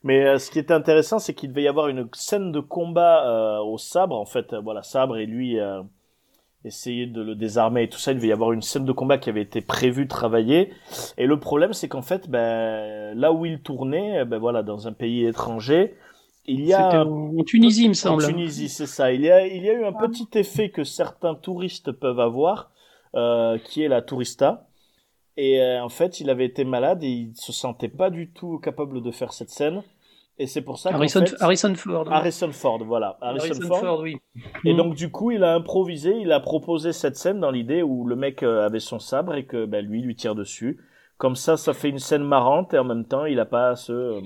[0.02, 3.26] Mais euh, ce qui était intéressant, c'est qu'il devait y avoir une scène de combat
[3.26, 5.80] euh, au sabre, en fait, voilà, sabre et lui euh,
[6.68, 8.12] essayer de le désarmer et tout ça.
[8.12, 10.72] Il devait y avoir une scène de combat qui avait été prévue, travaillée.
[11.18, 14.92] Et le problème, c'est qu'en fait, ben, là où il tournait, ben voilà, dans un
[14.92, 15.94] pays étranger,
[16.48, 18.26] il y a en, en Tunisie, il me en semble.
[18.26, 19.12] Tunisie, c'est ça.
[19.12, 22.70] Il y a, il y a eu un petit effet que certains touristes peuvent avoir,
[23.14, 24.66] euh, qui est la tourista.
[25.36, 28.58] Et euh, en fait, il avait été malade et il se sentait pas du tout
[28.58, 29.82] capable de faire cette scène.
[30.40, 32.12] Et c'est pour ça Harrison, fait, Harrison Ford.
[32.12, 33.80] Harrison Ford, voilà, Harrison, Harrison Ford.
[33.80, 34.18] Ford, oui.
[34.64, 38.06] Et donc du coup, il a improvisé, il a proposé cette scène dans l'idée où
[38.06, 40.78] le mec euh, avait son sabre et que ben, lui lui tire dessus.
[41.16, 43.74] Comme ça, ça fait une scène marrante et en même temps, il a pas à
[43.76, 44.20] se euh,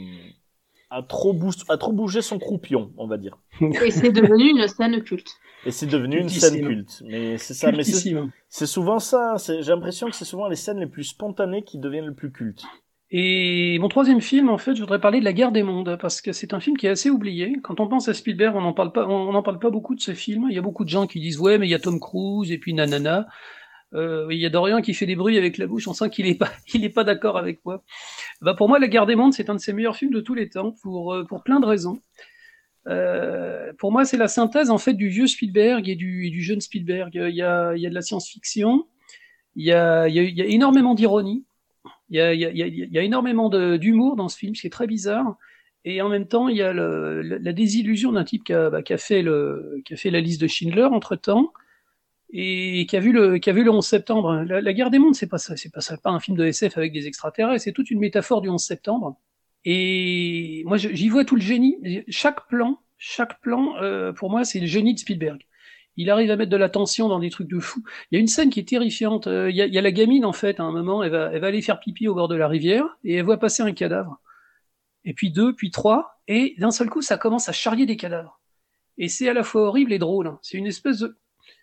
[0.91, 3.39] à trop bou- à trop bouger son croupion, on va dire.
[3.63, 5.31] Et c'est devenu une scène culte.
[5.65, 7.03] Et c'est devenu une scène culte.
[7.07, 7.73] Mais c'est ça.
[7.73, 7.85] Mais
[8.49, 9.33] c'est souvent ça.
[9.33, 9.37] hein.
[9.39, 12.65] J'ai l'impression que c'est souvent les scènes les plus spontanées qui deviennent le plus cultes.
[13.15, 16.23] Et mon troisième film, en fait, je voudrais parler de La Guerre des Mondes, parce
[16.23, 17.59] que c'est un film qui est assez oublié.
[17.63, 20.01] Quand on pense à Spielberg, on n'en parle pas, on n'en parle pas beaucoup de
[20.01, 20.47] ce film.
[20.49, 22.51] Il y a beaucoup de gens qui disent ouais, mais il y a Tom Cruise
[22.51, 23.29] et puis nanana.
[23.93, 25.87] Euh, il y a Dorian qui fait des bruits avec la bouche.
[25.89, 27.85] On sent qu'il est pas, il est pas d'accord avec moi.
[28.41, 30.35] Bah pour moi, La Guerre des Mondes, c'est un de ses meilleurs films de tous
[30.35, 32.01] les temps pour euh, pour plein de raisons.
[32.89, 36.43] Euh, pour moi, c'est la synthèse en fait du vieux Spielberg et du, et du
[36.43, 37.11] jeune Spielberg.
[37.15, 38.87] Il y a, il y a de la science-fiction,
[39.57, 41.45] il y a, il y a, il y a énormément d'ironie,
[42.13, 43.49] il y a, énormément
[43.79, 45.37] d'humour dans ce film, ce qui est très bizarre.
[45.85, 48.93] Et en même temps, il y a la, désillusion d'un type qui a, bah, qui
[48.93, 51.53] a, fait la liste de Schindler entre temps
[52.33, 54.45] et qui a vu le, qui a vu le 11 septembre.
[54.45, 57.65] La, guerre des mondes, c'est pas c'est pas un film de SF avec des extraterrestres,
[57.65, 59.19] c'est toute une métaphore du 11 septembre.
[59.65, 61.77] Et moi, j'y vois tout le génie.
[62.09, 65.41] Chaque plan, chaque plan, euh, pour moi, c'est le génie de Spielberg.
[65.97, 67.83] Il arrive à mettre de la tension dans des trucs de fou.
[68.11, 69.27] Il y a une scène qui est terrifiante.
[69.27, 71.81] Euh, il y a, la gamine, en fait, à un moment, elle va, aller faire
[71.81, 74.21] pipi au bord de la rivière et elle voit passer un cadavre.
[75.05, 78.41] Et puis deux, puis trois, et d'un seul coup, ça commence à charrier des cadavres.
[78.99, 80.29] Et c'est à la fois horrible et drôle.
[80.29, 80.39] Hein.
[80.43, 81.19] C'est une espèce de,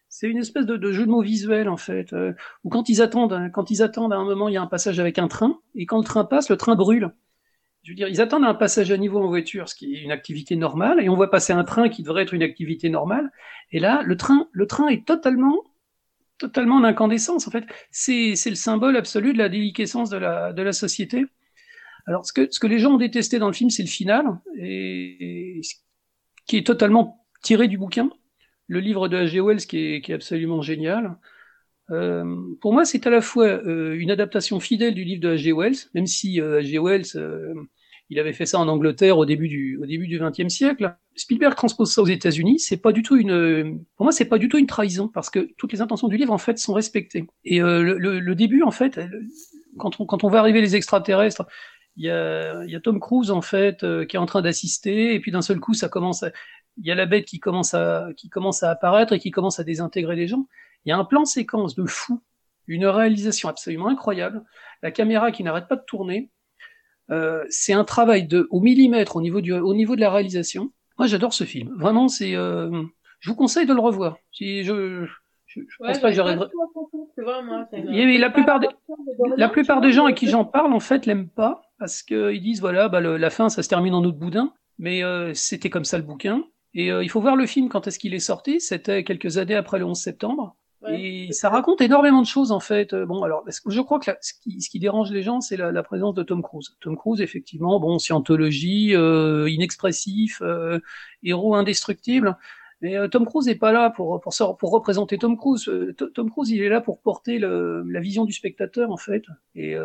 [0.09, 2.11] c'est une espèce de, de, jeu de mots visuel en fait.
[2.13, 4.61] Euh, ou quand ils attendent, hein, quand ils attendent à un moment, il y a
[4.61, 7.13] un passage avec un train, et quand le train passe, le train brûle.
[7.89, 10.55] Je dire, ils attendent un passage à niveau en voiture, ce qui est une activité
[10.55, 13.31] normale, et on voit passer un train qui devrait être une activité normale.
[13.71, 15.63] Et là, le train, le train est totalement,
[16.37, 17.47] totalement en incandescence.
[17.47, 21.25] En fait, c'est, le symbole absolu de la déliquescence de la, de la société.
[22.05, 24.39] Alors, ce que, ce que les gens ont détesté dans le film, c'est le final,
[24.55, 25.59] et,
[26.45, 28.11] qui est totalement tiré du bouquin.
[28.67, 29.41] Le livre de H.G.
[29.41, 31.17] Wells, qui est, qui est absolument génial.
[31.89, 35.53] Euh, pour moi, c'est à la fois euh, une adaptation fidèle du livre de H.G.
[35.53, 36.77] Wells, même si H.G.
[36.77, 37.55] Euh, Wells, euh,
[38.09, 40.95] il avait fait ça en Angleterre au début du au début du XXe siècle.
[41.15, 42.59] Spielberg transpose ça aux États-Unis.
[42.59, 45.49] C'est pas du tout une, pour moi, c'est pas du tout une trahison parce que
[45.57, 47.27] toutes les intentions du livre en fait sont respectées.
[47.45, 48.99] Et le, le, le, début, en fait,
[49.77, 51.45] quand on quand on va arriver les extraterrestres,
[51.97, 55.19] il y a, y a Tom Cruise en fait qui est en train d'assister et
[55.19, 56.31] puis d'un seul coup ça commence à,
[56.77, 59.59] il y a la bête qui commence à qui commence à apparaître et qui commence
[59.59, 60.45] à désintégrer les gens
[60.85, 62.21] il y a un plan séquence de fou,
[62.67, 64.43] une réalisation absolument incroyable,
[64.81, 66.31] la caméra qui n'arrête pas de tourner.
[67.11, 70.71] Euh, c'est un travail de au millimètre au niveau du au niveau de la réalisation.
[70.97, 71.73] Moi, j'adore ce film.
[71.77, 72.35] Vraiment, c'est.
[72.35, 72.83] Euh,
[73.19, 74.17] je vous conseille de le revoir.
[74.31, 75.05] Si je
[75.45, 76.47] je, je pense pas que j'arriverai.
[77.17, 78.67] La plupart des,
[79.35, 82.59] la plupart des gens à qui j'en parle, en fait, l'aiment pas parce qu'ils disent
[82.61, 84.53] voilà, bah, le, la fin, ça se termine en autre boudin.
[84.77, 86.43] Mais euh, c'était comme ça le bouquin.
[86.75, 88.61] Et il faut voir le film quand est-ce qu'il est sorti.
[88.61, 90.55] C'était quelques années après le 11 septembre
[90.87, 92.93] et ça raconte énormément de choses en fait.
[92.93, 95.71] Euh, bon, alors je crois que ce, qui, ce, qui, dérange les gens, c'est la,
[95.71, 96.77] la, présence de Tom Cruise.
[96.79, 100.79] Tom Cruise, effectivement, bon, scientologie, euh, inexpressif, euh,
[101.23, 102.37] héros indestructible.
[102.81, 105.67] Mais euh, Tom Cruise n'est pas là pour pour, pour représenter Tom Cruise.
[105.67, 109.25] Euh, Tom Cruise, il est là pour porter le, la vision du spectateur en fait.
[109.55, 109.75] Et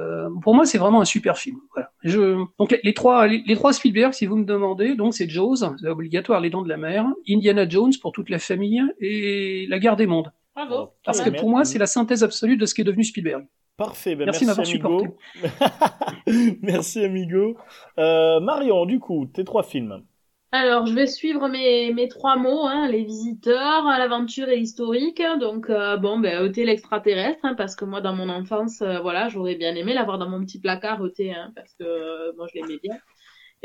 [0.42, 1.56] pour moi, c'est vraiment un super film.
[1.74, 1.90] Voilà.
[2.04, 5.64] Je, donc les trois les, les, trois Spielberg, si vous me demandez, donc c'est Jaws,
[5.84, 9.96] obligatoire, Les Dents de la Mer, Indiana Jones pour toute la famille et La Guerre
[9.96, 10.30] des Mondes.
[10.54, 10.92] Bravo.
[11.04, 13.46] Parce que pour moi, c'est la synthèse absolue de ce qui est devenu Spielberg.
[13.76, 15.04] Parfait, ben merci, merci amigo.
[16.62, 17.56] merci amigo.
[17.98, 20.04] Euh, Marion, du coup, tes trois films.
[20.52, 25.20] Alors, je vais suivre mes, mes trois mots, hein, les visiteurs, l'aventure et l'historique.
[25.40, 29.28] Donc, euh, bon, ben, ET l'extraterrestre, hein, parce que moi, dans mon enfance, euh, voilà,
[29.28, 32.60] j'aurais bien aimé l'avoir dans mon petit placard ET, hein, parce que euh, moi, je
[32.60, 32.96] l'aimais bien.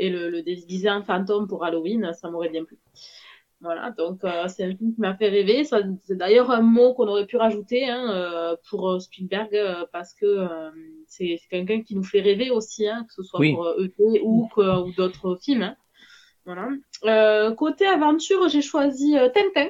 [0.00, 2.76] Et le, le déguiser en fantôme pour Halloween, ça m'aurait bien plu.
[3.62, 5.64] Voilà, donc euh, c'est un film qui m'a fait rêver.
[5.64, 9.54] C'est d'ailleurs un mot qu'on aurait pu rajouter hein, euh, pour euh, Spielberg
[9.92, 10.48] parce que
[11.06, 14.92] c'est quelqu'un qui nous fait rêver aussi, hein, que ce soit pour ET ou, ou
[14.96, 15.62] d'autres films.
[15.62, 15.76] Hein.
[16.46, 17.52] Voilà.
[17.54, 19.68] côté aventure, j'ai choisi Tintin.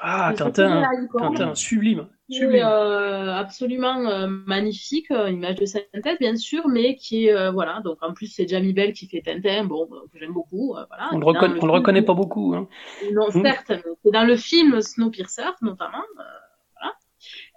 [0.00, 0.82] Ah, Tintin,
[1.18, 2.08] Tintin, sublime.
[2.32, 7.80] Euh, absolument euh, magnifique, euh, image de synthèse bien sûr, mais qui est voilà.
[7.84, 10.74] Donc en plus c'est Jamie Bell qui fait Tintin, bon que j'aime beaucoup.
[10.88, 11.10] voilà.
[11.12, 11.26] On le,
[11.62, 12.54] on le reconnaît pas beaucoup.
[12.54, 12.66] Hein.
[13.12, 13.42] Non, mmh.
[13.42, 13.72] certes,
[14.02, 16.02] c'est dans le film Snowpiercer notamment.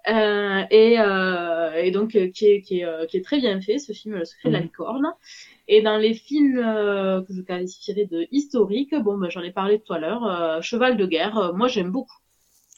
[0.06, 0.66] voilà.
[0.70, 0.98] et,
[1.86, 4.50] et donc qui est, qui, est, qui est très bien fait ce film, Le secret
[4.50, 4.64] de la mmh.
[4.64, 5.06] licorne.
[5.66, 9.94] Et dans les films que je qualifierais de historiques, bon ben j'en ai parlé tout
[9.94, 12.18] à l'heure, Cheval de guerre, moi j'aime beaucoup.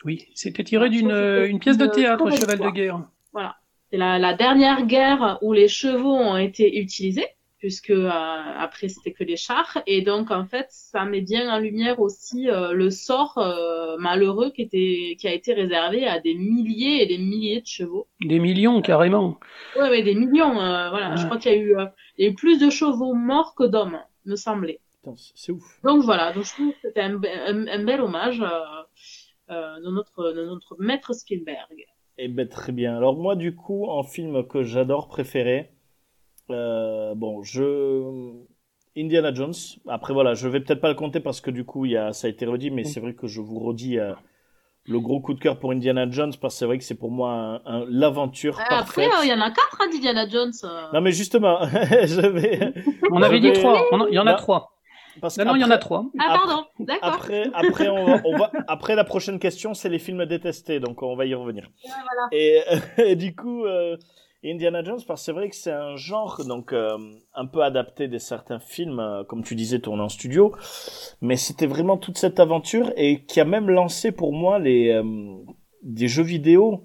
[0.05, 3.09] Oui, c'était tiré d'une une pièce de théâtre, Cheval de guerre.
[3.33, 3.57] Voilà.
[3.91, 7.27] C'est la, la, dernière guerre où les chevaux ont été utilisés,
[7.61, 9.79] puisque euh, après c'était que les chars.
[9.87, 14.51] Et donc en fait, ça met bien en lumière aussi euh, le sort euh, malheureux
[14.51, 18.07] qui, était, qui a été réservé à des milliers et des milliers de chevaux.
[18.21, 19.39] Des millions carrément.
[19.79, 20.55] Oui, mais des millions.
[20.55, 21.77] voilà, je crois qu'il y a eu,
[22.17, 24.81] il y a eu plus de chevaux morts que d'hommes, me semblait.
[25.35, 25.81] C'est ouf.
[25.83, 28.43] Donc voilà, donc je trouve que c'était un, un, un, bel hommage.
[29.51, 31.85] Euh, de, notre, de notre maître Spielberg.
[32.19, 32.97] Eh ben très bien.
[32.97, 35.73] Alors moi du coup, en film que j'adore préférer,
[36.51, 38.33] euh, bon, je
[38.97, 39.55] Indiana Jones.
[39.89, 42.13] Après voilà, je vais peut-être pas le compter parce que du coup, il y a,
[42.13, 44.13] ça a été redit, mais c'est vrai que je vous redis euh,
[44.85, 47.11] le gros coup de cœur pour Indiana Jones parce que c'est vrai que c'est pour
[47.11, 49.09] moi un, l'aventure parfaite.
[49.09, 50.53] Après, il y en a quatre hein, d'Indiana Jones.
[50.93, 53.83] Non mais justement, je On avait dit trois.
[54.11, 54.77] Il y en a trois.
[55.21, 56.05] Parce Non, non, il y en a trois.
[56.19, 57.09] Ah, pardon, d'accord.
[57.15, 61.03] Après, après, on va, on va- après la prochaine question, c'est les films détestés, donc
[61.03, 61.71] on va y revenir.
[61.85, 62.29] Ouais, voilà.
[62.33, 62.63] Et,
[63.13, 63.97] et du coup, euh,
[64.45, 66.97] Indiana Jones, parce que c'est vrai que c'est un genre donc euh,
[67.35, 70.55] un peu adapté des certains films, euh, comme tu disais, tournés en studio,
[71.21, 75.05] mais c'était vraiment toute cette aventure et qui a même lancé pour moi les euh,
[75.83, 76.85] des jeux vidéo.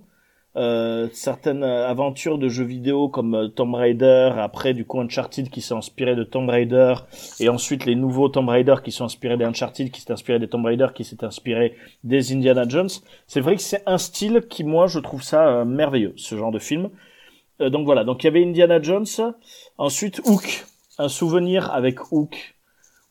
[0.57, 5.59] Euh, certaines aventures de jeux vidéo comme euh, Tomb Raider, après du coup Uncharted qui
[5.59, 6.93] s'est inspiré de Tomb Raider,
[7.41, 10.47] et ensuite les nouveaux Tomb Raider qui sont inspirés des Uncharted, qui s'est inspiré des
[10.47, 11.75] Tomb Raider, qui s'est inspiré
[12.05, 12.87] des Indiana Jones.
[13.27, 16.53] C'est vrai que c'est un style qui, moi, je trouve ça euh, merveilleux, ce genre
[16.53, 16.89] de film.
[17.59, 19.05] Euh, donc voilà, donc il y avait Indiana Jones,
[19.77, 20.65] ensuite Hook,
[20.97, 22.55] un souvenir avec Hook,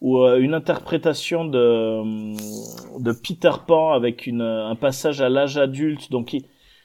[0.01, 2.33] ou euh, une interprétation de,
[3.03, 6.11] de Peter Pan avec une, un passage à l'âge adulte.
[6.11, 6.35] Donc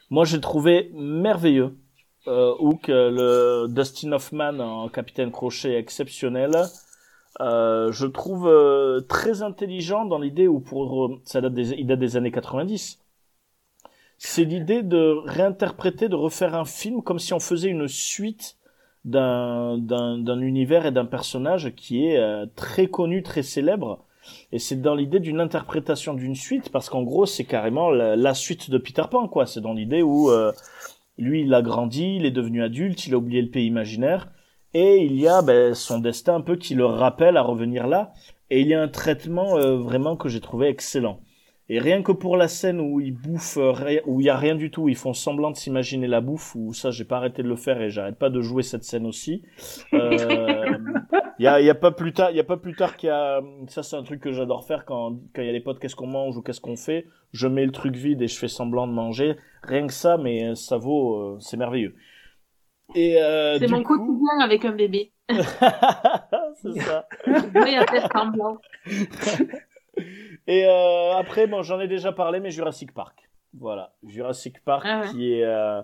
[0.10, 1.77] moi, j'ai trouvé merveilleux.
[2.27, 6.52] Euh, Hook, euh, le Dustin Hoffman en Capitaine Crochet exceptionnel.
[7.41, 11.88] Euh, je trouve euh, très intelligent dans l'idée où pour euh, ça date des il
[11.88, 12.99] date des années 90.
[14.18, 18.57] C'est l'idée de réinterpréter, de refaire un film comme si on faisait une suite
[19.06, 24.06] d'un d'un d'un univers et d'un personnage qui est euh, très connu, très célèbre.
[24.51, 28.69] Et c'est dans l'idée d'une interprétation d'une suite parce qu'en gros c'est carrément la, suite
[28.69, 29.45] de Peter Pan quoi.
[29.45, 30.51] C'est dans l'idée où euh,
[31.18, 34.30] lui il a grandi, il est devenu adulte, il a oublié le pays imaginaire
[34.73, 38.14] et il y a ben, son destin un peu qui le rappelle à revenir là.
[38.51, 41.22] Et il y a un traitement euh, vraiment que j'ai trouvé excellent.
[41.72, 44.56] Et rien que pour la scène où ils bouffent, euh, où il y a rien
[44.56, 47.48] du tout, ils font semblant de s'imaginer la bouffe, ou ça j'ai pas arrêté de
[47.48, 49.44] le faire et j'arrête pas de jouer cette scène aussi.
[49.94, 50.18] Euh,
[51.38, 53.08] Il y a, y a pas plus tard, il y a pas plus tard qu'il
[53.08, 55.62] y a, ça c'est un truc que j'adore faire quand quand il y a les
[55.62, 58.38] potes qu'est-ce qu'on mange ou qu'est-ce qu'on fait, je mets le truc vide et je
[58.38, 59.36] fais semblant de manger.
[59.62, 61.94] Rien que ça, mais euh, ça vaut, euh, c'est merveilleux.
[62.96, 65.12] Et euh, C'est mon coup- quotidien avec un bébé.
[65.30, 67.08] c'est ça.
[67.28, 68.58] Oui, à faire semblant.
[70.49, 73.30] Et euh, après, bon, j'en ai déjà parlé, mais Jurassic Park.
[73.57, 75.09] Voilà, Jurassic Park Ah ouais.
[75.11, 75.81] qui est euh,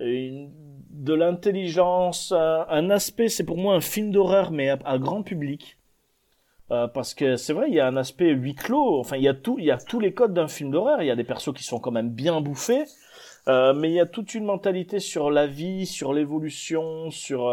[0.00, 0.50] une-
[0.90, 5.22] de l'intelligence, un, un aspect, c'est pour moi un film d'horreur, mais à, à grand
[5.22, 5.78] public.
[6.70, 8.98] Euh, parce que c'est vrai, il y a un aspect huis clos.
[8.98, 11.02] Enfin, il y a tout, il y a tous les codes d'un film d'horreur.
[11.02, 12.84] Il y a des persos qui sont quand même bien bouffés,
[13.46, 17.48] mais il y a toute une mentalité sur la vie, sur l'évolution, sur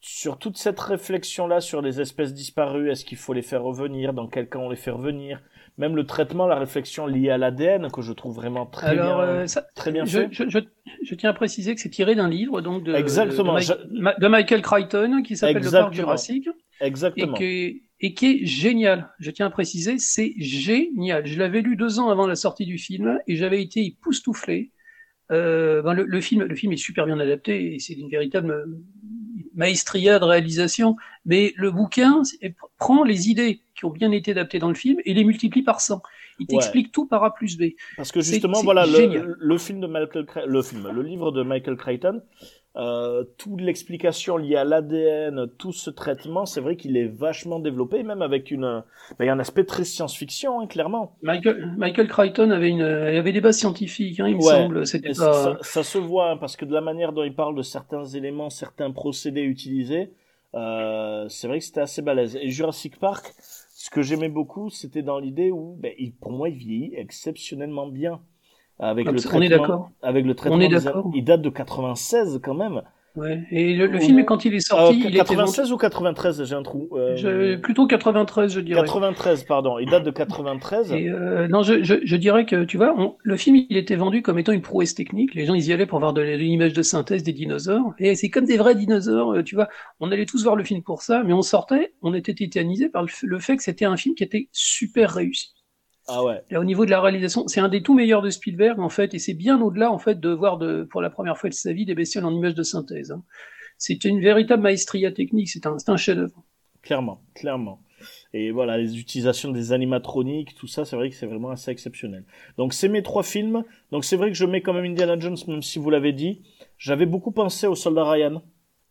[0.00, 2.90] sur toute cette réflexion-là sur les espèces disparues.
[2.90, 5.42] Est-ce qu'il faut les faire revenir Dans quel cas on les fait revenir
[5.78, 9.28] Même le traitement, la réflexion liée à l'ADN que je trouve vraiment très Alors, bien,
[9.28, 10.28] euh, ça- très bien je, fait.
[10.30, 10.58] je, je,
[11.02, 14.14] je tiens à préciser que c'est tiré d'un livre donc de, Exactement, de, je- Ma-
[14.14, 15.92] de Michael Crichton qui s'appelle Le Parc Exactement.
[15.92, 16.48] Jurassique
[16.80, 17.36] et Exactement.
[17.36, 19.10] qui, et qui est génial.
[19.18, 21.26] Je tiens à préciser, c'est génial.
[21.26, 24.72] Je l'avais lu deux ans avant la sortie du film et j'avais été époustouflé.
[25.30, 28.64] Euh, ben le, le film, le film est super bien adapté et c'est une véritable
[29.54, 30.96] maestria de réalisation.
[31.24, 32.22] Mais le bouquin
[32.78, 35.80] prend les idées qui ont bien été adaptées dans le film et les multiplie par
[35.80, 36.02] 100.
[36.38, 36.48] Il Ouais.
[36.48, 37.64] t'explique tout par A plus B.
[37.96, 41.76] Parce que justement, voilà, le, le film de Michael, le film, le livre de Michael
[41.76, 42.22] Crichton,
[42.76, 48.02] euh, toute l'explication liée à l'ADN, tout ce traitement, c'est vrai qu'il est vachement développé,
[48.04, 48.82] même avec une,
[49.18, 51.16] ben, il y a un aspect très science-fiction, hein, clairement.
[51.22, 54.86] Michael, Michael Crichton avait une, il avait des bases scientifiques, hein, il me semble.
[54.86, 55.32] C'était pas.
[55.42, 58.04] ça- ça se voit, hein, parce que de la manière dont il parle de certains
[58.04, 60.12] éléments, certains procédés utilisés,
[60.54, 62.36] euh, c'est vrai que c'était assez balèze.
[62.36, 63.34] Et Jurassic Park,
[63.74, 67.86] ce que j'aimais beaucoup, c'était dans l'idée où, ben, il, pour moi, il vieillit exceptionnellement
[67.88, 68.20] bien.
[68.82, 69.90] Avec Ah, le on traitement, est d'accord.
[70.02, 71.10] Avec le traitement On est des- d'accord.
[71.14, 72.82] Il date de 96 quand même.
[73.16, 73.42] Ouais.
[73.50, 76.44] Et le, le film, quand il est sorti, Euh, il était vendu- 96 ou 93,
[76.44, 76.88] j'ai un trou.
[76.92, 78.80] Euh, je- plutôt 93, je dirais.
[78.82, 79.80] 93, pardon.
[79.80, 80.92] Il date de 93.
[80.92, 83.96] Et euh, non, je, je, je dirais que tu vois, on- le film il était
[83.96, 85.34] vendu comme étant une prouesse technique.
[85.34, 87.94] Les gens ils y allaient pour voir de, l'image de synthèse des dinosaures.
[87.98, 89.68] Et c'est comme des vrais dinosaures, euh, tu vois.
[89.98, 93.04] On allait tous voir le film pour ça, mais on sortait, on était tétanisé par
[93.22, 95.52] le fait que c'était un film qui était super réussi.
[96.12, 96.42] Ah ouais.
[96.56, 99.18] Au niveau de la réalisation, c'est un des tout meilleurs de Spielberg en fait, et
[99.18, 101.84] c'est bien au-delà en fait de voir de, pour la première fois de sa vie
[101.84, 103.10] des bestioles en images de synthèse.
[103.12, 103.22] hein.
[103.78, 105.48] C'est une véritable maestria technique.
[105.48, 106.42] C'est un, chef-d'œuvre.
[106.82, 107.80] Clairement, clairement.
[108.34, 112.24] Et voilà, les utilisations des animatroniques, tout ça, c'est vrai que c'est vraiment assez exceptionnel.
[112.58, 113.64] Donc c'est mes trois films.
[113.90, 116.42] Donc c'est vrai que je mets quand même Indiana Jones, même si vous l'avez dit.
[116.78, 118.42] J'avais beaucoup pensé au Soldat Ryan,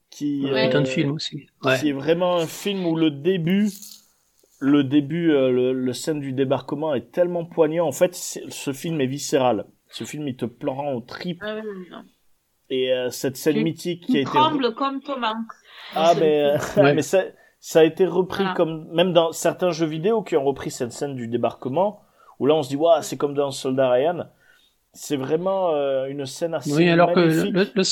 [0.10, 0.76] qui, C'est Ouais.
[0.76, 1.48] un film aussi.
[1.64, 1.80] Ouais.
[1.80, 3.70] qui est vraiment un film où le début,
[4.60, 7.88] le début, euh, le, le scène du débarquement est tellement poignant.
[7.88, 9.66] En fait, ce film est viscéral.
[9.88, 11.40] Ce film, il te pleurant au trip.
[11.42, 12.04] Ah, ouais, ouais, ouais.
[12.70, 15.34] Et euh, cette scène Tu- mythique qui a Tu été trembles comme Thomas.
[15.96, 16.94] Ah, mais, euh, Ouais.
[16.94, 17.24] mais ça,
[17.60, 18.56] ça a été repris Voilà.
[18.56, 22.02] comme, même dans certains jeux vidéo qui ont repris cette scène du débarquement,
[22.40, 24.26] où là on se dit, waouh, c'est comme dans Soldat Ryan.
[24.94, 27.84] C'est vraiment euh, une scène assez Oui, alors que le, le-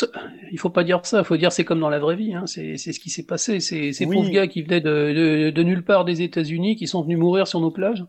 [0.52, 2.46] il faut pas dire ça, il faut dire c'est comme dans la vraie vie, hein.
[2.48, 3.60] c'est c'est ce qui s'est passé.
[3.60, 4.16] C'est ces Oui.
[4.16, 7.48] pauvres gars qui venaient de, de, de nulle part des États-Unis, qui sont venus mourir
[7.48, 8.04] sur nos plages.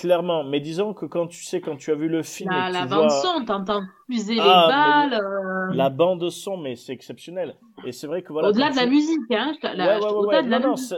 [0.00, 2.72] Clairement, mais disons que quand tu sais, quand tu as vu le film, La, que
[2.72, 5.22] la tu bande vois son, t'entends puiser Ah, les balles.
[5.22, 7.54] euh, la bande son, mais c'est exceptionnel.
[7.84, 8.48] Et c'est vrai que voilà.
[8.48, 9.52] Au-delà de la tu- musique, hein.
[9.62, 10.42] la- Ouais, Au-delà ouais.
[10.44, 10.96] de la Non, musique.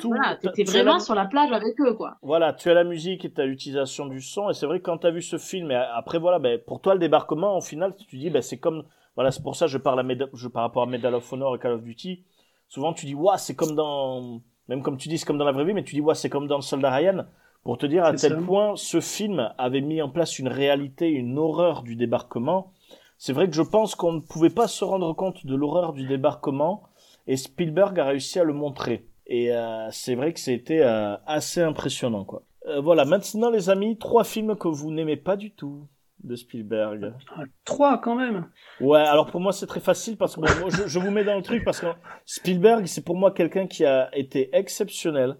[0.00, 0.08] tout.
[0.08, 2.16] Voilà, t'étais la- vraiment sur la plage avec eux, quoi.
[2.22, 4.50] Voilà, tu as la musique et tu as l'utilisation du son.
[4.50, 6.80] Et c'est vrai que quand tu as vu ce film, et après, voilà, ben, pour
[6.80, 8.82] toi, le débarquement, au final, tu dis, ben, c'est comme.
[9.14, 11.32] Voilà, c'est pour ça que je parle à Meda- je, par rapport à Medal of
[11.32, 12.24] Honor et Call of Duty.
[12.68, 14.40] Souvent, tu dis, ouais, c'est comme dans.
[14.68, 16.28] Même comme tu dis, c'est comme dans la vraie vie, mais tu dis, ouais, c'est
[16.30, 17.26] comme dans le Soldat Ryan.
[17.62, 18.36] Pour te dire à tel ça.
[18.38, 22.72] point, ce film avait mis en place une réalité, une horreur du débarquement.
[23.18, 26.06] C'est vrai que je pense qu'on ne pouvait pas se rendre compte de l'horreur du
[26.06, 26.84] débarquement.
[27.26, 29.06] Et Spielberg a réussi à le montrer.
[29.26, 32.42] Et euh, c'est vrai que c'était euh, assez impressionnant, quoi.
[32.66, 35.86] Euh, voilà, maintenant les amis, trois films que vous n'aimez pas du tout
[36.24, 37.14] de Spielberg.
[37.34, 38.46] Ah, Trois quand même.
[38.80, 41.24] Ouais, alors pour moi c'est très facile parce que bon, moi, je, je vous mets
[41.24, 41.86] dans le truc parce que
[42.26, 45.36] Spielberg c'est pour moi quelqu'un qui a été exceptionnel,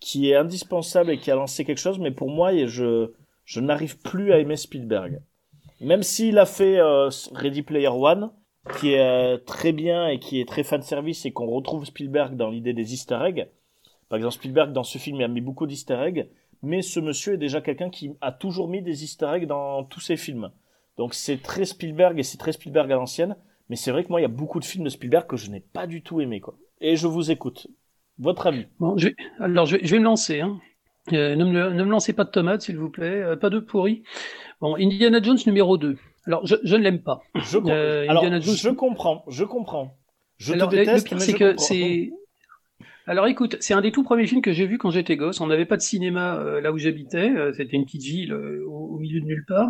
[0.00, 3.12] qui est indispensable et qui a lancé quelque chose, mais pour moi je
[3.44, 5.20] je n'arrive plus à aimer Spielberg.
[5.80, 8.30] Même s'il a fait euh, Ready Player One,
[8.78, 12.36] qui est euh, très bien et qui est très fan service et qu'on retrouve Spielberg
[12.36, 13.48] dans l'idée des Easter eggs.
[14.08, 16.28] Par exemple, Spielberg dans ce film il a mis beaucoup d'Easter eggs,
[16.62, 20.00] mais ce monsieur est déjà quelqu'un qui a toujours mis des Easter eggs dans tous
[20.00, 20.50] ses films.
[20.96, 23.36] Donc c'est très Spielberg et c'est très Spielberg à l'ancienne,
[23.68, 25.50] mais c'est vrai que moi il y a beaucoup de films de Spielberg que je
[25.50, 26.56] n'ai pas du tout aimé quoi.
[26.80, 27.68] Et je vous écoute.
[28.20, 30.40] Votre avis Bon, je vais, alors je vais, je vais me lancer.
[30.40, 30.60] Hein.
[31.12, 33.22] Euh, ne, me, ne me lancez pas de tomates, s'il vous plaît.
[33.22, 34.02] Euh, pas de pourri.
[34.60, 35.96] Bon, Indiana Jones numéro 2.
[36.26, 37.22] Alors, je, je ne l'aime pas.
[37.36, 39.96] Je, com- Euh, Alors, Jones- je comprends, je comprends.
[40.36, 42.10] Je Alors, te le- déteste, le pire, c'est que c'est.
[43.06, 45.40] Alors, écoute, c'est un des tout premiers films que j'ai vu quand j'étais gosse.
[45.40, 47.30] On n'avait pas de cinéma euh, là où j'habitais.
[47.30, 49.68] Euh, C'était une petite ville euh, au, au milieu de nulle part.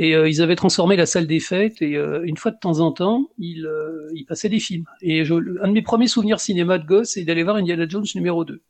[0.00, 1.82] Et euh, ils avaient transformé la salle des fêtes.
[1.82, 4.84] Et euh, une fois de temps en temps, ils, euh, ils passaient des films.
[5.02, 8.04] Et je, un de mes premiers souvenirs cinéma de gosse, c'est d'aller voir Indiana Jones
[8.14, 8.62] numéro 2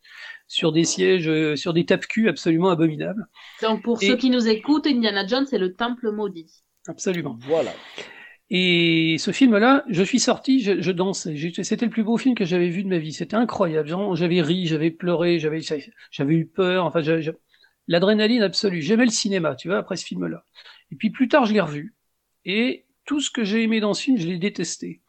[0.47, 3.27] sur des sièges, euh, sur des tape-cul absolument abominables.
[3.61, 6.65] Donc, pour Et- ceux qui nous écoutent, Indiana Jones, c'est le temple maudit.
[6.87, 7.39] Absolument.
[7.43, 7.73] Voilà.
[8.49, 11.37] Et ce film-là, je suis sorti, je, je dansais.
[11.63, 13.13] C'était le plus beau film que j'avais vu de ma vie.
[13.13, 13.91] C'était incroyable.
[14.15, 16.87] J'avais ri, j'avais pleuré, j'avais eu peur.
[16.87, 17.03] Enfin,
[17.87, 18.81] l'adrénaline absolue.
[18.81, 20.45] J'aimais le cinéma, tu vois, après ce film-là.
[20.91, 21.95] Et puis plus tard, je l'ai revu.
[22.45, 25.03] Et tout ce que j'ai aimé dans ce film, je l'ai détesté.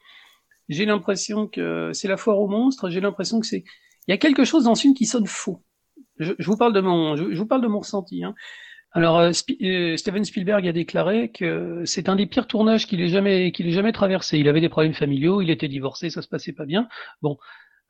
[0.68, 2.90] J'ai l'impression que c'est la foire aux monstres.
[2.90, 3.64] J'ai l'impression que c'est
[4.08, 5.64] il y a quelque chose dans ce film qui sonne faux.
[6.18, 8.24] Je, je vous parle de mon, je, vous parle de mon ressenti.
[8.24, 8.34] Hein.
[8.92, 9.32] Alors, euh,
[9.62, 13.68] euh, Steven Spielberg a déclaré que c'est un des pires tournages qu'il ait jamais, qu'il
[13.68, 14.40] ait jamais traversé.
[14.40, 16.88] Il avait des problèmes familiaux, il était divorcé, ça se passait pas bien.
[17.22, 17.38] Bon,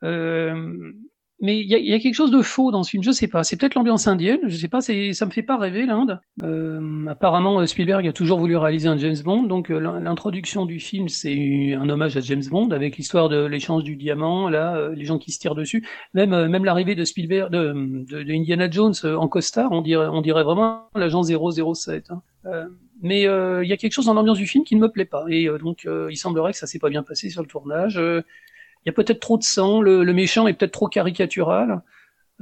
[0.02, 0.92] euh,
[1.40, 3.02] mais il y y a quelque chose de faux dans ce film.
[3.02, 3.44] Je sais pas.
[3.44, 4.40] C'est peut-être l'ambiance indienne.
[4.46, 4.80] Je sais pas.
[4.80, 6.20] Ça me fait pas rêver l'Inde.
[6.42, 9.44] Euh, apparemment, euh, Spielberg a toujours voulu réaliser un James Bond.
[9.44, 13.44] Donc, euh, l'in- l'introduction du film, c'est un hommage à James Bond avec l'histoire de
[13.46, 14.48] l'échange du diamant.
[14.50, 15.86] Là, euh, les gens qui se tirent dessus.
[16.14, 17.72] Même, même l'arrivée de Spielberg, de,
[18.08, 22.10] de, Indiana Jones en costard, on dirait, on dirait vraiment l'agent 007.
[22.10, 22.22] Hein.
[22.46, 22.66] Euh,
[23.02, 25.24] mais il y a quelque chose dans l'ambiance du film qui ne me plaît pas.
[25.30, 27.98] Et donc, il semblerait que ça s'est pas bien passé sur le tournage.
[28.84, 29.80] Il y a peut-être trop de sang.
[29.80, 31.82] Le, le méchant est peut-être trop caricatural.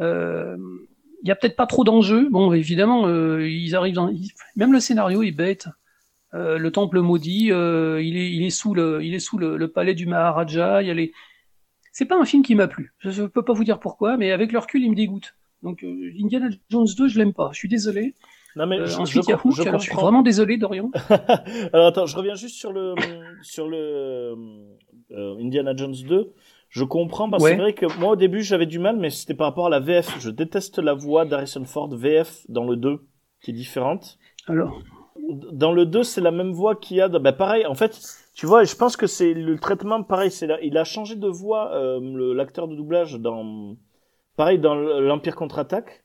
[0.00, 0.56] Euh,
[1.22, 2.28] Il y a peut-être pas trop d'enjeux.
[2.30, 3.94] Bon, évidemment, euh, ils arrivent.
[3.96, 4.10] Dans...
[4.56, 5.68] Même le scénario est bête.
[6.34, 9.56] Euh, le temple maudit, euh, il est, il est sous le, il est sous le,
[9.56, 10.82] le palais du Maharaja.
[10.82, 11.12] Il y a les.
[11.92, 12.92] C'est pas un film qui m'a plu.
[12.98, 15.34] Je, je peux pas vous dire pourquoi, mais avec le recul, il me dégoûte.
[15.62, 17.50] Donc, euh, Indiana Jones 2, je l'aime pas.
[17.52, 18.14] Je suis désolé.
[18.56, 19.56] Non mais Euh, je, ensuite, je il y a com- Hook.
[19.56, 20.90] je alors, je suis vraiment désolé, Dorian.
[21.72, 22.94] Alors attends, je reviens juste sur le
[23.42, 24.34] sur le
[25.14, 26.32] Indiana Jones 2.
[26.70, 27.54] Je comprends parce que Ouais.
[27.56, 29.80] c'est vrai que moi au début j'avais du mal, mais c'était par rapport à la
[29.80, 30.18] VF.
[30.20, 33.00] Je déteste la voix d'Harrison Ford VF dans le 2
[33.40, 34.18] qui est différente.
[34.46, 34.82] Alors,
[35.52, 37.08] Dans le 2 c'est la même voix qu'il y a.
[37.08, 37.20] Dans...
[37.20, 37.98] Bah pareil, en fait,
[38.34, 40.30] tu vois, je pense que c'est le traitement pareil.
[40.30, 43.76] C'est là, il a changé de voix euh, le- l'acteur de doublage dans
[44.36, 46.04] pareil dans l'Empire contre-attaque.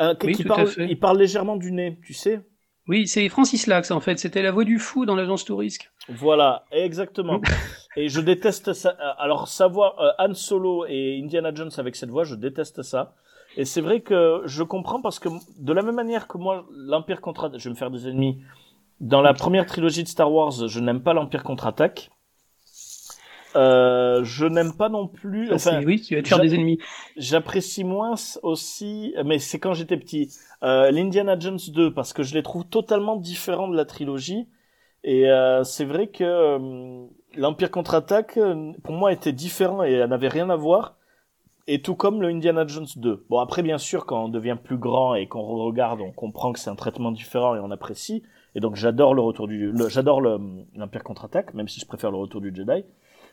[0.00, 2.40] Euh, Oui, parle, il parle légèrement du nez, tu sais.
[2.86, 4.18] Oui, c'est Francis Lax, en fait.
[4.18, 5.90] C'était la voix du fou dans l'agence Tourisque.
[6.08, 7.40] Voilà, exactement.
[7.96, 8.90] et je déteste ça.
[9.18, 13.14] Alors, savoir euh, Han Solo et Indiana Jones avec cette voix, je déteste ça.
[13.56, 15.28] Et c'est vrai que je comprends parce que
[15.58, 18.42] de la même manière que moi, l'Empire contre je vais me faire des ennemis.
[19.00, 22.10] Dans la première trilogie de Star Wars, je n'aime pas l'Empire contre-attaque.
[23.56, 25.52] Euh, je n'aime pas non plus.
[25.52, 26.78] Enfin, oui, tu vas te faire des ennemis.
[27.16, 30.30] J'apprécie moins aussi, mais c'est quand j'étais petit,
[30.62, 34.48] euh, l'Indiana Jones 2 parce que je les trouve totalement différents de la trilogie.
[35.04, 37.06] Et euh, c'est vrai que euh,
[37.36, 40.96] l'Empire contre-attaque, euh, pour moi, était différent et n'avait rien à voir.
[41.66, 43.24] Et tout comme le Indiana Jones 2.
[43.30, 46.58] Bon, après, bien sûr, quand on devient plus grand et qu'on regarde, on comprend que
[46.58, 48.22] c'est un traitement différent et on apprécie.
[48.54, 50.38] Et donc j'adore le retour du, j'adore le-
[50.76, 52.84] l'Empire contre-attaque, même si je préfère le retour du Jedi.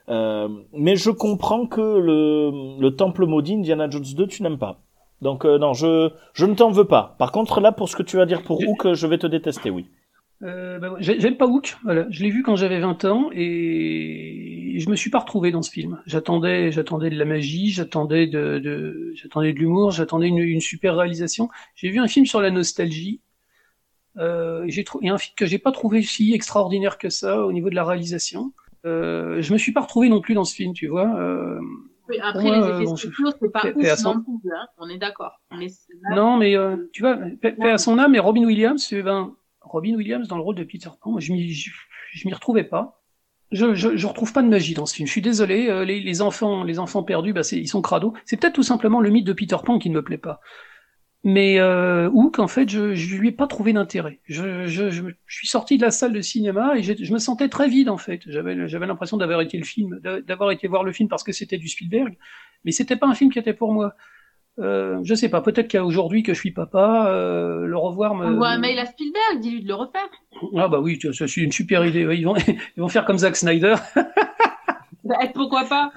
[0.09, 4.81] Euh, mais je comprends que le, le Temple maudit Indiana Jones 2, tu n'aimes pas.
[5.21, 7.15] Donc euh, non, je, je ne t'en veux pas.
[7.19, 9.69] Par contre, là, pour ce que tu vas dire pour Hook, je vais te détester,
[9.69, 9.85] oui.
[10.43, 12.07] Euh, bah, j'ai- J'aime pas Hook, voilà.
[12.09, 15.69] Je l'ai vu quand j'avais 20 ans et je me suis pas retrouvé dans ce
[15.69, 16.01] film.
[16.07, 20.95] J'attendais, j'attendais de la magie, j'attendais de, de j'attendais de l'humour, j'attendais une, une super
[20.95, 21.49] réalisation.
[21.75, 23.21] J'ai vu un film sur la nostalgie.
[24.17, 27.69] Euh, j'ai trouvé un film que j'ai pas trouvé si extraordinaire que ça au niveau
[27.69, 28.51] de la réalisation.
[28.85, 31.07] Euh, je me suis pas retrouvé non plus dans ce film, tu vois.
[31.19, 31.59] Euh,
[32.09, 34.67] Oui, après, les euh, effets bon, spéciaux, c'est pas ouf son- non plus, hein.
[34.77, 35.39] On est d'accord.
[36.11, 39.95] Non, mais euh, tu vois, paix à son âme et Robin Williams, eh ben, Robin
[39.95, 41.71] Williams dans le rôle de Peter Pan, moi, je m'y, je,
[42.13, 42.97] je m'y retrouvais pas.
[43.51, 45.07] Je, je, je retrouve pas de magie dans ce film.
[45.07, 48.13] Je suis désolé, euh, les, les enfants, les enfants perdus, bah, c'est, ils sont crado.
[48.25, 50.39] C'est peut-être tout simplement le mythe de Peter Pan qui ne me plaît pas.
[51.23, 54.19] Mais euh, Hook, en fait, je, je lui ai pas trouvé d'intérêt.
[54.25, 57.47] Je, je, je, je suis sorti de la salle de cinéma et je me sentais
[57.47, 58.21] très vide en fait.
[58.25, 61.31] J'avais, j'avais l'impression d'avoir été le film, d'a- d'avoir été voir le film parce que
[61.31, 62.17] c'était du Spielberg,
[62.65, 63.93] mais c'était pas un film qui était pour moi.
[64.59, 68.25] Euh, je sais pas, peut-être qu'aujourd'hui que je suis papa, euh, le revoir me.
[68.25, 70.09] Envoie un mail à Spielberg, dis-lui de le refaire.
[70.57, 72.01] Ah bah oui, c'est une super idée.
[72.15, 72.35] Ils vont,
[72.77, 73.75] ils vont faire comme Zack Snyder.
[75.03, 75.91] Bah, pourquoi pas?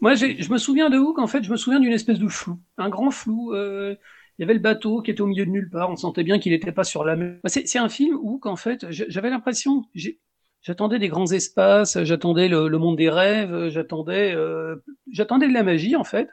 [0.00, 2.28] Moi, j'ai- je me souviens de Hook, en fait, je me souviens d'une espèce de
[2.28, 3.52] flou, un grand flou.
[3.54, 3.94] euh,
[4.38, 6.38] il y avait le bateau qui était au milieu de nulle part, on sentait bien
[6.38, 7.36] qu'il n'était pas sur la mer.
[7.42, 10.20] Bah, C'est c'est un film où, en fait, j'avais l'impression, j'ai-
[10.62, 14.76] j'attendais des grands espaces, j'attendais le, le monde des rêves, j'attendais, euh,
[15.10, 16.28] j'attendais de la magie, en fait,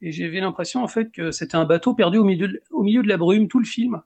[0.00, 3.02] et j'avais l'impression, en fait, que c'était un bateau perdu au milieu, de, au milieu
[3.02, 4.02] de la brume, tout le film.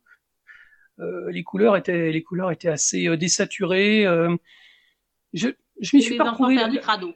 [0.99, 4.07] Euh, les couleurs étaient, les couleurs étaient assez euh, désaturées.
[4.07, 4.35] euh,
[5.35, 5.49] je,
[5.81, 6.57] je m'y suis Les pas enfants retrouvé.
[6.57, 7.13] perdus crado.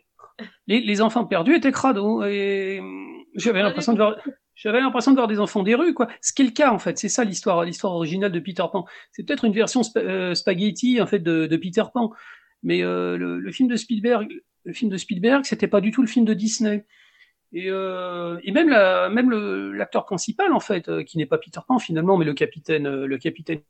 [0.66, 4.16] Les, les enfants perdus étaient crado et hum, j'avais l'impression de voir,
[4.60, 6.08] j'avais l'impression de voir des enfants des rues, quoi.
[6.20, 6.98] Ce qui est le cas, en fait.
[6.98, 8.84] C'est ça l'histoire, l'histoire originale de Peter Pan.
[9.10, 12.10] C'est peut-être une version spa- euh, spaghetti, en fait, de, Peter Pan.
[12.62, 14.28] Mais euh, le, le film de Spielberg,
[14.64, 16.84] le film de Spielberg, c'était pas du tout le film de Disney.
[17.52, 19.30] Et, euh, et même la, même
[19.72, 23.06] l'acteur principal, en fait, euh, qui n'est pas Peter Pan finalement, mais le capitaine, euh,
[23.06, 23.62] le capitaine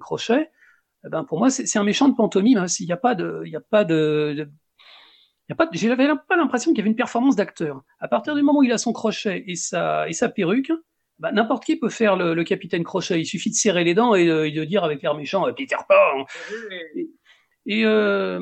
[0.00, 0.50] Crochet,
[1.04, 2.58] eh ben pour moi, c'est un méchant de pantomime.
[2.58, 2.68] Hein.
[2.68, 4.50] S'il n'y a pas de, il y a pas de, de
[5.48, 7.82] y a pas, j'avais pas l'impression qu'il y avait une performance d'acteur.
[8.00, 10.72] À partir du moment où il a son crochet et sa, et sa perruque,
[11.18, 13.20] bah, n'importe qui peut faire le, le capitaine crochet.
[13.20, 15.52] Il suffit de serrer les dents et, euh, et de dire avec l'air méchant, euh,
[15.52, 16.26] Peter Pan.
[16.94, 17.08] Et,
[17.66, 18.38] et, euh,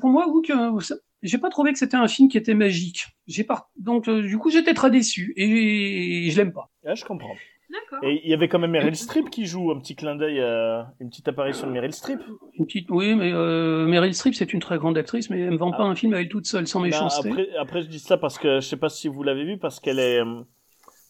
[0.00, 0.78] pour moi, Hook, euh,
[1.22, 3.06] j'ai pas trouvé que c'était un film qui était magique.
[3.26, 6.70] J'ai pas, donc euh, du coup, j'étais très déçu et, je l'aime pas.
[6.84, 7.34] Ah, je comprends.
[7.70, 7.98] D'accord.
[8.08, 10.82] Et il y avait quand même Meryl Streep qui joue un petit clin d'œil, euh,
[11.00, 12.20] une petite apparition de Meryl Streep.
[12.58, 15.56] Une petite, oui, mais euh, Meryl Streep, c'est une très grande actrice, mais elle me
[15.56, 17.28] vend pas un film à elle toute seule, sans Ben, méchanceté.
[17.28, 19.80] après, après, je dis ça parce que je sais pas si vous l'avez vu, parce
[19.80, 20.20] qu'elle est.
[20.20, 20.42] euh,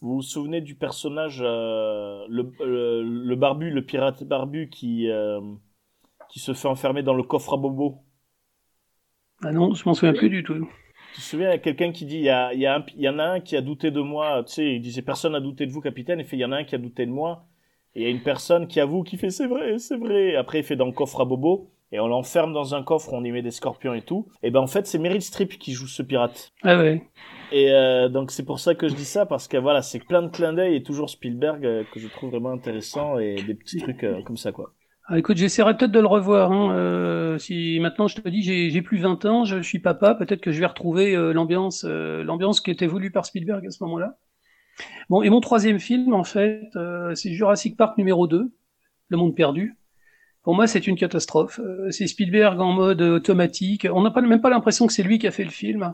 [0.01, 5.41] Vous vous souvenez du personnage, euh, le, le, le barbu, le pirate barbu qui, euh,
[6.31, 7.99] qui se fait enfermer dans le coffre à bobo
[9.43, 10.67] Ah non, je m'en souviens plus du tout.
[11.17, 12.77] Tu te souviens, il y a quelqu'un qui dit, il y, a, il, y a
[12.77, 15.01] un- il y en a un qui a douté de moi, tu sais, il disait,
[15.01, 16.79] personne n'a douté de vous, capitaine, il fait, il y en a un qui a
[16.79, 17.47] douté de moi,
[17.95, 20.59] et il y a une personne qui avoue, qui fait, c'est vrai, c'est vrai, après
[20.59, 23.31] il fait dans le coffre à bobo, et on l'enferme dans un coffre, on y
[23.33, 26.03] met des scorpions et tout, et ben en fait, c'est Meryl Streep qui joue ce
[26.03, 26.53] pirate.
[26.63, 27.03] Ah ouais.
[27.51, 30.21] Et euh, donc c'est pour ça que je dis ça, parce que voilà, c'est plein
[30.21, 33.79] de clins d'œil, et toujours Spielberg, euh, que je trouve vraiment intéressant, et des petits
[33.79, 34.75] trucs euh, comme ça, quoi.
[35.09, 36.51] Ah, écoute, j'essaierai peut-être de le revoir.
[36.51, 36.75] Hein.
[36.75, 40.51] Euh, si maintenant je te dis j'ai plus 20 ans, je suis papa, peut-être que
[40.51, 44.17] je vais retrouver euh, l'ambiance, euh, l'ambiance qui était voulue par Spielberg à ce moment-là.
[45.09, 48.53] Bon, et mon troisième film, en fait, euh, c'est Jurassic Park numéro 2,
[49.09, 49.77] Le Monde Perdu.
[50.43, 51.61] Pour moi, c'est une catastrophe.
[51.91, 53.87] C'est Spielberg en mode automatique.
[53.93, 55.93] On n'a pas même pas l'impression que c'est lui qui a fait le film.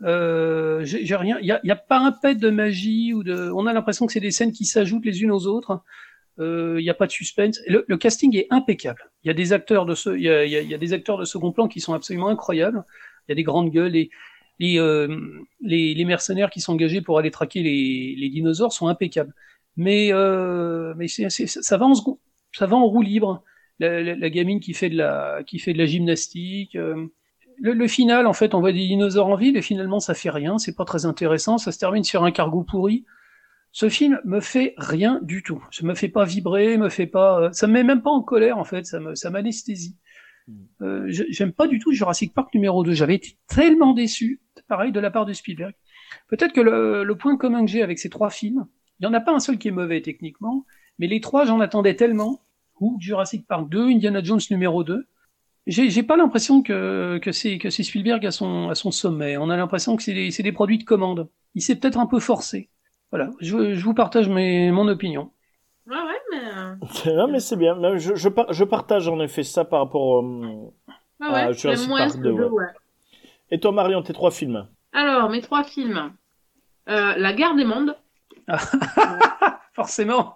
[0.00, 1.38] J'ai rien.
[1.40, 3.50] Il y a, y a pas un pet de magie ou de.
[3.54, 5.82] On a l'impression que c'est des scènes qui s'ajoutent les unes aux autres.
[6.38, 7.60] Euh, Il n'y a pas de suspense.
[7.66, 9.10] Le, le casting est impeccable.
[9.24, 10.92] Il y a des acteurs de ce, il y a, y a- y a des
[10.92, 12.84] acteurs de second plan qui sont absolument incroyables.
[13.28, 13.92] Il y a des grandes gueules.
[13.92, 14.10] Les,
[14.58, 15.08] les, euh,
[15.60, 19.34] les, les mercenaires qui sont engagés pour aller traquer les, les dinosaures sont impeccables.
[19.76, 21.94] Mais, euh, mais c'est, c'est- ça va en
[22.52, 23.42] ça va en roue libre.
[23.78, 26.76] La, la, la gamine qui fait de la, qui fait de la gymnastique.
[26.76, 27.06] euh,
[27.58, 30.30] le, le final, en fait, on voit des dinosaures en ville et finalement ça fait
[30.30, 30.58] rien.
[30.58, 31.58] C'est pas très intéressant.
[31.58, 33.04] Ça se termine sur un cargo pourri.
[33.72, 35.64] Ce film me fait rien du tout.
[35.70, 38.22] Ça me fait pas vibrer, me fait pas, euh, ça me met même pas en
[38.22, 38.84] colère en fait.
[38.86, 39.96] Ça me, ça m'anesthésie.
[40.82, 42.92] Euh, je- J'aime pas du tout Jurassic Park numéro 2.
[42.92, 45.74] J'avais été tellement déçu, pareil de la part de Spielberg.
[46.28, 48.66] Peut-être que le, le point commun que j'ai avec ces trois films,
[48.98, 50.66] il y en a pas un seul qui est mauvais techniquement,
[50.98, 52.40] mais les trois j'en attendais tellement.
[52.80, 55.04] Ou Jurassic Park 2, Indiana Jones numéro 2.
[55.66, 59.36] J'ai pas l'impression que, que c'est Spielberg à son, à son sommet.
[59.36, 61.28] On a l'impression que c'est des, c'est des produits de commande.
[61.54, 62.70] Il s'est peut-être un peu forcé.
[63.10, 65.30] Voilà, je, je vous partage mes, mon opinion.
[65.86, 67.08] Ouais, ouais, mais.
[67.08, 67.76] euh, non, mais c'est bien.
[67.98, 70.22] Je, je, par- je partage en effet ça par rapport.
[70.22, 72.62] Ah Ah, ouais, Jurassic j'aime moins Park ce 2, jeu, ouais.
[72.64, 72.72] ouais.
[73.50, 76.12] Et toi, Marion, tes trois films Alors, mes trois films.
[76.88, 77.96] Euh, La guerre des mondes.
[79.74, 80.34] Forcément.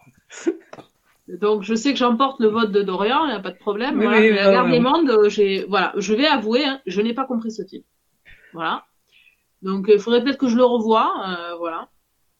[1.28, 3.96] Donc, je sais que j'emporte le vote de Dorian, il n'y a pas de problème.
[3.96, 4.20] Voilà.
[4.20, 7.24] Mais la guerre des mondes, euh, j'ai, voilà, je vais avouer, hein, je n'ai pas
[7.24, 7.82] compris ce film.
[8.52, 8.84] Voilà.
[9.62, 11.88] Donc, il faudrait peut-être que je le revoie, euh, voilà.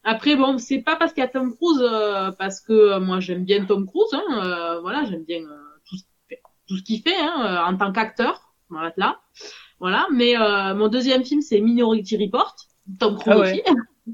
[0.05, 3.21] Après, bon, c'est pas parce qu'il y a Tom Cruise, euh, parce que euh, moi
[3.21, 5.59] j'aime bien Tom Cruise, hein, euh, voilà, j'aime bien euh,
[5.89, 9.21] tout ce qu'il fait, tout ce qu'il fait hein, euh, en tant qu'acteur, voilà, là,
[9.81, 10.07] voilà.
[10.13, 12.55] Mais euh, mon deuxième film c'est Minority Report,
[12.99, 13.53] Tom Cruise Ah ouais.
[13.53, 13.63] aussi.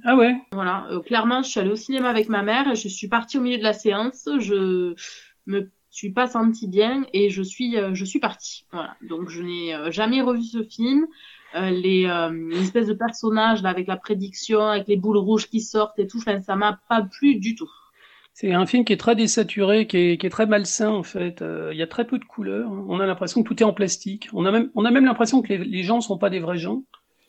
[0.05, 0.37] Ah ouais.
[0.53, 3.59] Voilà, clairement, je suis allée au cinéma avec ma mère je suis partie au milieu
[3.59, 4.29] de la séance.
[4.39, 4.95] Je
[5.47, 8.67] me suis pas sentie bien et je suis, euh, je suis partie.
[8.73, 11.09] Voilà, donc je n'ai jamais revu ce film.
[11.57, 15.49] Euh, les euh, les espèces de personnages là avec la prédiction, avec les boules rouges
[15.49, 17.69] qui sortent et tout, enfin, ça m'a pas plu du tout.
[18.33, 21.43] C'est un film qui est très désaturé, qui est, qui est très malsain en fait.
[21.43, 22.71] Euh, Il y a très peu de couleurs.
[22.89, 24.29] On a l'impression que tout est en plastique.
[24.33, 26.57] On a même, on a même l'impression que les, les gens sont pas des vrais
[26.57, 26.85] gens.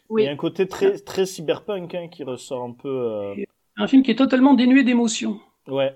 [0.09, 0.23] Oui.
[0.23, 2.89] Il y a un côté très, très cyberpunk hein, qui ressort un peu.
[2.89, 3.35] euh,
[3.77, 5.39] Un film qui est totalement dénué d'émotion.
[5.71, 5.95] Ouais.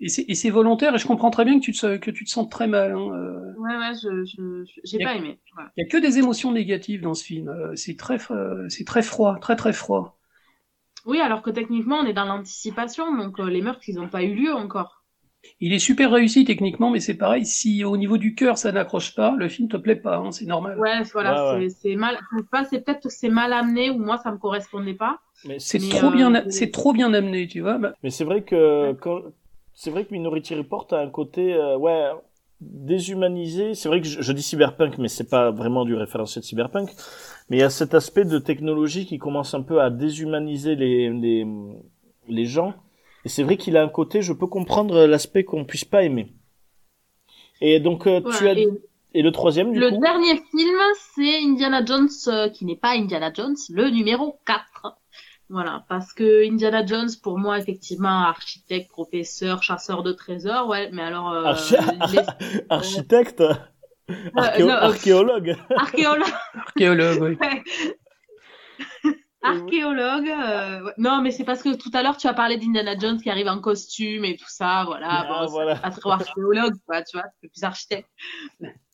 [0.00, 0.94] Et c'est et c'est volontaire.
[0.94, 2.92] Et je comprends très bien que tu te, que tu te sens très mal.
[2.92, 3.10] hein.
[3.12, 5.40] Euh, Ouais, ouais, je, je, je- j'ai pas aimé.
[5.76, 7.48] Il y a que des émotions négatives dans ce film.
[7.48, 10.16] Euh, C'est très, euh, c'est très froid, très très froid.
[11.06, 14.22] Oui, alors que techniquement, on est dans l'anticipation, donc euh, les meurtres, ils n'ont pas
[14.22, 14.97] eu lieu encore.
[15.60, 17.46] Il est super réussi techniquement, mais c'est pareil.
[17.46, 20.16] Si au niveau du cœur ça n'accroche pas, le film te plaît pas.
[20.16, 20.78] hein, c'est normal.
[20.78, 21.68] Ouais, voilà, Ouais, ouais.
[21.68, 22.18] c'est mal.
[22.32, 25.20] je sais pas, c'est peut-être que c'est mal amené ou moi, ça me correspondait pas.
[25.44, 27.78] Mais C'est trop euh, bien, c'est- c'est trop bien amené, tu vois.
[27.78, 29.20] Bah, Mais c'est vrai que quand...
[29.74, 32.10] c'est vrai que Minority Report a un côté euh, ouais
[32.60, 33.74] déshumanisé.
[33.74, 36.90] C'est vrai que je, je dis cyberpunk, mais c'est pas vraiment du référentiel de cyberpunk.
[37.50, 41.10] Mais il y a cet aspect de technologie qui commence un peu à déshumaniser les
[41.10, 41.46] les,
[42.28, 42.74] les gens.
[43.28, 46.32] Et c'est vrai qu'il a un côté, je peux comprendre l'aspect qu'on puisse pas aimer.
[47.60, 48.66] Et donc euh, tu as et
[49.12, 50.00] et le troisième du le coup.
[50.00, 50.78] dernier film,
[51.14, 54.96] c'est Indiana Jones, euh, qui n'est pas Indiana Jones, le numéro 4.
[55.50, 61.02] Voilà, parce que Indiana Jones, pour moi, effectivement, architecte, professeur, chasseur de trésors, ouais, mais
[61.02, 61.76] alors, euh, Archi-
[62.10, 63.42] les- Architecte,
[64.34, 65.56] archéo- non, archéologue.
[65.76, 67.36] archéologue, archéologue, oui.
[69.48, 70.92] Archéologue, euh, ouais.
[70.98, 73.48] non, mais c'est parce que tout à l'heure, tu as parlé d'Indiana Jones qui arrive
[73.48, 75.74] en costume et tout ça, voilà, Ah, bon, voilà.
[75.82, 78.08] pas trop archéologue, quoi, tu vois, c'est plus architecte.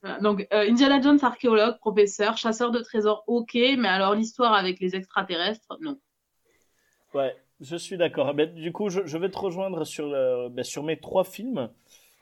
[0.02, 4.80] Voilà, Donc, euh, Indiana Jones, archéologue, professeur, chasseur de trésors, ok, mais alors l'histoire avec
[4.80, 5.98] les extraterrestres, non.
[7.14, 8.34] Ouais, je suis d'accord.
[8.34, 11.70] Ben, du coup, je, je vais te rejoindre sur, le- ben, sur mes trois films.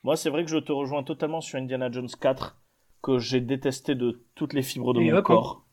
[0.03, 2.59] Moi, c'est vrai que je te rejoins totalement sur Indiana Jones 4,
[3.03, 5.65] que j'ai détesté de toutes les fibres de Et mon hop, corps.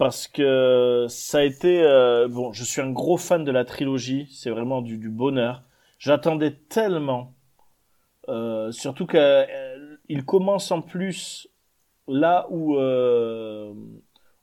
[0.00, 1.82] Parce que ça a été...
[1.82, 5.62] euh, bon, je suis un gros fan de la trilogie, c'est vraiment du, du bonheur.
[5.98, 7.34] J'attendais tellement.
[8.30, 11.48] Euh, surtout qu'il commence en plus
[12.08, 12.76] là où...
[12.76, 13.74] euh,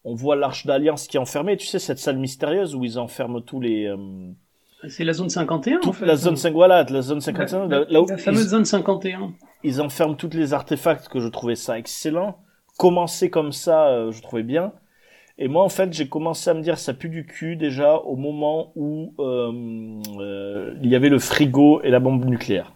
[0.03, 3.41] on voit l'arche d'alliance qui est enfermée, tu sais, cette salle mystérieuse où ils enferment
[3.41, 3.87] tous les...
[3.87, 3.97] euh,
[4.87, 6.05] C'est la zone 51, en toute fait.
[6.05, 9.33] la zone 5, voilà, la zone 51, La, là où la fameuse ils, zone 51.
[9.63, 12.37] ils enferment toutes les artefacts que je trouvais ça excellent.
[12.77, 14.71] Commencer comme ça, euh, je trouvais bien.
[15.39, 18.15] Et moi, en fait, j'ai commencé à me dire ça pue du cul déjà au
[18.15, 19.51] moment où euh,
[20.19, 22.73] euh, il y avait le frigo et la bombe nucléaire.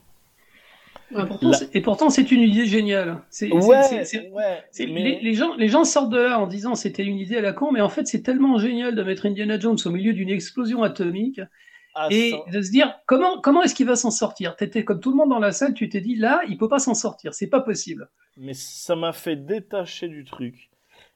[1.11, 3.17] Et pourtant, La- c'est- Et pourtant, c'est une idée géniale.
[3.51, 3.59] Ouais,
[4.31, 4.63] ouais.
[4.88, 7.41] mais- les, les gens, les gens sortent de là en disant c'était une idée à
[7.41, 10.29] la con, mais en fait, c'est tellement génial de mettre Indiana Jones au milieu d'une
[10.29, 11.41] explosion atomique
[11.95, 14.55] Ah, et ça- de se dire comment, comment est-ce qu'il va s'en sortir?
[14.55, 16.79] T'étais comme tout le monde dans la salle, tu t'es dit là, il peut pas
[16.79, 18.07] s'en sortir, c'est pas possible.
[18.38, 20.69] mais ça m'a fait détacher du truc.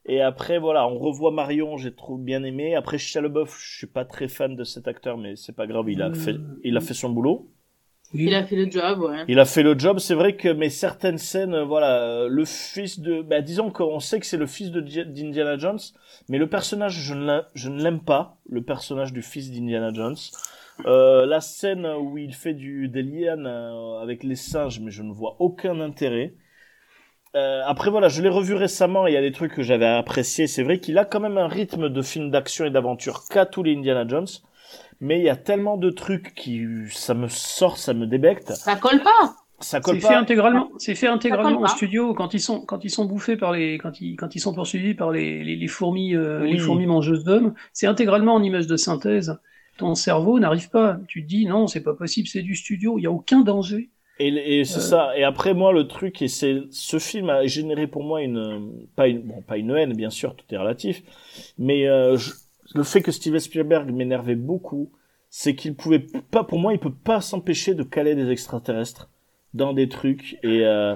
[0.07, 2.75] Et après, voilà, on revoit Marion, j'ai trop bien aimé.
[2.75, 5.89] Après, Shia LaBeouf, je suis pas très fan de cet acteur, mais c'est pas grave,
[5.89, 7.49] il a Euh, fait, il a fait son boulot.
[8.13, 8.25] Oui.
[8.25, 9.25] Il a fait le job, ouais.
[9.27, 9.97] Il a fait le job.
[9.97, 14.27] C'est vrai que, mais certaines scènes, voilà, le fils de, bah, disons qu'on sait que
[14.27, 15.79] c'est le fils d'Indiana Jones,
[16.29, 19.91] mais le personnage, je ne l'a- je ne l'aime pas, le personnage du fils d'Indiana
[19.91, 20.15] Jones.
[20.85, 25.03] Euh, la scène où il fait du des lianes euh, avec les singes, mais je
[25.03, 26.35] ne vois aucun intérêt.
[27.35, 29.07] Euh, après voilà, je l'ai revu récemment.
[29.07, 30.47] Il y a des trucs que j'avais appréciés.
[30.47, 33.61] C'est vrai qu'il a quand même un rythme de film d'action et d'aventure qu'a tous
[33.63, 34.27] les Indiana Jones,
[35.01, 38.51] mais il y a tellement de trucs qui ça me sort, ça me débecte.
[38.53, 39.35] Ça colle pas.
[39.59, 40.07] Ça colle C'est pas.
[40.09, 43.53] fait intégralement, c'est fait intégralement au studio quand ils sont quand ils sont bouffés par
[43.53, 46.53] les quand ils quand ils sont poursuivis par les les, les fourmis euh, Oui.
[46.53, 47.53] les fourmis mangeuses d'hommes.
[47.73, 49.37] C'est intégralement en image de synthèse.
[49.77, 50.97] Ton cerveau n'arrive pas.
[51.07, 52.97] Tu te dis non, c'est pas possible, c'est du studio.
[52.97, 53.89] Il y a aucun danger.
[54.19, 54.81] Et, et c'est Euh.
[54.81, 55.17] ça.
[55.17, 59.07] Et après moi le truc et c'est ce film a généré pour moi une pas
[59.07, 61.03] une bon pas une haine bien sûr tout est relatif,
[61.57, 62.31] mais euh, je-
[62.73, 64.89] le fait que Steven Spielberg m'énervait beaucoup,
[65.29, 69.09] c'est qu'il pouvait pas pour moi il peut pas s'empêcher de caler des extraterrestres
[69.53, 70.95] dans des trucs et euh,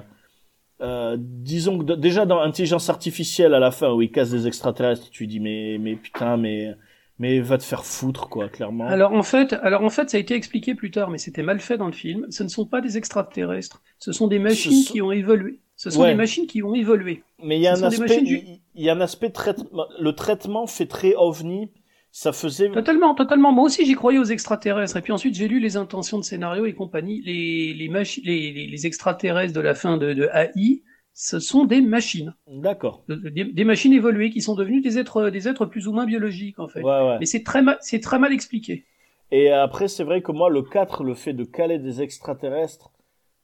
[0.81, 5.09] euh, disons que déjà dans intelligence artificielle à la fin où il casse des extraterrestres,
[5.09, 6.73] tu dis mais mais putain mais
[7.19, 8.87] mais va te faire foutre quoi clairement.
[8.87, 11.59] Alors en fait, alors en fait ça a été expliqué plus tard mais c'était mal
[11.59, 12.25] fait dans le film.
[12.29, 14.93] Ce ne sont pas des extraterrestres, ce sont des machines sont...
[14.93, 15.59] qui ont évolué.
[15.75, 16.09] Ce sont Ouais.
[16.09, 17.23] des machines qui ont évolué.
[17.41, 18.41] Mais il y a Ce un aspect du-
[18.75, 21.69] il y a un aspect traitement le traitement fait très ovni,
[22.11, 23.51] ça faisait Totalement, totalement.
[23.51, 24.97] Moi aussi, j'y croyais aux extraterrestres.
[24.97, 27.21] Et puis ensuite, j'ai lu les intentions de scénario et compagnie.
[27.21, 30.81] Les, les, machi- les, les, les extraterrestres de la fin de, de AI,
[31.21, 32.33] ce sont des machines.
[32.47, 33.03] d'accord.
[33.09, 36.59] Des, des machines évoluées qui sont devenues des êtres, des êtres plus ou moins biologiques,
[36.59, 36.81] en fait.
[36.81, 37.17] Ouais ouais.
[37.19, 38.85] Mais c'est très, mal, c'est très mal expliqué.
[39.29, 42.93] Et après, c'est vrai que moi, le 4, le fait de caler des extraterrestres,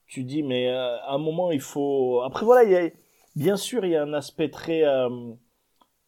[0.07, 2.21] tu dis, mais euh, à un moment, il faut...
[2.21, 2.89] Après, voilà, il y a...
[3.35, 5.09] bien sûr, il y a un aspect très euh,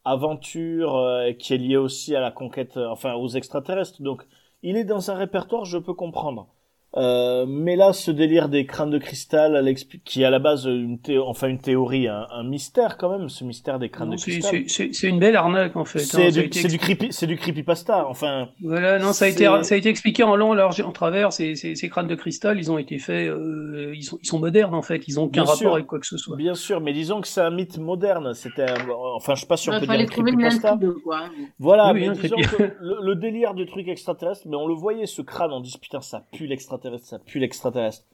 [0.05, 4.01] aventure euh, qui est lié aussi à la conquête, euh, enfin, aux extraterrestres.
[4.01, 4.23] Donc,
[4.63, 6.47] il est dans un répertoire, je peux comprendre.
[6.95, 9.61] Euh, mais là, ce délire des crânes de cristal,
[10.05, 13.29] qui est à la base une, thé- enfin, une théorie, un, un mystère quand même,
[13.29, 14.63] ce mystère des crânes Non, de cristal.
[14.67, 15.99] c'est- une belle arnaque, en fait.
[15.99, 16.03] hein.
[16.07, 18.07] C'est du, été c'est du creepy, c'est du creepypasta.
[18.07, 20.91] Enfin, Voilà, non, ça a été, ça a été expliqué en long, en large en
[20.91, 21.33] travers.
[21.33, 24.39] Ces, ces, ces crânes de cristal, ils ont été faits, euh, ils sont, ils sont
[24.39, 25.07] modernes en fait.
[25.07, 25.73] Ils ont aucun Bien rapport sûr.
[25.73, 26.37] avec quoi que ce soit.
[26.37, 28.33] Bien sûr, mais disons que c'est un mythe moderne.
[28.33, 30.79] C'était, un- enfin, je sais pas si on Il peut fallait dire creepypasta.
[31.59, 35.05] Voilà, Oui, mais disons que le, le délire du truc extraterrestre, mais on le voyait
[35.05, 38.05] ce crâne, on dit putain ça pue l'extraterrestre, ça pue l'extraterrestre.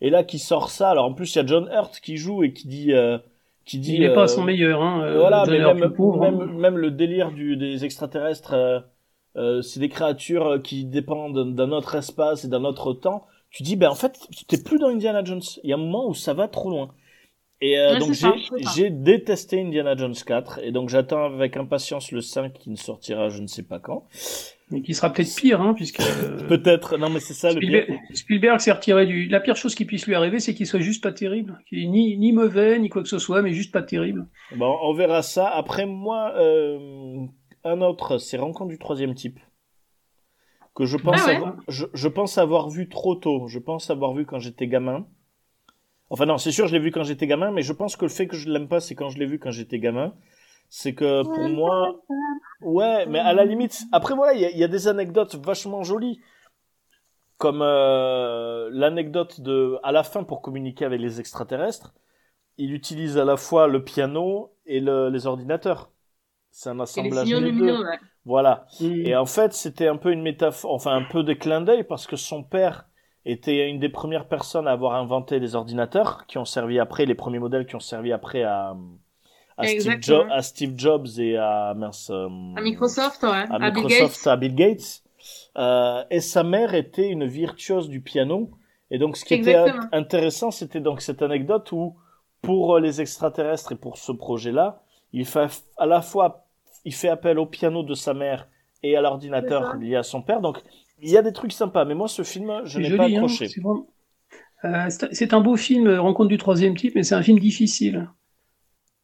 [0.00, 2.42] Et là qui sort ça, alors en plus il y a John Hurt qui joue
[2.42, 3.18] et qui dit, euh,
[3.64, 3.94] qui dit.
[3.94, 5.02] Il n'est pas euh, à son meilleur, hein.
[5.04, 6.46] euh, Voilà, mais même, hein.
[6.58, 8.80] même, le délire du, des extraterrestres, euh,
[9.36, 13.26] euh, c'est des créatures qui dépendent d'un autre espace et d'un autre temps.
[13.50, 14.18] Tu dis, ben en fait,
[14.48, 15.42] t'es plus dans Indiana Jones.
[15.64, 16.90] Il y a un moment où ça va trop loin.
[17.60, 18.12] Et euh, Ouais, donc
[18.74, 23.28] j'ai détesté Indiana Jones 4 et donc j'attends avec impatience le 5 qui ne sortira
[23.28, 24.06] je ne sais pas quand.
[24.70, 27.82] Mais qui sera peut-être pire, hein, puisque euh, Peut-être, non mais c'est ça le pire.
[27.82, 29.26] Spielberg, Spielberg s'est retiré du.
[29.26, 31.86] La pire chose qui puisse lui arriver, c'est qu'il soit juste pas terrible, qu'il est
[31.88, 34.28] ni ni mauvais ni quoi que ce soit, mais juste pas terrible.
[34.54, 35.48] Bon, on verra ça.
[35.48, 37.26] Après moi, euh,
[37.64, 39.40] un autre, c'est Rencontre du troisième type.
[40.74, 41.36] Que je pense, Ah ouais.
[41.36, 43.48] avoir, je, je pense avoir vu trop tôt.
[43.48, 45.04] Je pense avoir vu quand j'étais gamin.
[46.10, 48.10] Enfin non, c'est sûr, je l'ai vu quand j'étais gamin, mais je pense que le
[48.10, 50.14] fait que je l'aime pas, c'est quand je l'ai vu quand j'étais gamin.
[50.72, 52.00] C'est que pour moi,
[52.62, 55.34] ouais, mais à la limite, après voilà, il y a, il y a des anecdotes
[55.34, 56.20] vachement jolies,
[57.38, 61.92] comme euh, l'anecdote de, à la fin pour communiquer avec les extraterrestres,
[62.56, 65.90] il utilise à la fois le piano et le- les ordinateurs.
[66.50, 67.40] C'est un assemblage des deux.
[67.40, 67.98] lumineux, ouais.
[68.24, 68.66] Voilà.
[68.80, 69.06] Mm.
[69.06, 72.06] Et en fait, c'était un peu une métaphore, enfin un peu des clins d'œil parce
[72.06, 72.86] que son père
[73.24, 77.14] était une des premières personnes à avoir inventé les ordinateurs qui ont servi après, les
[77.14, 78.76] premiers modèles qui ont servi après à,
[79.60, 80.18] à, Steve, Exactement.
[80.24, 82.26] Jo- à Steve Jobs et à, mince, euh,
[82.56, 83.28] À Microsoft, ouais.
[83.28, 84.26] à À Bill Microsoft, Gates.
[84.26, 85.02] à Bill Gates.
[85.58, 88.50] Euh, et sa mère était une virtuose du piano.
[88.90, 89.84] Et donc, ce qui était Exactement.
[89.92, 91.94] intéressant, c'était donc cette anecdote où,
[92.42, 94.82] pour euh, les extraterrestres et pour ce projet-là,
[95.12, 95.46] il fait
[95.76, 96.46] à la fois,
[96.84, 98.48] il fait appel au piano de sa mère
[98.82, 100.40] et à l'ordinateur lié à son père.
[100.40, 100.58] Donc,
[101.02, 101.84] il y a des trucs sympas.
[101.84, 103.48] Mais moi, ce film, je n'ai pas hein, accroché.
[103.48, 103.86] c'est vraiment-
[104.64, 104.88] Euh,
[105.32, 108.08] un beau film, Rencontre du troisième type, mais c'est un film difficile.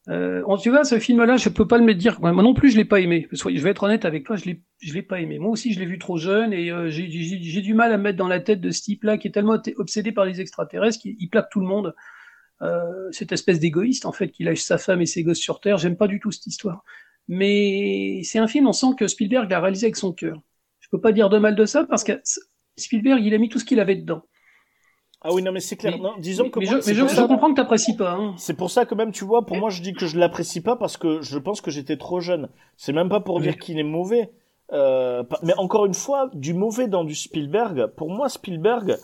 [0.08, 2.20] Euh, tu vois, ce film-là, je peux pas le dire.
[2.20, 3.28] Moi non plus, je l'ai pas aimé.
[3.32, 5.38] Je vais être honnête avec toi, je l'ai, je l'ai pas aimé.
[5.38, 8.04] Moi aussi, je l'ai vu trop jeune et euh, j'ai, j'ai, du mal à me
[8.04, 11.16] mettre dans la tête de ce type-là qui est tellement obsédé par les extraterrestres qu'il
[11.18, 11.94] il plaque tout le monde.
[12.62, 15.76] Euh, cette espèce d'égoïste en fait qui lâche sa femme et ses gosses sur terre.
[15.78, 16.84] J'aime pas du tout cette histoire.
[17.28, 20.40] Mais c'est un film, on sent que Spielberg l'a réalisé avec son cœur.
[20.80, 22.12] Je peux pas dire de mal de ça parce que
[22.76, 24.22] Spielberg, il a mis tout ce qu'il avait dedans.
[25.28, 25.94] Ah oui, non, mais c'est clair.
[25.96, 27.56] Mais- Non, disons mais que mais moi, je, mais je, pour je ça- comprends que
[27.56, 28.12] t'apprécies pas.
[28.12, 28.34] Hein.
[28.36, 30.76] C'est pour ça que même, tu vois, pour moi, je dis que je l'apprécie pas
[30.76, 32.48] parce que je pense que j'étais trop jeune.
[32.76, 33.42] C'est même pas pour Oui.
[33.42, 34.30] dire qu'il est mauvais.
[34.72, 37.86] Euh, mais encore une fois, du mauvais dans du Spielberg.
[37.96, 38.96] Pour moi, Spielberg,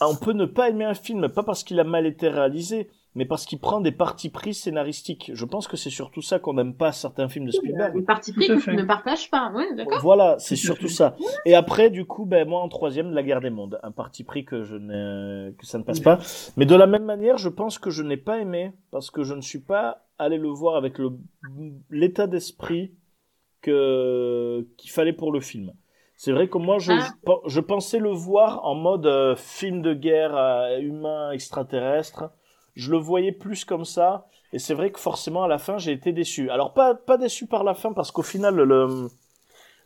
[0.00, 3.24] on peut ne pas aimer un film, pas parce qu'il a mal été réalisé, mais
[3.24, 5.32] parce qu'il prend des partis pris scénaristiques.
[5.34, 7.96] Je pense que c'est surtout ça qu'on n'aime pas certains films de Spielberg.
[7.96, 9.50] Une partie pris que tu ne partages pas.
[9.52, 9.98] Ouais, d'accord.
[10.00, 11.16] Voilà, c'est surtout ça.
[11.44, 14.44] Et après, du coup, ben moi en troisième, la guerre des mondes, un parti pris
[14.44, 16.20] que je n'ai, que ça ne passe pas.
[16.56, 19.34] Mais de la même manière, je pense que je n'ai pas aimé parce que je
[19.34, 21.10] ne suis pas allé le voir avec le
[21.90, 22.92] l'état d'esprit
[23.62, 25.72] que qu'il fallait pour le film.
[26.16, 27.14] C'est vrai que moi, je, Ah.
[27.26, 32.30] je, je pensais le voir en mode euh, film de guerre euh, humain extraterrestre.
[32.78, 34.28] Je le voyais plus comme ça.
[34.52, 36.48] Et c'est vrai que forcément, à la fin, j'ai été déçu.
[36.48, 39.08] Alors, pas, pas déçu par la fin, parce qu'au final, le,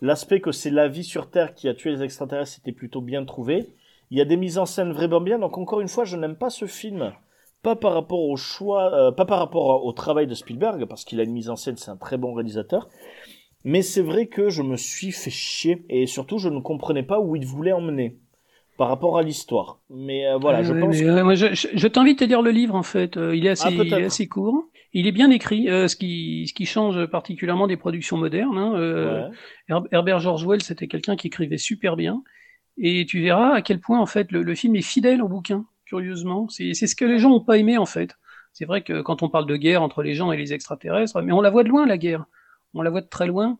[0.02, 3.24] l'aspect que c'est la vie sur Terre qui a tué les extraterrestres était plutôt bien
[3.24, 3.66] trouvé.
[4.10, 5.39] Il y a des mises en scène vraiment bien.
[5.39, 7.14] Donc, encore une fois, je n'aime pas ce film.
[7.62, 11.19] Pas par rapport au choix, euh, pas par rapport au travail de Spielberg, parce qu'il
[11.19, 12.90] a une mise en scène, c'est un très bon réalisateur.
[13.64, 15.86] Mais c'est vrai que je me suis fait chier.
[15.89, 18.19] Et surtout, je ne comprenais pas où il voulait emmener.
[18.78, 19.78] Par rapport à l'histoire.
[19.90, 21.05] Mais euh, voilà, je pense que...
[21.05, 23.16] euh, moi, je, je- je t'invite à lire le livre en fait.
[23.16, 24.65] Euh, il est assez, Ah, il est assez court.
[24.94, 28.59] Il est bien écrit, euh, ce qui, ce qui change particulièrement des productions modernes.
[28.59, 28.74] Hein.
[28.77, 29.28] Euh,
[29.70, 29.77] Ouais.
[29.93, 32.23] Herbert George Wells, c'était quelqu'un qui écrivait super bien.
[32.78, 35.65] Et tu verras à quel point en fait le, le film est fidèle au bouquin.
[35.86, 38.16] Curieusement, c'est ce que les gens ont pas aimé en fait.
[38.55, 41.32] C'est vrai que quand on parle de guerre entre les gens et les extraterrestres, mais
[41.32, 42.24] on la voit de loin la guerre.
[42.74, 43.59] On la voit de très loin.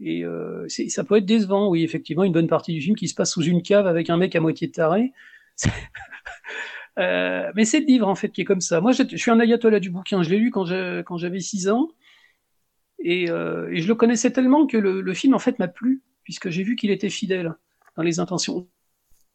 [0.00, 3.14] Et euh, ça peut être décevant, oui, effectivement, une bonne partie du film qui se
[3.14, 5.12] passe sous une cave avec un mec à moitié taré.
[6.98, 8.80] Euh, mais c'est le livre en fait qui est comme ça.
[8.80, 10.22] Moi, je, je suis un ayatollah du bouquin.
[10.22, 11.90] Je l'ai lu quand j'avais 6 ans
[12.98, 16.02] et, euh, et je le connaissais tellement que le, le film en fait m'a plu
[16.24, 17.54] puisque j'ai vu qu'il était fidèle
[17.96, 18.66] dans les intentions.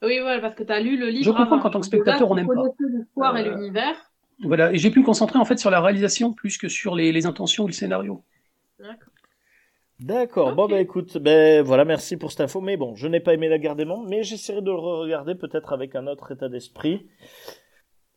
[0.04, 1.26] Oui, voilà, parce que tu as lu le livre.
[1.26, 2.64] Je comprends qu'en tant que là, spectateur, tu on n'aime pas.
[2.80, 4.12] l'histoire et l'univers.
[4.44, 7.12] Voilà, et j'ai pu me concentrer en fait sur la réalisation plus que sur les,
[7.12, 8.24] les intentions ou le scénario.
[8.80, 9.11] D'accord.
[10.56, 10.72] Bon, Ok.
[10.72, 12.60] bah écoute, ben voilà, merci pour cette info.
[12.62, 15.36] Mais bon, je n'ai pas aimé La Guerre des Mondes, mais j'essaierai de le regarder
[15.36, 17.06] peut-être avec un autre état d'esprit.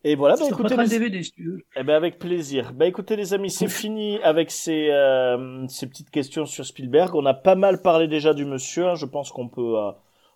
[0.03, 0.87] Et voilà, bah écoutez, les...
[0.87, 1.63] DVD si tu veux.
[1.75, 2.73] eh ben avec plaisir.
[2.73, 7.15] Bah écoutez les amis, c'est fini avec ces, euh, ces petites questions sur Spielberg.
[7.15, 8.87] On a pas mal parlé déjà du monsieur.
[8.89, 8.95] hein.
[8.95, 9.91] Je pense qu'on peut euh,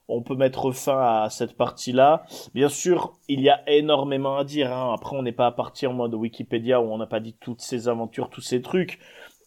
[0.08, 2.24] on peut mettre fin à cette partie-là.
[2.56, 4.74] Bien sûr, il y a énormément à dire.
[4.74, 4.92] Hein.
[4.96, 7.88] Après, on n'est pas parti en mode Wikipédia où on n'a pas dit toutes ses
[7.88, 8.98] aventures, tous ces trucs.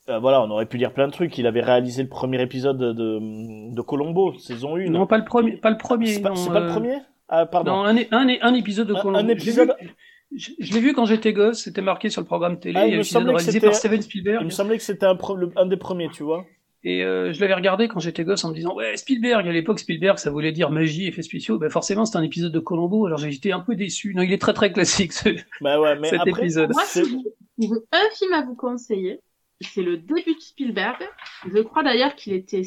[0.09, 1.37] Euh, voilà, on aurait pu dire plein de trucs.
[1.39, 4.91] Il avait réalisé le premier épisode de, de Colombo, saison 1.
[4.91, 5.53] Non, pas le premier.
[5.59, 6.07] Pas le premier.
[6.09, 6.97] c'est pas, non, c'est pas le euh, premier?
[7.29, 7.71] Ah, pardon.
[7.73, 9.19] Non, un, un, un épisode de Colombo.
[9.19, 9.91] un Je l'ai épisode- vu-
[10.35, 12.91] Je, je l'ai vu quand j'étais gosse, c'était marqué sur le programme télé, Ah, il
[12.91, 14.45] il a me un épisode semblait que réalisé c'était- par Steven Il Spielberg.
[14.45, 15.19] me semblait que c'était un,
[15.57, 16.45] un des premiers, tu vois.
[16.85, 19.79] Et euh, je l'avais regardé quand j'étais gosse en me disant ouais Spielberg à l'époque
[19.79, 23.19] Spielberg ça voulait dire magie effets spéciaux ben forcément c'était un épisode de Colombo alors
[23.19, 25.29] j'étais un peu déçu non il est très très classique ce-
[25.61, 29.21] Bah ouais, mais cet après, épisode Moi, c'est- si un film à vous conseiller,
[29.63, 30.99] c'est le début de Spielberg.
[31.47, 32.63] Je crois d'ailleurs qu'il était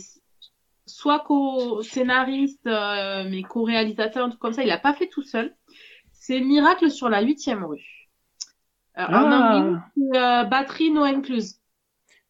[0.85, 4.63] soit co-scénariste, euh, mais co-réalisateur, un truc comme ça.
[4.63, 5.55] Il l'a pas fait tout seul.
[6.11, 7.83] C'est Miracle sur la huitième rue.
[8.97, 9.57] Euh, En Ah.
[9.57, 9.79] anglais,
[10.19, 11.55] euh, Batterie No Incluse.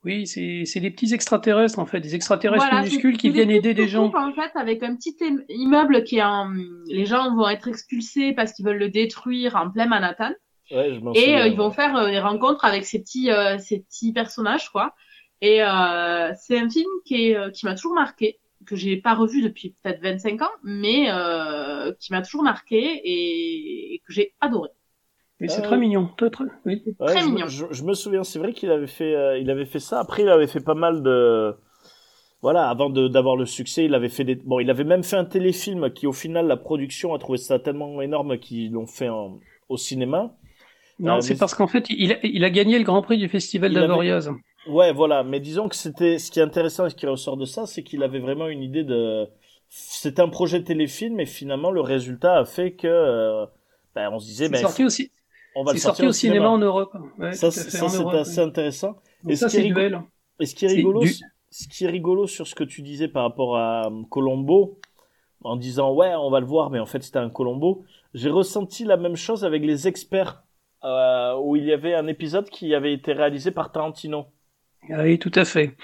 [0.03, 3.73] oui c'est des petits extraterrestres en fait des extraterrestres Voilà, minuscules qui viennent des aider
[3.73, 6.51] des gens En fait, avec un petit im- immeuble qui est en,
[6.87, 10.31] les gens vont être expulsés parce qu'ils veulent le détruire en plein Manhattan.
[10.71, 11.73] Ouais, je m'en Et souviens, euh, ils vont ouais.
[11.73, 14.95] faire euh, des rencontres avec ces petits, euh, ces petits personnages, quoi.
[15.41, 19.13] Et euh, c'est un film qui, est, euh, qui m'a toujours marqué, que j'ai pas
[19.15, 24.33] revu depuis peut-être 25 ans, mais euh, qui m'a toujours marqué et, et que j'ai
[24.41, 24.69] adoré.
[25.41, 26.83] et c'est très mignon très très oui.
[26.99, 27.47] Ouais, Très je, mignon.
[27.47, 29.99] Je, je me souviens, c'est vrai qu'il avait fait, euh, il avait fait ça.
[29.99, 31.53] Après, il avait fait pas mal de,
[32.41, 35.17] voilà, avant de d'avoir le succès, il avait fait des, bon, il avait même fait
[35.17, 39.09] un téléfilm qui, au final, la production a trouvé ça tellement énorme qu'ils l'ont fait
[39.09, 39.39] en-
[39.69, 40.35] au cinéma.
[40.99, 43.17] Non Euh, c'est mais- parce qu'en fait il a, il a gagné le Grand Prix
[43.17, 44.31] du Festival Il avait- d'Avoriaz
[44.67, 45.23] Ouais, voilà.
[45.23, 47.83] Mais disons que c'était, ce qui est intéressant et ce qui ressort de ça, c'est
[47.83, 49.27] qu'il avait vraiment une idée de,
[49.69, 53.45] c'était un projet téléfilm, et finalement, le résultat a fait que, euh,
[53.93, 55.11] ben, on se disait, c'est ben, sorti aussi
[55.57, 58.39] on va c'est le sorti sortir au cinéma en Europe ouais, Ça, c'est- assez ouais.
[58.39, 58.95] intéressant.
[59.23, 60.01] Donc Et ça c'est rigolo- duel
[60.39, 61.13] Et ce qui est C'est rigolo, du-
[61.49, 64.79] ce qui est rigolo sur ce que tu disais par rapport à euh, Colombo,
[65.43, 67.83] en disant ouais, on va le voir, mais en fait c'était un Colombo.
[68.15, 70.43] J'ai ressenti la même chose avec les experts,
[70.85, 74.27] euh, où il y avait un épisode qui avait été réalisé par Tarantino.
[74.91, 75.75] Ah oui tout à fait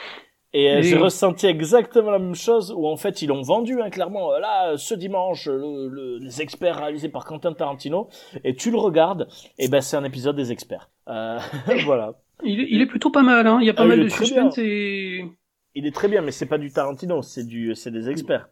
[0.54, 3.90] Et euh, j'ai ressenti exactement la même chose où en fait ils l'ont vendu hein,
[3.90, 4.38] clairement.
[4.38, 8.10] Là, ce dimanche, le- le- les experts réalisés par Quentin Tarantino,
[8.44, 10.90] et tu le regardes, et ben c'est un épisode des experts.
[11.08, 11.40] Euh,
[11.86, 12.14] voilà.
[12.44, 14.08] il, est- il est plutôt pas mal hein il y a pas Ah, mal de
[14.10, 15.26] suspense et
[15.74, 18.50] Il est très bien, mais c'est pas du Tarantino, c'est du, c'est des experts.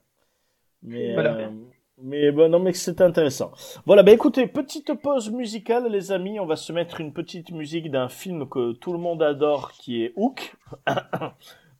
[0.81, 1.33] Mais, Voilà.
[1.35, 1.49] euh,
[2.01, 3.51] mais bon, non, mais c'est intéressant.
[3.85, 6.39] Voilà, ben écoutez, petite pause musicale, les amis.
[6.39, 10.03] On va se mettre une petite musique d'un film que tout le monde adore, qui
[10.03, 10.55] est Hook.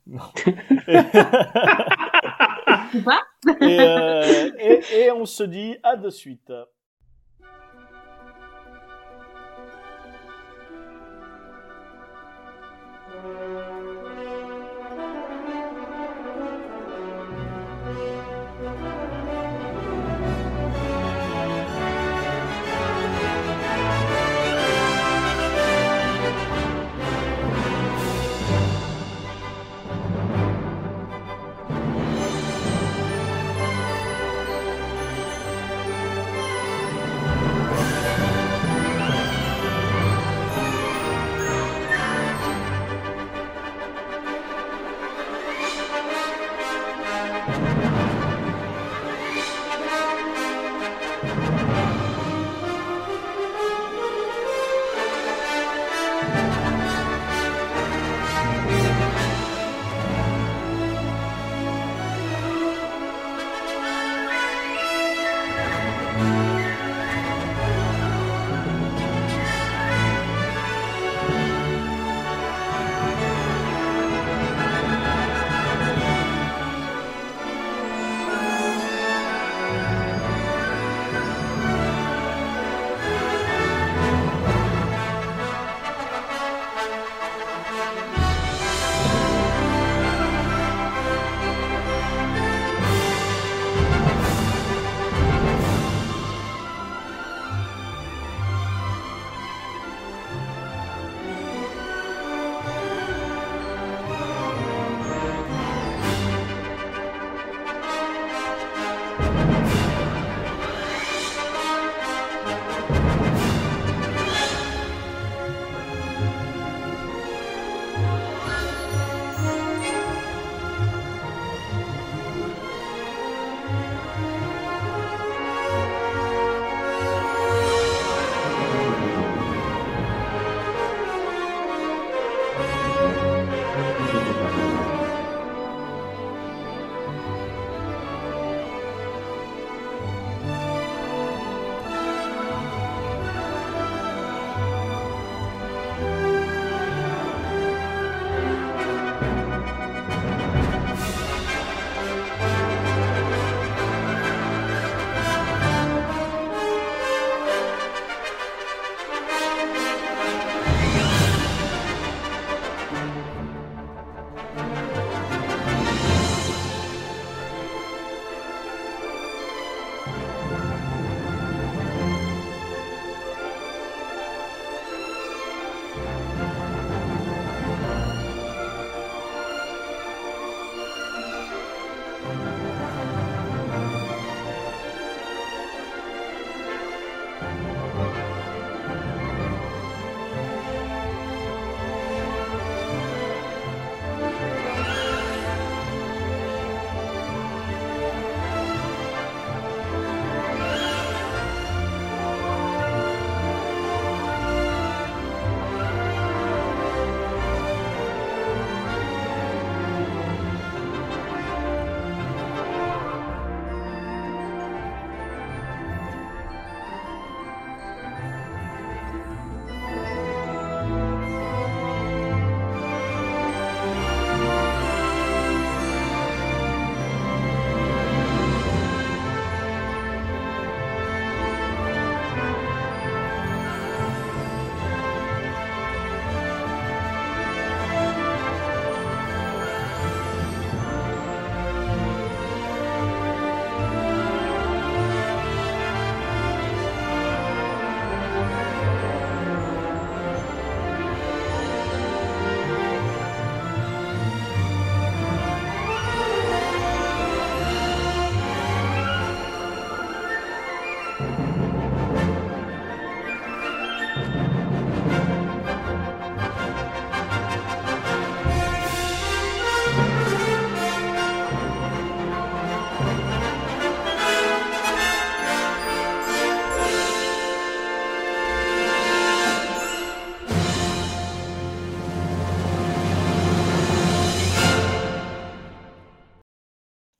[3.61, 6.51] Euh, et, on se dit à de suite.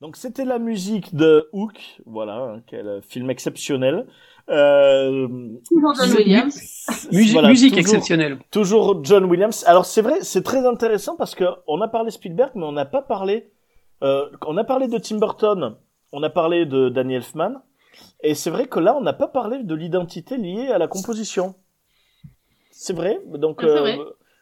[0.10, 1.78] Donc c'était la musique de Hook,
[2.08, 4.08] voilà, hein, quel film exceptionnel.
[4.50, 5.28] Euh,
[5.68, 7.08] Toujours John Williams.
[7.32, 8.40] Voilà, musique toujours- exceptionnelle.
[8.50, 9.64] Toujours John Williams.
[9.68, 12.86] Alors c'est vrai, c'est très intéressant parce que on a parlé Spielberg, mais on n'a
[12.86, 13.52] pas parlé.
[14.02, 15.76] Euh, on a parlé de Tim Burton,
[16.12, 17.62] on a parlé de Danny Elfman,
[18.24, 21.54] et c'est vrai que là, on n'a pas parlé de l'identité liée à la composition.
[22.72, 23.20] C'est vrai.
[23.28, 24.00] Donc, Ah, c'est vrai.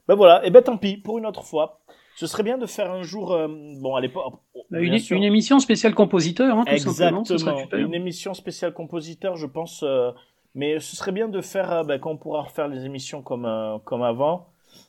[0.07, 0.45] ben voilà.
[0.45, 1.81] Et ben tant pis pour une autre fois.
[2.17, 3.31] Ce serait bien de faire un jour.
[3.31, 4.33] euh, bon, à l'époque.
[4.71, 7.23] Bah, bien Une, émission spéciale compositeur, hein, tout simplement.
[7.23, 7.85] Ce serait Exactement.
[7.85, 9.83] Une émission spéciale compositeur, je pense.
[9.83, 10.09] euh,
[10.55, 13.45] mais ce serait bien de faire euh, ben, quand on pourra refaire les émissions comme
[13.45, 14.47] euh, comme avant.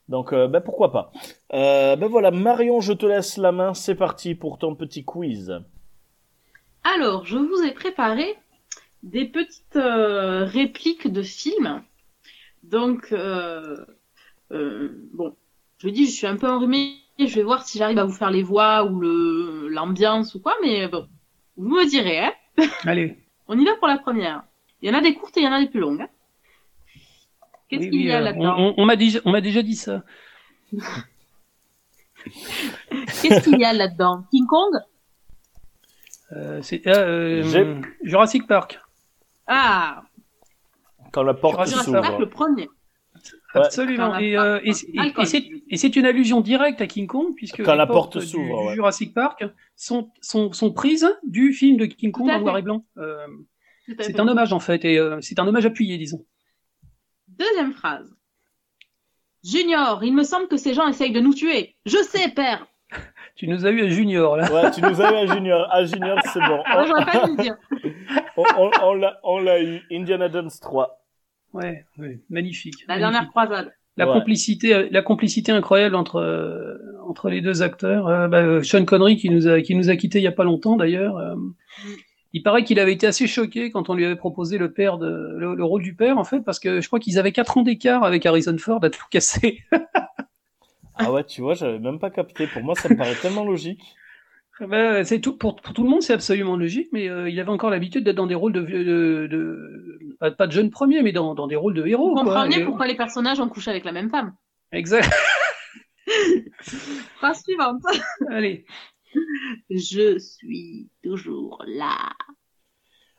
[0.08, 1.12] Donc euh, ben, pourquoi pas.
[1.52, 3.74] Euh, ben voilà, Marion, je te laisse la main.
[3.74, 5.60] C'est parti pour ton petit quiz.
[6.96, 8.36] Alors, je vous ai préparé
[9.02, 11.82] des petites euh, répliques de films.
[12.62, 13.76] Donc, euh,
[14.52, 15.36] euh, bon,
[15.76, 16.94] je vous dis, je suis un peu enrhumée.
[17.18, 20.54] Je vais voir si j'arrive à vous faire les voix ou le l'ambiance ou quoi,
[20.62, 21.08] mais bon,
[21.56, 22.20] vous me direz.
[22.20, 22.32] Hein
[22.84, 23.18] Allez.
[23.48, 24.44] On y va pour la première.
[24.82, 26.02] Il y en a des courtes et il y en a des plus longues.
[26.02, 26.08] hein.
[27.68, 29.40] Qu'est-ce Oui, qu'il oui, y a euh, là-dedans on, on- on m'a déjà, on m'a
[29.40, 30.02] déjà dit ça.
[32.24, 34.24] Qu'est-ce qu'il y a là-dedans?
[34.30, 34.72] King Kong?
[36.32, 38.80] Euh, c'est euh, J'ai- Jurassic Park.
[39.46, 40.02] Ah,
[41.12, 42.02] Quand la porte Jurassic Jurassic s'ouvre.
[42.08, 42.68] Park, le premier.
[43.54, 44.18] Absolument.
[44.18, 45.12] Et, euh, et, c'est- et-
[45.70, 48.26] et une allusion directe à King Kong, puisque Quand les la porte du-.
[48.74, 49.44] Jurassic Park
[49.76, 52.84] sont, sont, sont prises du film de King Kong en noir et blanc.
[52.98, 53.26] Euh,
[54.00, 56.24] c'est un hommage en fait, et euh, c'est un hommage appuyé, disons.
[57.28, 58.14] Deuxième phrase.
[59.44, 61.76] Junior, il me semble que ces gens essayent de nous tuer.
[61.86, 62.66] Je sais, père.
[63.36, 64.52] Tu nous as eu à Junior là.
[64.52, 65.68] Ouais, tu nous as eu à Junior.
[65.72, 66.60] À Junior, c'est bon.
[69.22, 69.80] On l'a eu.
[69.92, 71.00] Indiana Jones 3.
[71.54, 72.74] Ouais, ouais, magnifique.
[72.86, 73.00] La magnifique.
[73.12, 73.72] dernière croisade.
[73.96, 74.12] La Ouais.
[74.12, 76.76] complicité, la complicité incroyable entre euh,
[77.08, 78.06] entre les deux acteurs.
[78.06, 80.32] Euh, bah, euh, Sean Connery qui nous a qui nous a quitté il y a
[80.32, 81.16] pas longtemps d'ailleurs.
[81.16, 81.34] euh,
[82.34, 85.34] il paraît qu'il avait été assez choqué quand on lui avait proposé le père de
[85.36, 87.62] le, le rôle du père en fait parce que je crois qu'ils avaient quatre ans
[87.62, 89.64] d'écart avec Harrison Ford à tout casser.
[91.00, 92.48] Ah ouais, tu vois, j'avais même pas capté.
[92.48, 93.80] Pour moi, ça me paraît tellement logique.
[94.60, 97.48] Bah, c'est tout pour, pour tout le monde c'est absolument logique mais euh, il avait
[97.50, 101.12] encore l'habitude d'être dans des rôles de, de, de pas, pas de jeune premier mais
[101.12, 102.08] dans, dans des rôles de héros.
[102.08, 102.24] Vous quoi.
[102.24, 104.34] comprenez Et- pourquoi les personnages ont couché avec la même femme.
[104.72, 105.08] Exact.
[107.18, 107.82] Phrase suivante.
[108.30, 108.64] Allez.
[109.70, 112.10] Je suis toujours là.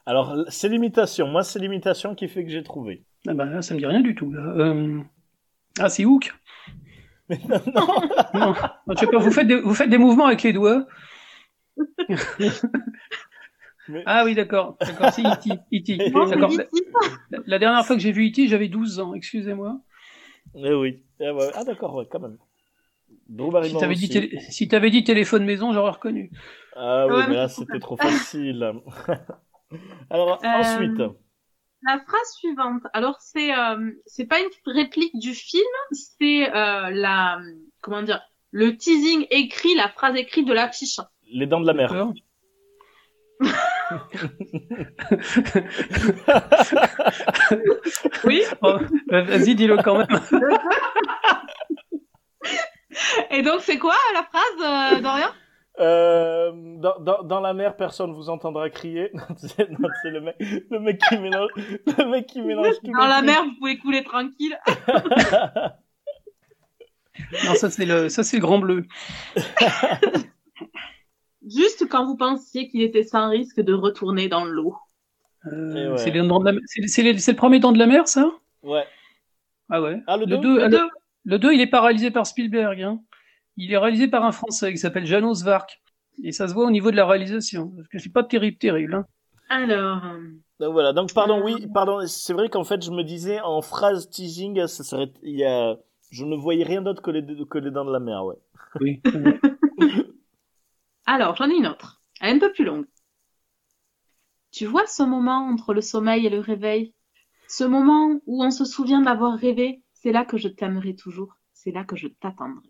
[0.05, 1.27] Alors, c'est l'imitation.
[1.27, 3.03] Moi, c'est l'imitation qui fait que j'ai trouvé.
[3.27, 4.31] Ah bah ça me dit rien du tout.
[4.31, 4.41] Là.
[4.57, 4.99] Euh,
[5.79, 6.33] Ah, c'est Hook.
[7.29, 7.37] non,
[8.33, 8.53] Non,
[8.87, 10.85] non, sais pas, vous faites, des, vous faites des mouvements avec les doigts.
[13.87, 14.77] Mais- Ah oui, d'accord.
[14.79, 15.49] D'accord, c'est E.T.
[15.73, 15.97] E.T.
[15.97, 16.51] D'accord.
[17.31, 19.79] La, la dernière fois que j'ai vu E.T., j'avais 12 ans, excusez-moi.
[20.55, 21.01] Eh oui.
[21.19, 21.49] Eh ouais.
[21.55, 22.37] Ah d'accord, ouais, quand même.
[23.27, 24.09] Drew Si t'avais dit, aussi.
[24.09, 26.31] télé- si t'avais dit téléphone maison, j'aurais reconnu.
[26.75, 28.63] Ah oui, Ouais, mais là, c'était trop facile.
[30.09, 30.99] Alors, Euh, ensuite.
[31.83, 32.81] La phrase suivante.
[32.93, 37.39] Alors c'est euh, c'est pas une réplique du film, c'est euh, la
[37.81, 40.99] comment dire le teasing écrit, la phrase écrite de l'affiche.
[41.31, 41.93] Les dents de la mer.
[48.23, 48.43] Oui.
[48.61, 48.79] Bah,
[49.21, 50.07] Vas-y, dis-le quand même.
[53.31, 55.29] Et donc c'est quoi la phrase, euh, Dorian?
[55.79, 59.11] Euh, dans, dans, dans la mer, personne vous entendra crier.
[59.13, 59.23] Non,
[60.01, 62.91] c'est le mec, le mec qui mélange, le mec qui mélange tout.
[62.91, 64.57] Dans la mer, vous pouvez couler tranquille.
[67.45, 68.85] Non, ça c'est le, ça c'est le grand bleu.
[71.47, 74.75] Juste quand vous pensiez qu'il était sans risque de retourner dans l'eau.
[75.45, 75.97] Euh, ouais.
[75.97, 78.29] C'est le premier dent de la mer, ça?
[78.63, 78.85] Ouais.
[79.69, 80.01] Ah ouais.
[80.07, 80.89] Ah, le deux deux, Le le, deux.
[81.25, 82.81] le deux, il est pas réalisé par Spielberg.
[82.81, 82.99] Hein.
[83.55, 85.81] Il est réalisé par un Français qui s'appelle Janos Vark.
[86.23, 87.71] Et ça se voit au niveau de la réalisation.
[87.75, 88.95] Parce que c'est pas terrible, terrible.
[88.95, 89.05] Hein.
[89.49, 90.17] Alors, euh,
[90.59, 90.91] Donc voilà.
[90.91, 92.05] Donc pardon, oui, pardon.
[92.05, 95.77] C'est vrai qu'en fait, je me disais en phrase teasing, ça serait, il y a,
[96.11, 98.35] je ne voyais rien d'autre que les, que les dents de la mer, ouais.
[98.81, 99.01] Oui.
[101.13, 102.01] alors j'en ai une autre.
[102.21, 102.85] Elle est un peu plus longue.
[104.51, 106.93] Tu vois ce moment entre le sommeil et le réveil?
[107.47, 111.35] Ce moment où on se souvient d'avoir rêvé C'est là que je t'aimerai toujours.
[111.53, 112.69] C'est là que je t'attendrai.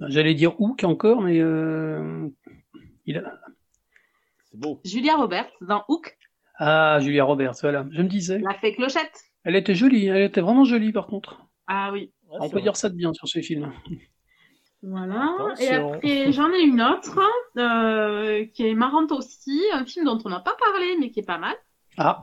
[0.00, 2.28] J'allais dire Hook encore, mais euh...
[3.06, 3.38] il a...
[4.50, 4.80] C'est beau.
[4.84, 6.16] Julia Roberts dans Hook
[6.58, 7.86] Ah, Julia Roberts, voilà.
[7.92, 8.38] Je me disais.
[8.38, 9.20] la fée clochette.
[9.44, 10.06] Elle était jolie.
[10.06, 11.46] Elle était vraiment jolie, par contre.
[11.66, 12.12] Ah oui.
[12.28, 12.62] Ouais, On peut vrai.
[12.62, 13.72] dire ça de bien sur ce film.
[14.86, 15.34] Voilà.
[15.60, 17.18] Et après, j'en ai une autre
[17.56, 19.62] euh, qui est marrante aussi.
[19.72, 21.54] Un film dont on n'a pas parlé, mais qui est pas mal.
[21.96, 22.22] Ah,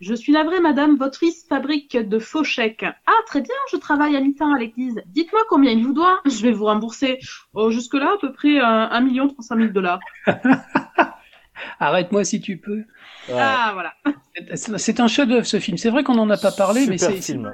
[0.00, 2.84] Je suis la vraie madame, votre fils fabrique de faux chèques.
[2.84, 5.00] Ah, très bien, je travaille à mi-temps à l'église.
[5.06, 6.20] Dites-moi combien il vous doit.
[6.24, 7.20] Je vais vous rembourser.
[7.54, 10.00] Oh, jusque-là, à peu près euh, 1 million 300 000 dollars.
[11.78, 12.82] Arrête-moi si tu peux.
[13.28, 13.38] Ouais.
[13.38, 13.94] Ah, voilà.
[14.78, 15.76] C'est un chef-d'œuvre ce film.
[15.76, 17.52] C'est vrai qu'on n'en a pas parlé, mais Super c'est film.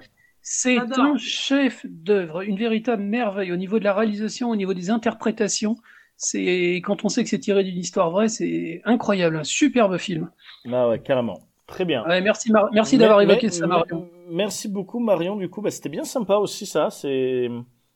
[0.51, 5.77] C'est un chef-d'œuvre, une véritable merveille au niveau de la réalisation, au niveau des interprétations.
[6.17, 10.31] C'est quand on sait que c'est tiré d'une histoire vraie, c'est incroyable, un superbe film.
[10.73, 11.41] Ah ouais, carrément.
[11.67, 12.03] Très bien.
[12.07, 14.09] Ouais, merci, Mar- merci d'avoir mais- évoqué ça, mais- Marion.
[14.31, 15.37] Merci beaucoup Marion.
[15.37, 16.89] Du coup, bah, c'était bien sympa aussi ça.
[16.91, 17.49] C'est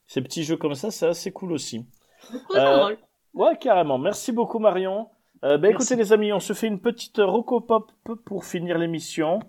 [0.06, 1.84] ces petits jeux comme ça, c'est assez cool aussi.
[2.30, 2.94] Beaucoup Euh.
[3.34, 3.98] Ouais, carrément.
[3.98, 5.08] Merci beaucoup Marion.
[5.44, 5.74] Euh, bah, Merci.
[5.74, 7.90] écoutez les amis, on se fait une petite recopop
[8.26, 9.40] pour finir l'émission.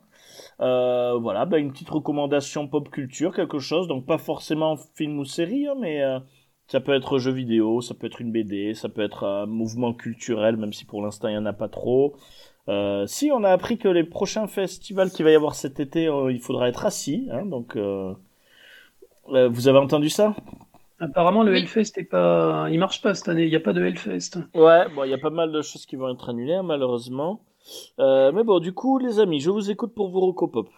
[0.60, 3.88] Euh, voilà, bah, une petite recommandation pop culture, quelque chose.
[3.88, 6.20] Donc pas forcément film ou série, hein, mais euh,
[6.68, 9.94] ça peut être jeu vidéo, ça peut être une BD, ça peut être un mouvement
[9.94, 12.16] culturel, même si pour l'instant il y en a pas trop.
[12.70, 16.08] Euh, si on a appris que les prochains festivals qu'il va y avoir cet été,
[16.08, 17.28] euh, il faudra être assis.
[17.32, 18.14] Hein, donc euh,
[19.30, 20.36] euh, vous avez entendu ça?
[21.00, 21.56] Apparemment, le.
[21.56, 23.44] Hellfest est pas, il marche pas cette année.
[23.44, 24.40] Il n'y a pas de Hellfest.
[24.56, 27.42] Ouais, bon, il y a pas mal de choses qui vont être annulées, hein, malheureusement.
[28.00, 30.70] Euh, mais bon, du coup, les amis, je vous écoute pour vos recopop.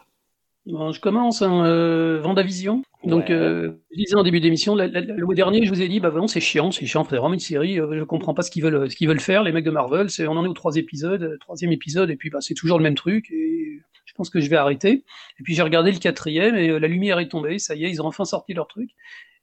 [0.66, 2.82] Bon, je commence, hein, euh, Vendavision.
[3.04, 3.34] Donc, Ouais.
[3.36, 6.28] euh, je disais en début d'émission, le mois dernier, je vous ai dit, bah vraiment,
[6.28, 8.90] c'est chiant, c'est chiant, c'est vraiment une série, euh, je comprends pas ce qu'ils veulent,
[8.90, 11.38] ce qu'ils veulent faire, les mecs de Marvel, c'est, on en est au trois épisodes,
[11.40, 14.50] troisième épisode, et puis, bah, c'est toujours le même truc, et je pense que je
[14.50, 15.04] vais arrêter.
[15.40, 18.02] Et puis, j'ai regardé le quatrième, et la lumière est tombée, ça y est, ils
[18.02, 18.90] ont enfin sorti leur truc.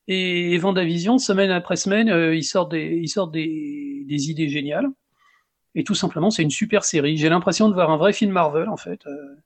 [0.08, 4.88] Et, et Vendavision, semaine après semaine, ils sortent des, ils sortent des, des idées géniales.
[5.74, 7.16] Et tout simplement, c'est une super série.
[7.16, 9.00] J'ai l'impression de voir un vrai film Marvel, en fait.
[9.06, 9.36] Euh,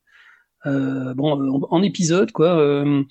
[0.67, 2.59] euh, bon, en, en épisode, quoi.
[2.59, 3.05] euh,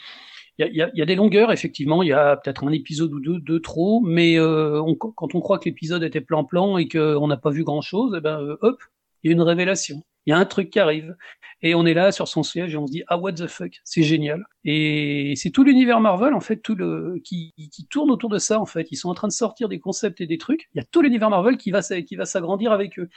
[0.57, 2.03] Il y, a, des longueurs, effectivement.
[2.03, 5.59] Il y a peut-être un épisode ou deux, deux trop, mais euh, quand on croit
[5.59, 8.81] que l'épisode était plan-plan et qu'on n'a pas vu grand-chose, eh ben, euh, hop,
[9.23, 10.01] il y a une révélation.
[10.25, 11.15] Il y a un truc qui arrive.
[11.61, 13.79] Et on est là sur son siège et on se dit, ah, what the fuck,
[13.83, 14.43] c'est génial.
[14.65, 18.59] Et c'est tout l'univers Marvel, en fait, tout le, qui, qui tourne autour de ça,
[18.59, 18.87] en fait.
[18.91, 20.67] Ils sont en train de sortir des concepts et des trucs.
[20.73, 23.09] Il y a tout l'univers Marvel qui va, qui va s'agrandir avec eux.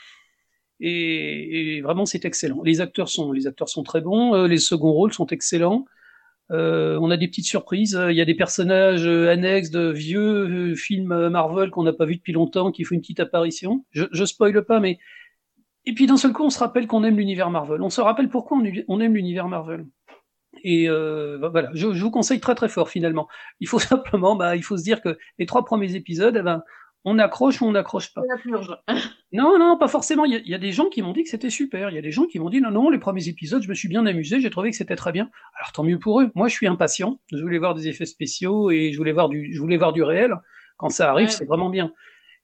[0.81, 2.63] Et, vraiment, c'est excellent.
[2.63, 5.85] Les acteurs sont, les acteurs sont très bons, euh, les seconds rôles sont excellents.
[6.51, 7.99] Euh, on a des petites surprises.
[8.09, 12.07] Il y a des personnages euh, annexes de vieux euh, films Marvel qu'on n'a pas
[12.07, 13.85] vu depuis longtemps qui font une petite apparition.
[13.91, 14.99] Je, je spoile pas, mais
[15.89, 17.81] et puis d'un seul coup, on se rappelle qu'on aime l'univers Marvel.
[17.83, 18.59] On se rappelle pourquoi
[18.89, 19.87] on, aime l'univers Marvel.
[20.63, 23.27] Et euh, voilà, je, je vous conseille très très fort finalement.
[23.61, 26.63] Il faut simplement, bah, il faut se dire que les trois premiers épisodes, eh ben,
[27.05, 28.23] on accroche ou on n'accroche pas.
[28.29, 28.77] La purge.
[29.31, 30.25] Non, non, pas forcément.
[30.25, 31.91] Il y, a, il y a des gens qui m'ont dit que c'était super.
[31.91, 33.75] Il y a des gens qui m'ont dit non, non, les premiers épisodes, je me
[33.75, 35.29] suis bien amusé, j'ai trouvé que c'était très bien.
[35.59, 36.31] Alors tant mieux pour eux.
[36.35, 37.21] Moi, je suis impatient.
[37.31, 40.03] Je voulais voir des effets spéciaux et je voulais voir du, je voulais voir du
[40.03, 40.35] réel.
[40.79, 41.33] Quand ça arrive, Ouais.
[41.33, 41.93] c'est vraiment bien.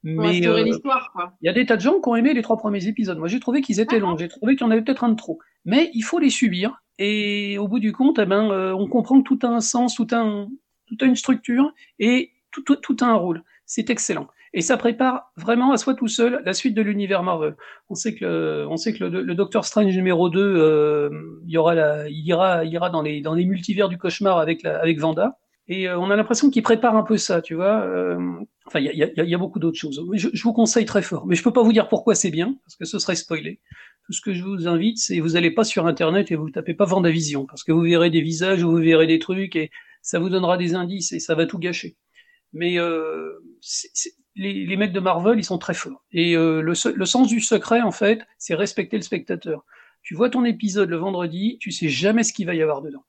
[0.04, 2.86] Mais euh, il y a des tas de gens qui ont aimé les trois premiers
[2.86, 3.18] épisodes.
[3.18, 4.18] Moi, j'ai trouvé qu'ils étaient longs.
[4.18, 5.38] J'ai trouvé qu'il y en avait peut-être un de trop.
[5.64, 6.82] Mais il faut les subir.
[6.98, 9.94] Et au bout du compte, eh ben, euh, on comprend que tout a un sens,
[9.94, 10.48] tout a, un,
[10.86, 13.42] tout a une structure et tout, tout, tout a un rôle.
[13.64, 14.28] C'est excellent.
[14.52, 17.56] Et ça prépare vraiment à soi tout seul la suite de l'univers Marvel.
[17.88, 21.52] On sait que le, on sait que le, le Docteur Strange numéro 2, euh, il
[21.52, 24.62] y aura la, il ira, il ira dans les, dans les multivers du cauchemar avec
[24.62, 25.38] la, avec Vanda.
[25.66, 27.86] Et on a l'impression qu'il prépare un peu ça, tu vois.
[28.66, 30.02] Enfin, il y y, y a beaucoup d'autres choses.
[30.14, 32.56] Je, je vous conseille très fort, mais je peux pas vous dire pourquoi c'est bien,
[32.64, 33.60] parce que ce serait spoilé.
[34.06, 36.74] Tout ce que je vous invite, c'est vous allez pas sur Internet et vous tapez
[36.74, 39.70] pas Vendavision, parce que vous verrez des visages, vous verrez des trucs, et
[40.02, 41.96] ça vous donnera des indices, et ça va tout gâcher.
[42.52, 43.40] Mais euh,
[44.36, 46.04] les, les mecs de Marvel, ils sont très forts.
[46.12, 49.64] Et euh, le, le sens du secret, en fait, c'est respecter le spectateur.
[50.02, 53.04] Tu vois ton épisode le vendredi, tu sais jamais ce qu'il va y avoir dedans.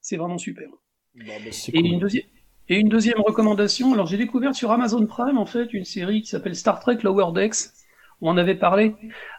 [0.00, 0.68] C'est vraiment super.
[1.14, 1.86] Bah, c'est Et cool.
[1.86, 2.24] une, deuxième,
[2.70, 6.28] et une deuxième recommandation, alors j'ai découvert sur Amazon Prime en fait une série qui
[6.28, 7.56] s'appelle Star Trek Lower Decks.
[8.20, 8.94] On en avait parlé.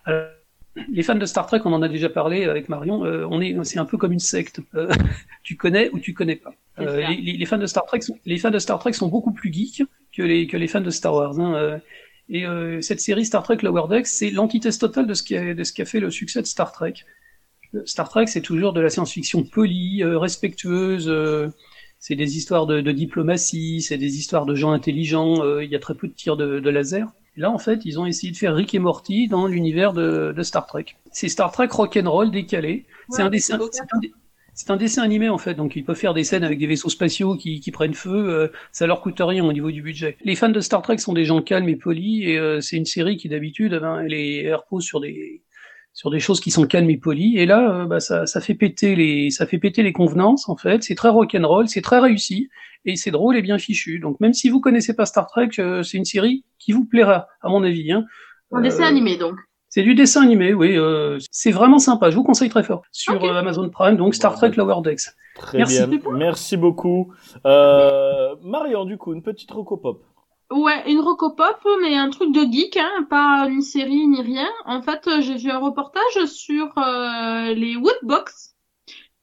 [0.05, 0.27] Alors,
[0.91, 3.05] les fans de Star Trek, on en a déjà parlé avec Marion.
[3.05, 4.59] euh, on est, c'est un peu comme une secte.
[4.75, 4.89] Euh,
[5.43, 6.53] tu connais ou tu connais pas.
[6.79, 9.51] Euh, les, fans de Star Trek, sont, les fans de Star Trek sont beaucoup plus
[9.51, 9.83] geeks
[10.15, 11.39] que les que les fans de Star Wars.
[11.39, 11.79] hein,
[12.29, 12.45] et
[12.81, 15.73] cette série Star Trek Lower Decks, c'est l'antithèse totale de ce qui a de ce
[15.73, 16.93] qui a fait le succès de Star Trek.
[17.85, 21.09] Star Trek, c'est toujours de la science-fiction polie, respectueuse.
[22.01, 25.41] C'est des histoires de, de diplomatie, c'est des histoires de gens intelligents.
[25.45, 27.07] euh, Il y a très peu de tirs de, de laser.
[27.37, 30.33] Et là, en fait, ils ont essayé de faire Rick et Morty dans l'univers de,
[30.35, 30.85] de Star Trek.
[31.13, 32.85] C'est Star Trek rock'n'roll décalé.
[33.09, 33.57] c'est Ouais, un dessin.
[33.71, 34.11] c'est un dé-
[34.53, 36.89] C'est un dessin animé en fait, donc ils peuvent faire des scènes avec des vaisseaux
[36.89, 40.17] spatiaux qui, qui prennent feu, euh, ça leur coûte rien au niveau du budget.
[40.25, 42.85] Les fans de Star Trek sont des gens calmes et polis, et euh, c'est une
[42.85, 45.41] série qui d'habitude, eh ben, elle, est, elle repose sur des
[45.93, 48.55] sur des choses qui sont calmes et polies, et là, euh, bah, ça, ça fait
[48.55, 50.83] péter les ça fait péter les convenances en fait.
[50.83, 52.49] C'est très rock'n'roll, c'est très réussi,
[52.85, 53.99] et c'est drôle et bien fichu.
[53.99, 57.27] Donc même si vous connaissez pas Star Trek, euh, c'est une série qui vous plaira,
[57.41, 57.91] à mon avis.
[57.91, 58.05] Hein.
[58.51, 59.35] Un dessin Euh, animé, donc.
[59.73, 60.75] C'est du dessin animé, oui.
[60.75, 62.09] euh, c'est vraiment sympa.
[62.09, 63.95] Je vous conseille très fort sur euh, Amazon Prime.
[63.95, 64.99] Donc Star Trek Lower Decks.
[65.35, 65.87] Très Merci.
[65.87, 65.99] bien.
[66.13, 67.13] Merci beaucoup.
[67.45, 70.03] Euh, Marion, du coup, une petite recopop.
[70.51, 74.49] Ouais, une rocopop, mais un truc de geek, hein, pas ni série ni rien.
[74.65, 78.55] En fait, j'ai vu un reportage sur euh, les Woodbox,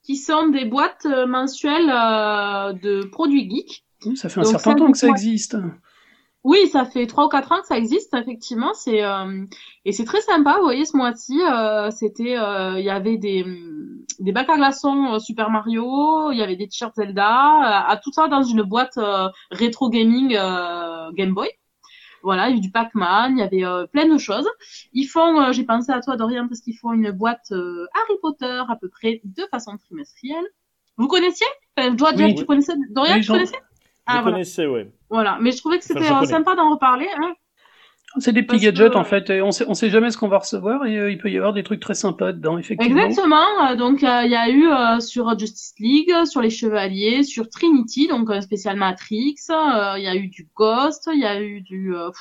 [0.01, 3.85] qui sont des boîtes euh, mensuelles euh, de produits geeks.
[4.15, 5.55] Ça fait un Donc, certain temps que ça existe.
[6.45, 8.73] Oui, ça fait trois ou quatre ans que ça existe, effectivement.
[8.73, 9.45] C'est euh,
[9.85, 10.55] et c'est très sympa.
[10.57, 13.45] Vous voyez, ce mois-ci, euh, c'était, euh, il y avait des
[14.19, 17.27] des bacs à glaçons euh, Super Mario, il y avait des t-shirts Zelda,
[17.87, 21.49] euh, à tout ça dans une boîte euh, rétro gaming euh, Game Boy.
[22.23, 24.47] Voilà, il y avait du Pac-Man, il y avait euh, plein de choses.
[24.93, 28.17] Ils font, euh, j'ai pensé à toi Dorian parce qu'ils font une boîte euh, Harry
[28.21, 30.45] Potter à peu près de façon trimestrielle.
[30.97, 31.47] Vous connaissiez?
[31.77, 32.33] Enfin, Je dois dire Oui.
[32.33, 33.57] que tu connaissais Dorian, Oui, tu connaissais?
[34.09, 34.31] Je Ah voilà.
[34.37, 34.91] connaissais, ouais.
[35.09, 37.07] Voilà, mais je trouvais que c'était euh, sympa d'en reparler.
[37.21, 37.33] Hein.
[38.17, 39.29] C'est des petits Parce gadgets que- en fait.
[39.29, 41.37] Et on sait, on sait jamais ce qu'on va recevoir et euh, il peut y
[41.37, 43.03] avoir des trucs très sympas dedans, effectivement.
[43.03, 43.69] Exactement.
[43.69, 47.47] euh, Donc euh, il y a eu euh, sur Justice League, sur les Chevaliers, sur
[47.49, 49.35] Trinity, donc un spécial Matrix.
[49.51, 52.19] euh, Il y a eu du Ghost, il y a eu du euh, pff,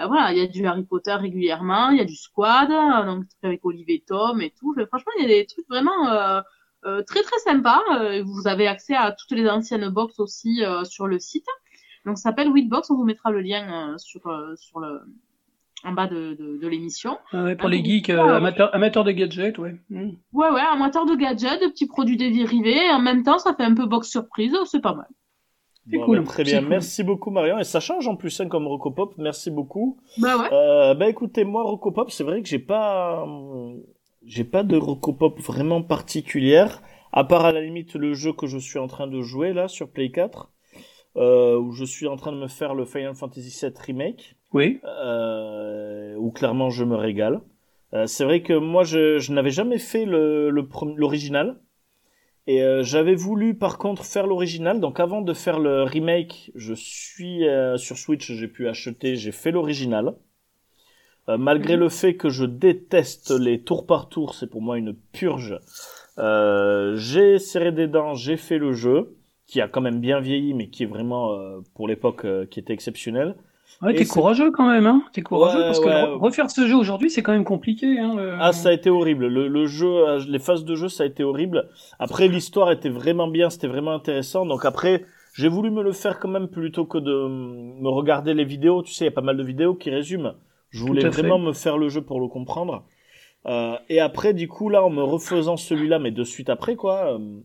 [0.00, 3.06] euh, voilà, il y a du Harry Potter régulièrement, il y a du Squad, euh,
[3.06, 4.74] donc avec Olivier Tom et tout.
[4.76, 6.10] Enfin, franchement, il y a des trucs vraiment
[6.84, 7.80] euh, très très sympas.
[8.00, 11.46] Euh, vous avez accès à toutes les anciennes box aussi euh, sur le site.
[12.06, 12.90] Donc ça s'appelle Weedbox.
[12.90, 15.00] On vous mettra le lien euh, sur euh, sur le
[15.84, 17.18] en bas de, de, de l'émission.
[17.32, 19.74] Ah ouais, pour Ah, les geeks euh, amateurs, amateurs de gadgets, ouais.
[19.90, 20.10] Mm.
[20.32, 22.86] Ouais, ouais, amateur de gadgets, de petits produits dérivés.
[22.86, 24.56] Et en même temps, ça fait un peu box surprise.
[24.66, 25.08] C'est pas mal.
[25.90, 26.60] C'est Bon, cool, bah, très bien.
[26.60, 26.68] cool.
[26.68, 27.58] Merci beaucoup, Marion.
[27.58, 29.14] Et ça change en plus hein, comme recopop.
[29.18, 29.98] Merci beaucoup.
[30.18, 30.48] Bah ouais.
[30.52, 33.74] Euh, bah écoutez, moi Rocopop, c'est vrai que j'ai pas euh,
[34.26, 36.82] j'ai pas de Rocopop vraiment particulière,
[37.12, 39.68] à part à la limite le jeu que je suis en train de jouer là
[39.68, 40.52] sur Play 4,
[41.16, 44.80] euh, où je suis en train de me faire le Final Fantasy VII remake, Oui.
[44.84, 47.40] euh, où clairement je me régale.
[47.94, 50.66] Euh, c'est vrai que moi je, je n'avais jamais fait le le
[50.96, 51.60] l'original.
[52.48, 56.74] Et euh, j'avais voulu par contre faire l'original, donc avant de faire le remake, je
[56.74, 57.44] suis
[57.76, 60.16] sur Switch, j'ai pu acheter, j'ai fait l'original.
[61.28, 64.94] Euh, malgré le fait que je déteste les tours par tour, c'est pour moi une
[65.12, 65.58] purge.
[66.18, 69.14] Euh, j'ai serré des dents, j'ai fait le jeu,
[69.46, 72.58] qui a quand même bien vieilli, mais qui est vraiment euh, pour l'époque euh, qui
[72.60, 73.34] était exceptionnel.
[73.80, 75.02] Ouais, t'es courageux quand même, hein.
[75.12, 76.02] T'es courageux Ouais, parce que ouais.
[76.20, 78.14] refaire ce jeu aujourd'hui, c'est quand même compliqué, hein.
[78.16, 79.26] le- Ah, ça a été horrible.
[79.26, 81.68] Le, le jeu, euh, les phases de jeu, ça a été horrible.
[81.98, 84.46] Après, l'histoire était vraiment bien, c'était vraiment intéressant.
[84.46, 85.04] Donc après,
[85.34, 88.82] j'ai voulu me le faire quand même plutôt que de me regarder les vidéos.
[88.82, 90.34] Tu sais, il y a pas mal de vidéos qui résument.
[90.72, 91.08] Je voulais fait.
[91.10, 92.84] vraiment me faire le jeu pour le comprendre.
[93.46, 97.14] Euh, et après, du coup, là, en me refaisant celui-là, mais de suite après, quoi.
[97.14, 97.40] euh,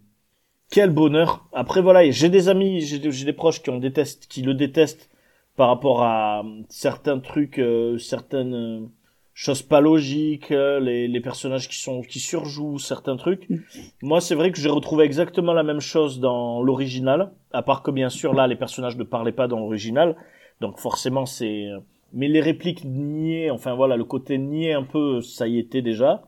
[0.70, 1.48] quel bonheur.
[1.54, 5.10] Après, voilà, j'ai des amis, j'ai des, proches qui, en détestent, qui le détestent
[5.56, 8.86] par rapport à euh, certains trucs, euh, certaines euh,
[9.34, 13.48] choses pas logiques, euh, les, les personnages qui sont qui surjouent certains trucs.
[14.02, 17.92] Moi, c'est vrai que j'ai retrouvé exactement la même chose dans l'original, à part que
[17.92, 20.16] bien sûr là, les personnages ne parlaient pas dans l'original,
[20.60, 21.70] donc forcément c'est.
[22.14, 26.24] Mais les répliques niées, enfin voilà, le côté nié un peu, ça y était déjà.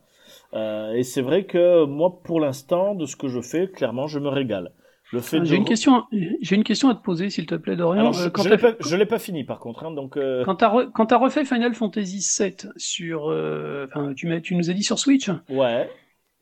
[0.53, 4.19] Euh, et c'est vrai que moi, pour l'instant, de ce que je fais, clairement, je
[4.19, 4.71] me régale.
[5.11, 6.03] Le fait Ah, de J'ai une question,
[6.41, 8.01] j'ai une question à te poser, s'il te plaît, Dorian.
[8.01, 10.17] Alors, Euh, je, quand je l'ai pas, je l'ai pas fini par contre, hein, donc.
[10.17, 14.39] euh, Quand t'as re- quand t'as refait Final Fantasy VII sur, euh, enfin, tu, m'as-
[14.41, 15.89] tu nous as dit sur Switch, Ouais.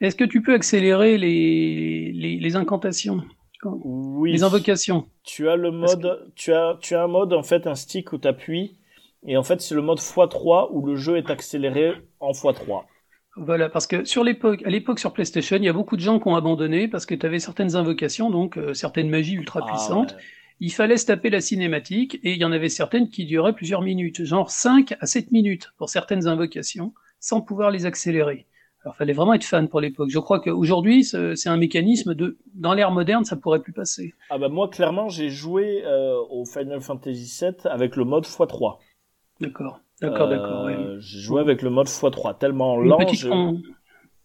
[0.01, 3.21] est-ce que tu peux accélérer les, les, les incantations,
[3.63, 4.33] Oui.
[4.33, 7.75] les invocations Tu as le mode, tu as, tu as un mode en fait, un
[7.75, 8.75] stick où tu appuies,
[9.25, 12.83] et en fait c'est le mode x3 où le jeu est accéléré en x3.
[13.39, 16.19] Voilà, parce que sur l'époque, à l'époque sur PlayStation, il y a beaucoup de gens
[16.19, 20.13] qui ont abandonné parce que tu avais certaines invocations, donc euh, certaines magies ultra puissantes.
[20.13, 20.23] Ah, ouais.
[20.59, 23.83] Il fallait se taper la cinématique et il y en avait certaines qui duraient plusieurs
[23.83, 28.47] minutes, genre 5 à 7 minutes pour certaines invocations, sans pouvoir les accélérer.
[28.83, 30.09] Alors, fallait vraiment être fan pour l'époque.
[30.09, 34.15] Je crois qu'aujourd'hui, ce- c'est un mécanisme de, dans l'ère moderne, ça pourrait plus passer.
[34.31, 38.77] Ah bah moi clairement j'ai joué euh, au Final Fantasy VII avec le mode x3.
[39.39, 40.65] D'accord, d'accord, Euh, d'accord.
[40.65, 40.95] ouais.
[40.99, 42.97] J'ai joué avec le mode x3 tellement Une lent.
[42.97, 43.61] petite, con-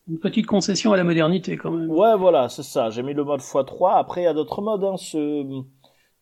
[0.09, 1.91] une petite concession à la modernité quand même.
[1.91, 2.91] Ouais, voilà, c'est ça.
[2.91, 3.95] J'ai mis le mode x3.
[3.99, 4.85] Après, il y a d'autres modes.
[4.85, 4.97] Hein.
[4.97, 5.45] Ce...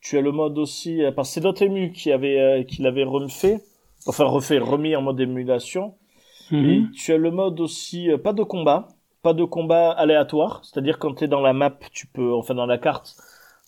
[0.00, 1.02] Tu as le mode aussi.
[1.02, 3.60] euh, Parce que c'est Dotemu qui avait euh, qui l'avait refait,
[4.06, 5.94] enfin refait, remis en mode émulation.
[6.50, 6.64] Mhm.
[6.70, 8.88] Et tu as le mode aussi, euh, pas de combat,
[9.22, 10.60] pas de combat aléatoire.
[10.64, 13.14] C'est-à-dire quand tu es dans la map, tu peux, enfin dans la carte,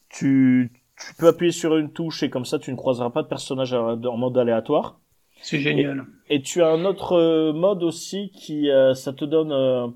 [0.09, 3.29] tu, tu peux appuyer sur une touche et comme ça tu ne croiseras pas de
[3.29, 4.99] personnage en mode aléatoire.
[5.43, 6.07] C'est génial.
[6.31, 9.89] Et tu as un autre euh, mode aussi qui, euh, ça te donne euh,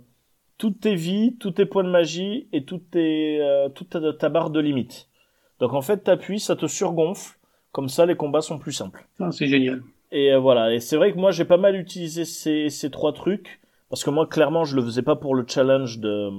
[0.59, 4.29] toutes tes vies, tous tes points de magie et toutes tes, euh, toute ta, ta
[4.29, 5.09] barre de limite.
[5.61, 7.39] Donc en fait, t'appuies, ça te surgonfle.
[7.73, 9.07] Comme ça, les combats sont plus simples.
[9.21, 9.83] Ah, c'est génial.
[10.11, 10.75] Et voilà.
[10.75, 13.61] Et c'est vrai que moi, j'ai pas mal utilisé ces, ces trois trucs.
[13.89, 16.31] Parce que moi, clairement, je le faisais pas pour le challenge de,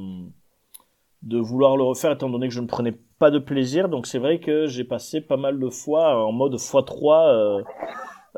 [1.21, 3.87] de vouloir le refaire, étant donné que je ne prenais pas de plaisir.
[3.87, 7.63] Donc c'est vrai que j'ai passé pas mal de fois en mode x3.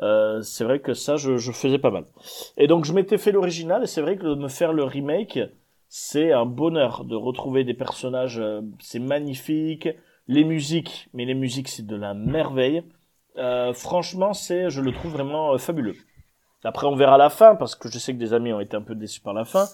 [0.02, 2.04] Euh, c'est vrai que ça, je, faisais pas mal.
[2.56, 5.38] Et donc je m'étais fait l'original, et c'est vrai que de me faire le remake,
[5.88, 8.38] c'est un bonheur de retrouver des personnages.
[8.38, 9.88] euh, c'est magnifique.
[10.28, 12.84] Les musiques, mais les musiques, c'est de la merveille.
[13.36, 15.96] Euh, franchement, c'est, je le trouve vraiment fabuleux.
[16.62, 18.82] Après, on verra la fin, parce que je sais que des amis ont été un
[18.82, 19.66] peu déçus par la fin.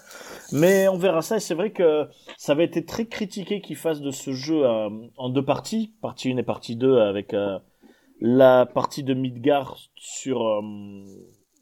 [0.53, 4.01] Mais on verra ça, et c'est vrai que ça avait été très critiqué qu'ils fassent
[4.01, 7.35] de ce jeu en deux parties, partie 1 et partie 2, avec
[8.21, 10.43] la partie de Midgar sur...
[10.43, 10.61] euh,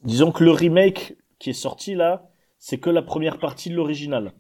[0.05, 2.29] disons que le remake qui est sorti là,
[2.59, 4.33] c'est que la première partie de l'original.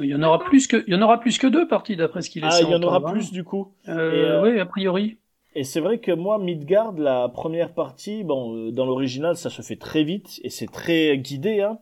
[0.00, 2.22] Il y en aura plus que, il y en aura plus que deux parties d'après
[2.22, 3.12] ce qu'il Ah, laisse il y en aura hein.
[3.12, 3.72] plus du coup.
[3.88, 5.18] Euh, euh, Oui, a priori.
[5.54, 9.62] Et c'est vrai que moi, Midgard, la première partie, bon, euh, dans l'original, ça se
[9.62, 11.62] fait très vite et c'est très guidé.
[11.62, 11.78] Hein.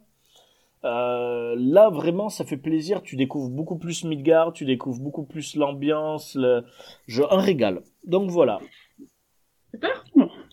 [0.85, 3.03] Euh, là, vraiment, ça fait plaisir.
[3.03, 6.65] Tu découvres beaucoup plus Midgard, tu découvres beaucoup plus l'ambiance, le...
[7.07, 7.23] Je...
[7.29, 7.83] un régal.
[8.05, 8.61] Donc voilà.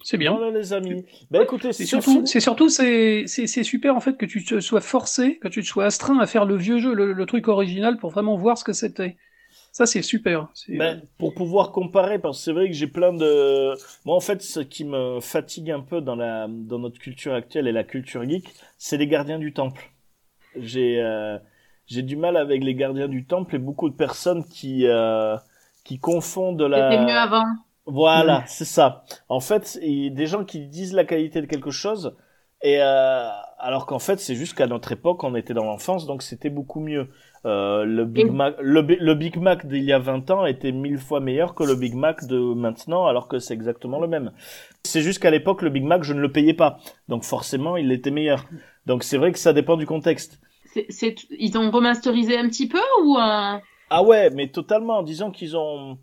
[0.04, 0.34] C'est bien.
[0.36, 1.06] Voilà les amis.
[1.32, 5.38] Ben écoutez, C'est surtout, c'est surtout, c'est, super en fait que tu te sois forcé,
[5.38, 8.12] que tu te sois astreint à faire le vieux jeu, le, le truc original pour
[8.12, 9.18] vraiment voir ce que c'était.
[9.74, 10.50] Ça, c'est super.
[10.70, 13.74] Ben, pour pouvoir comparer, parce que c'est vrai que j'ai plein de...
[14.06, 16.48] Moi, en fait, ce qui me fatigue un peu dans, la...
[16.48, 18.48] dans notre culture actuelle et la culture geek,
[18.78, 19.92] c'est les gardiens du temple.
[20.56, 21.40] J'ai euh,
[21.88, 25.36] j'ai du mal avec les gardiens du temple et beaucoup de personnes qui, euh,
[25.84, 26.92] qui confondent la...
[26.92, 27.46] C'était mieux avant.
[27.86, 29.04] Voilà, c'est ça.
[29.28, 32.16] En fait, il y a des gens qui disent la qualité de quelque chose,
[32.62, 33.28] et euh,
[33.60, 36.80] alors qu'en fait, c'est juste qu'à notre époque, on était dans l'enfance, donc c'était beaucoup
[36.80, 37.10] mieux.
[37.46, 40.46] Euh, le Big Et- Mac, le, Bi- le Big Mac d'il y a 20 ans
[40.46, 44.08] était mille fois meilleur que le Big Mac de maintenant, alors que c'est exactement le
[44.08, 44.32] même.
[44.86, 46.80] C'est juste qu'à l'époque, le Big Mac, je ne le payais pas,
[47.10, 48.46] donc forcément, il était meilleur.
[48.86, 50.40] Donc c'est vrai que ça dépend du contexte.
[50.76, 53.58] Ils ont remasterisé un petit peu ou euh...
[53.90, 55.04] Ah ouais, mais totalement.
[55.04, 56.00] Disons qu'ils ont.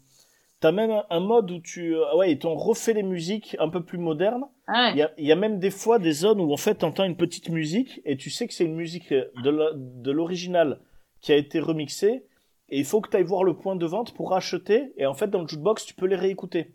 [0.61, 1.97] T'as même un- un mode où tu.
[1.97, 4.45] ah Ouais, ils t'ont refait les musiques un peu plus modernes.
[4.67, 4.99] ah Il ouais.
[4.99, 7.17] y a, il y a même des fois des zones où en fait t'entends une
[7.17, 10.81] petite musique et tu sais que c'est une musique de la- de l'original
[11.23, 12.25] qui a été remixée
[12.69, 15.15] et il faut que tu ailles voir le point de vente pour acheter et en
[15.15, 16.75] fait dans le jukebox tu peux les réécouter.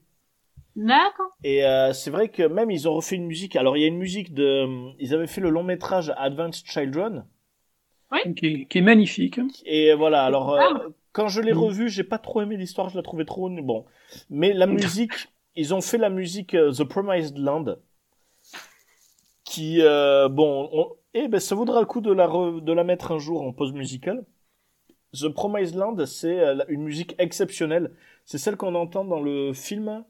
[0.76, 1.30] D'accord.
[1.44, 3.56] Et euh, c'est vrai que même ils ont refait une musique.
[3.56, 4.66] Alors il y a une musique de.
[5.00, 7.26] Ils avaient fait le long métrage Advanced Children
[8.36, 9.40] qui, est, qui est magnifique.
[9.66, 10.24] et voilà.
[10.26, 10.82] Alors euh, Ah.
[11.16, 11.58] Quand je l'ai Mm.
[11.66, 12.90] revu, j'ai pas trop aimé l'histoire.
[12.90, 13.86] Je la trouvais trop bon.
[14.30, 15.14] Mais la musique,
[15.56, 17.78] ils ont fait la musique euh, The Promised Land
[19.44, 22.84] qui euh, bon on- eh ben ça vaudra le coup de la re- de la
[22.84, 24.26] mettre un jour en pause musicale.
[25.14, 27.96] The Promised Land, c'est euh, une musique exceptionnelle.
[28.26, 30.04] C'est celle qu'on entend dans le film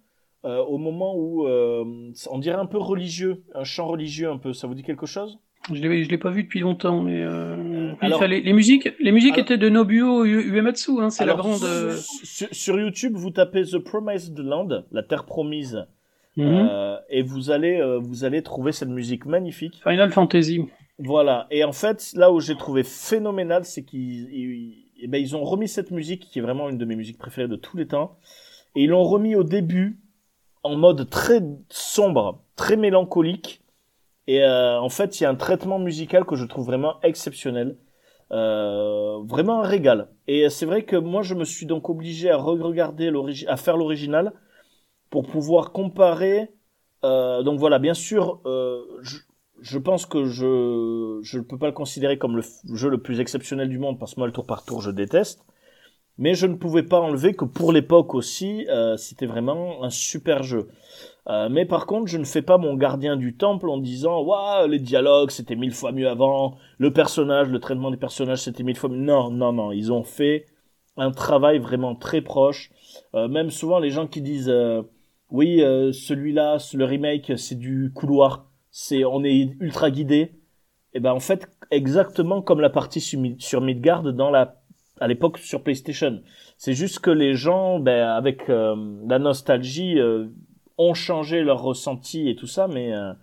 [0.45, 4.53] euh, au moment où on dirait un peu religieux, un chant religieux un peu.
[4.53, 5.40] Ça vous dit quelque chose?
[5.74, 7.56] Je je l'ai pas vu depuis longtemps, mais euh,
[7.92, 11.02] oui, alors- ça, les, les musiques, les musiques Alors- étaient de Nobuo Uematsu.
[11.02, 11.64] Hein, c'est la grande.
[11.64, 15.86] euh, sur, sur YouTube, vous tapez The Promised Land, la terre promise,
[16.38, 16.46] mhm.
[16.70, 19.82] euh, et vous allez euh, vous allez trouver cette musique magnifique.
[19.84, 20.62] Final Fantasy.
[21.00, 21.48] Voilà.
[21.52, 25.44] Et en fait, là où j'ai trouvé phénoménal, c'est qu'ils ils, eh ben, ils ont
[25.44, 28.18] remis cette musique, qui est vraiment une de mes musiques préférées de tous les temps,
[28.76, 30.00] et ils l'ont remis au début
[30.64, 33.62] en mode très sombre, très mélancolique.
[34.27, 37.77] Et euh, en fait, il y a un traitement musical que je trouve vraiment exceptionnel.
[38.31, 40.10] Euh, vraiment un régal.
[40.27, 43.77] Et c'est vrai que moi, je me suis donc obligé à re-regarder l'origi- à faire
[43.77, 44.34] l'original
[45.10, 46.52] pour pouvoir comparer.
[47.03, 49.18] Euh, donc voilà, bien sûr, euh, je,
[49.61, 52.43] je pense que je je ne peux pas le considérer comme le
[52.76, 55.41] jeu le plus exceptionnel du monde parce que moi le tour par tour je déteste.
[56.18, 60.44] Mais je ne pouvais pas enlever que pour l'époque aussi, euh, c'était vraiment un super
[60.44, 60.70] jeu.
[61.28, 64.68] Euh, mais par contre, je ne fais pas mon gardien du temple en disant waouh
[64.68, 68.78] les dialogues c'était mille fois mieux avant, le personnage, le traitement des personnages c'était mille
[68.78, 68.98] fois mieux.
[68.98, 70.46] Non, non, non, ils ont fait
[70.98, 72.72] un travail vraiment très proche.
[73.14, 74.84] Euh, même souvent les gens qui disent euh,
[75.30, 80.32] oui euh, celui-là, le remake c'est du couloir, c'est on est ultra guidé.
[80.94, 84.62] Et ben en fait exactement comme la partie sur Midgard dans la
[84.99, 86.22] à l'époque sur PlayStation.
[86.57, 88.76] C'est juste que les gens, ben, avec euh,
[89.07, 90.27] la nostalgie, euh,
[90.77, 93.13] ont changé leur ressenti et tout ça, mais euh,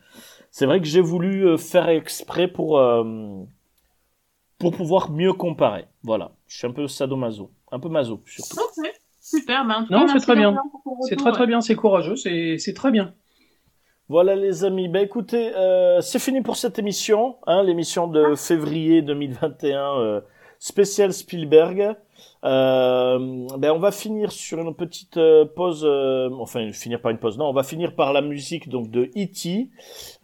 [0.51, 3.05] c'est vrai que j'ai voulu euh, faire exprès pour euh,
[4.59, 5.87] pour pouvoir mieux comparer.
[6.03, 8.57] Voilà, je suis un peu sadomaso, un peu maso surtout.
[8.61, 8.91] Ok.
[9.21, 9.65] Super.
[9.65, 10.57] Ben, en tout Non, cas, c'est très bien.
[11.09, 13.15] C'est très très bien, c'est courageux, c'est, c'est très bien.
[14.09, 19.01] Voilà les amis, ben écoutez, euh, c'est fini pour cette émission, hein, l'émission de février
[19.01, 20.21] 2021 euh,
[20.63, 21.97] spécial Spielberg.
[22.45, 27.19] Euh, ben on va finir sur une petite euh, pause, euh, enfin finir par une
[27.19, 27.37] pause.
[27.37, 29.71] Non, on va finir par la musique donc de E.T.,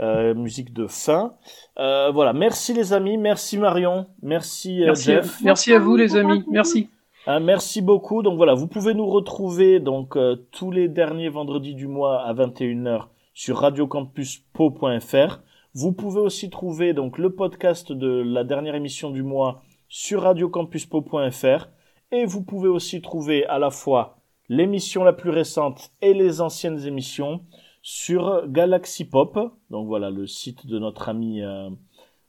[0.00, 1.34] euh, musique de fin.
[1.80, 5.40] Euh, voilà, merci les amis, merci Marion, merci, merci Jeff.
[5.40, 6.88] À, merci à vous les amis, merci.
[7.26, 8.22] Hein, merci beaucoup.
[8.22, 10.16] Donc voilà, vous pouvez nous retrouver donc
[10.52, 15.40] tous les derniers vendredis du mois à 21h sur radiocampuspo.fr.
[15.74, 21.68] Vous pouvez aussi trouver donc le podcast de la dernière émission du mois sur radiocampuspo.fr
[22.12, 26.86] et vous pouvez aussi trouver à la fois l'émission la plus récente et les anciennes
[26.86, 27.42] émissions
[27.82, 29.38] sur Galaxy Pop.
[29.70, 31.68] Donc voilà le site de notre ami euh,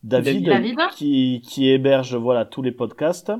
[0.03, 3.31] David, David, qui, qui héberge voilà tous les podcasts.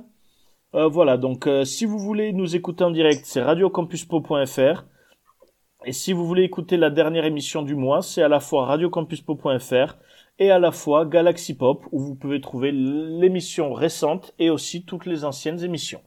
[0.76, 4.86] Euh, voilà donc euh, si vous voulez nous écouter en direct, c'est radiocampuspo.fr.
[5.86, 9.96] Et si vous voulez écouter la dernière émission du mois, c'est à la fois radiocampuspo.fr
[10.40, 15.06] et à la fois Galaxy Pop où vous pouvez trouver l'émission récente et aussi toutes
[15.06, 16.02] les anciennes émissions.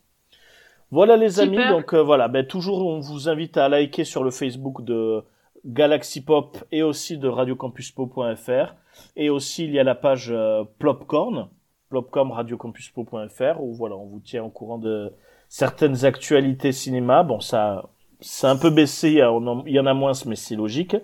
[0.91, 1.45] Voilà les Super.
[1.45, 5.23] amis, donc euh, voilà, ben, toujours on vous invite à liker sur le Facebook de
[5.65, 8.75] Galaxy Pop et aussi de radiocampuspo.fr
[9.17, 11.49] et aussi il y a la page euh, Plopcorn,
[11.89, 15.13] Plopcorn radiocampuspo.fr où voilà, on vous tient au courant de
[15.49, 17.23] certaines actualités cinéma.
[17.23, 17.91] Bon, ça
[18.21, 19.21] c'est un peu baissé,
[19.67, 20.97] il y en a moins mais c'est logique.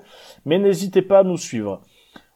[0.45, 1.83] Mais n'hésitez pas à nous suivre.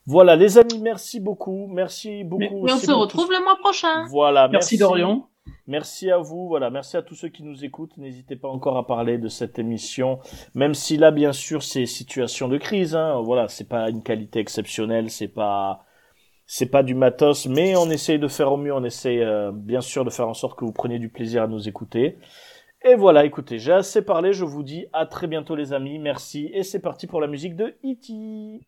[0.06, 2.64] Voilà les amis, merci beaucoup, merci beaucoup.
[2.64, 4.04] Mais- Et on se retrouve le mois prochain.
[4.08, 5.28] Voilà, Merci Dorian.
[5.66, 7.96] Merci à vous, voilà, merci à tous ceux qui nous écoutent.
[7.96, 10.18] N'hésitez pas encore à parler de cette émission,
[10.54, 12.94] même si là, bien sûr, c'est situation de crise.
[12.96, 15.84] Hein, voilà, c'est pas une qualité exceptionnelle, c'est pas,
[16.46, 18.74] c'est pas du matos, mais on essaye de faire au mieux.
[18.74, 21.46] On essaye, euh, bien sûr, de faire en sorte que vous preniez du plaisir à
[21.48, 22.18] nous écouter.
[22.84, 24.32] Et voilà, écoutez, j'ai assez parlé.
[24.32, 25.98] Je vous dis à très bientôt, les amis.
[26.00, 28.62] Merci, et c'est parti pour la musique de E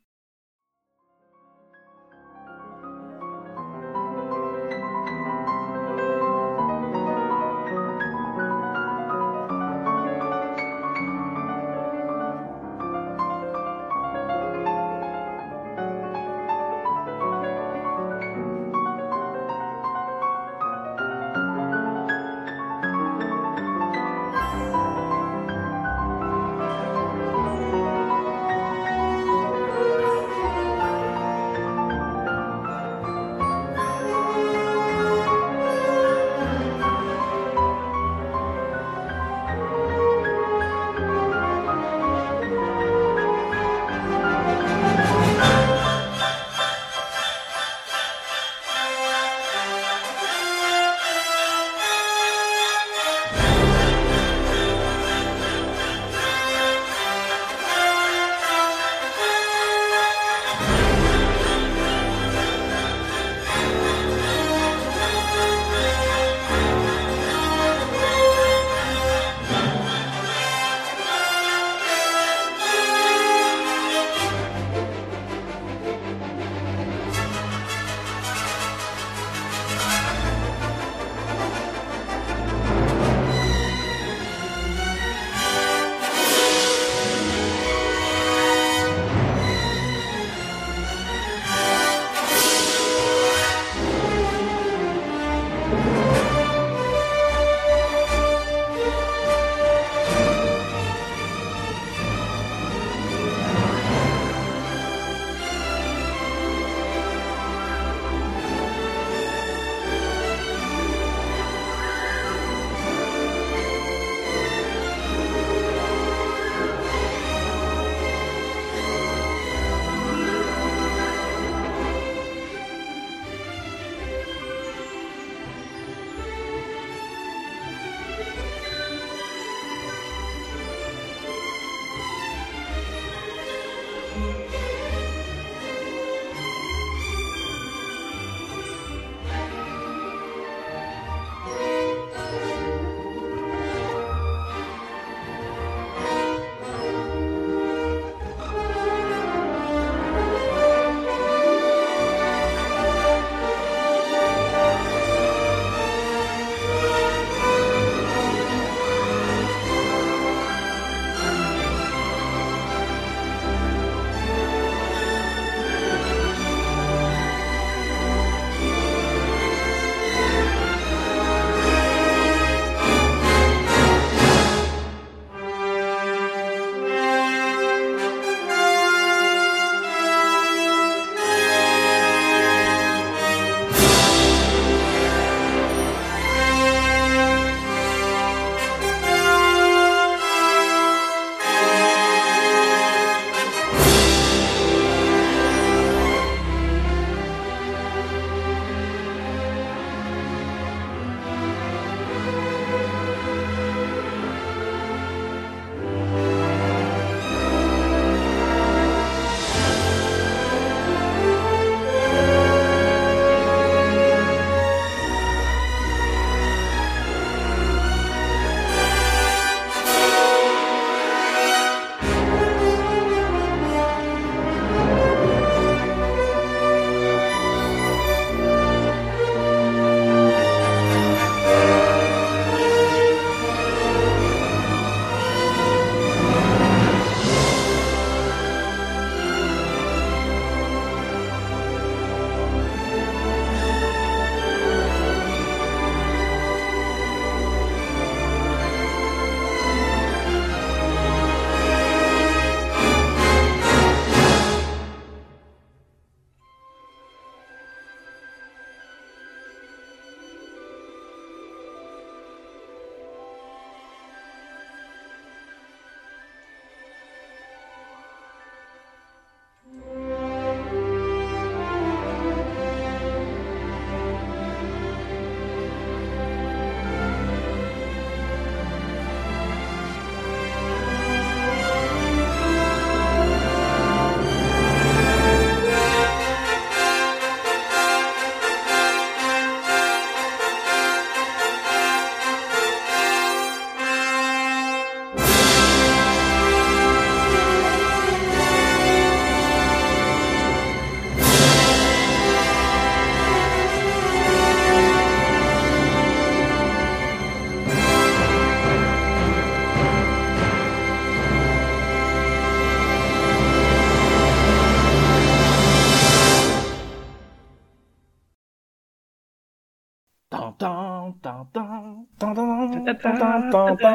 [323.04, 323.92] ta ta ta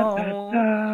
[0.53, 0.88] ta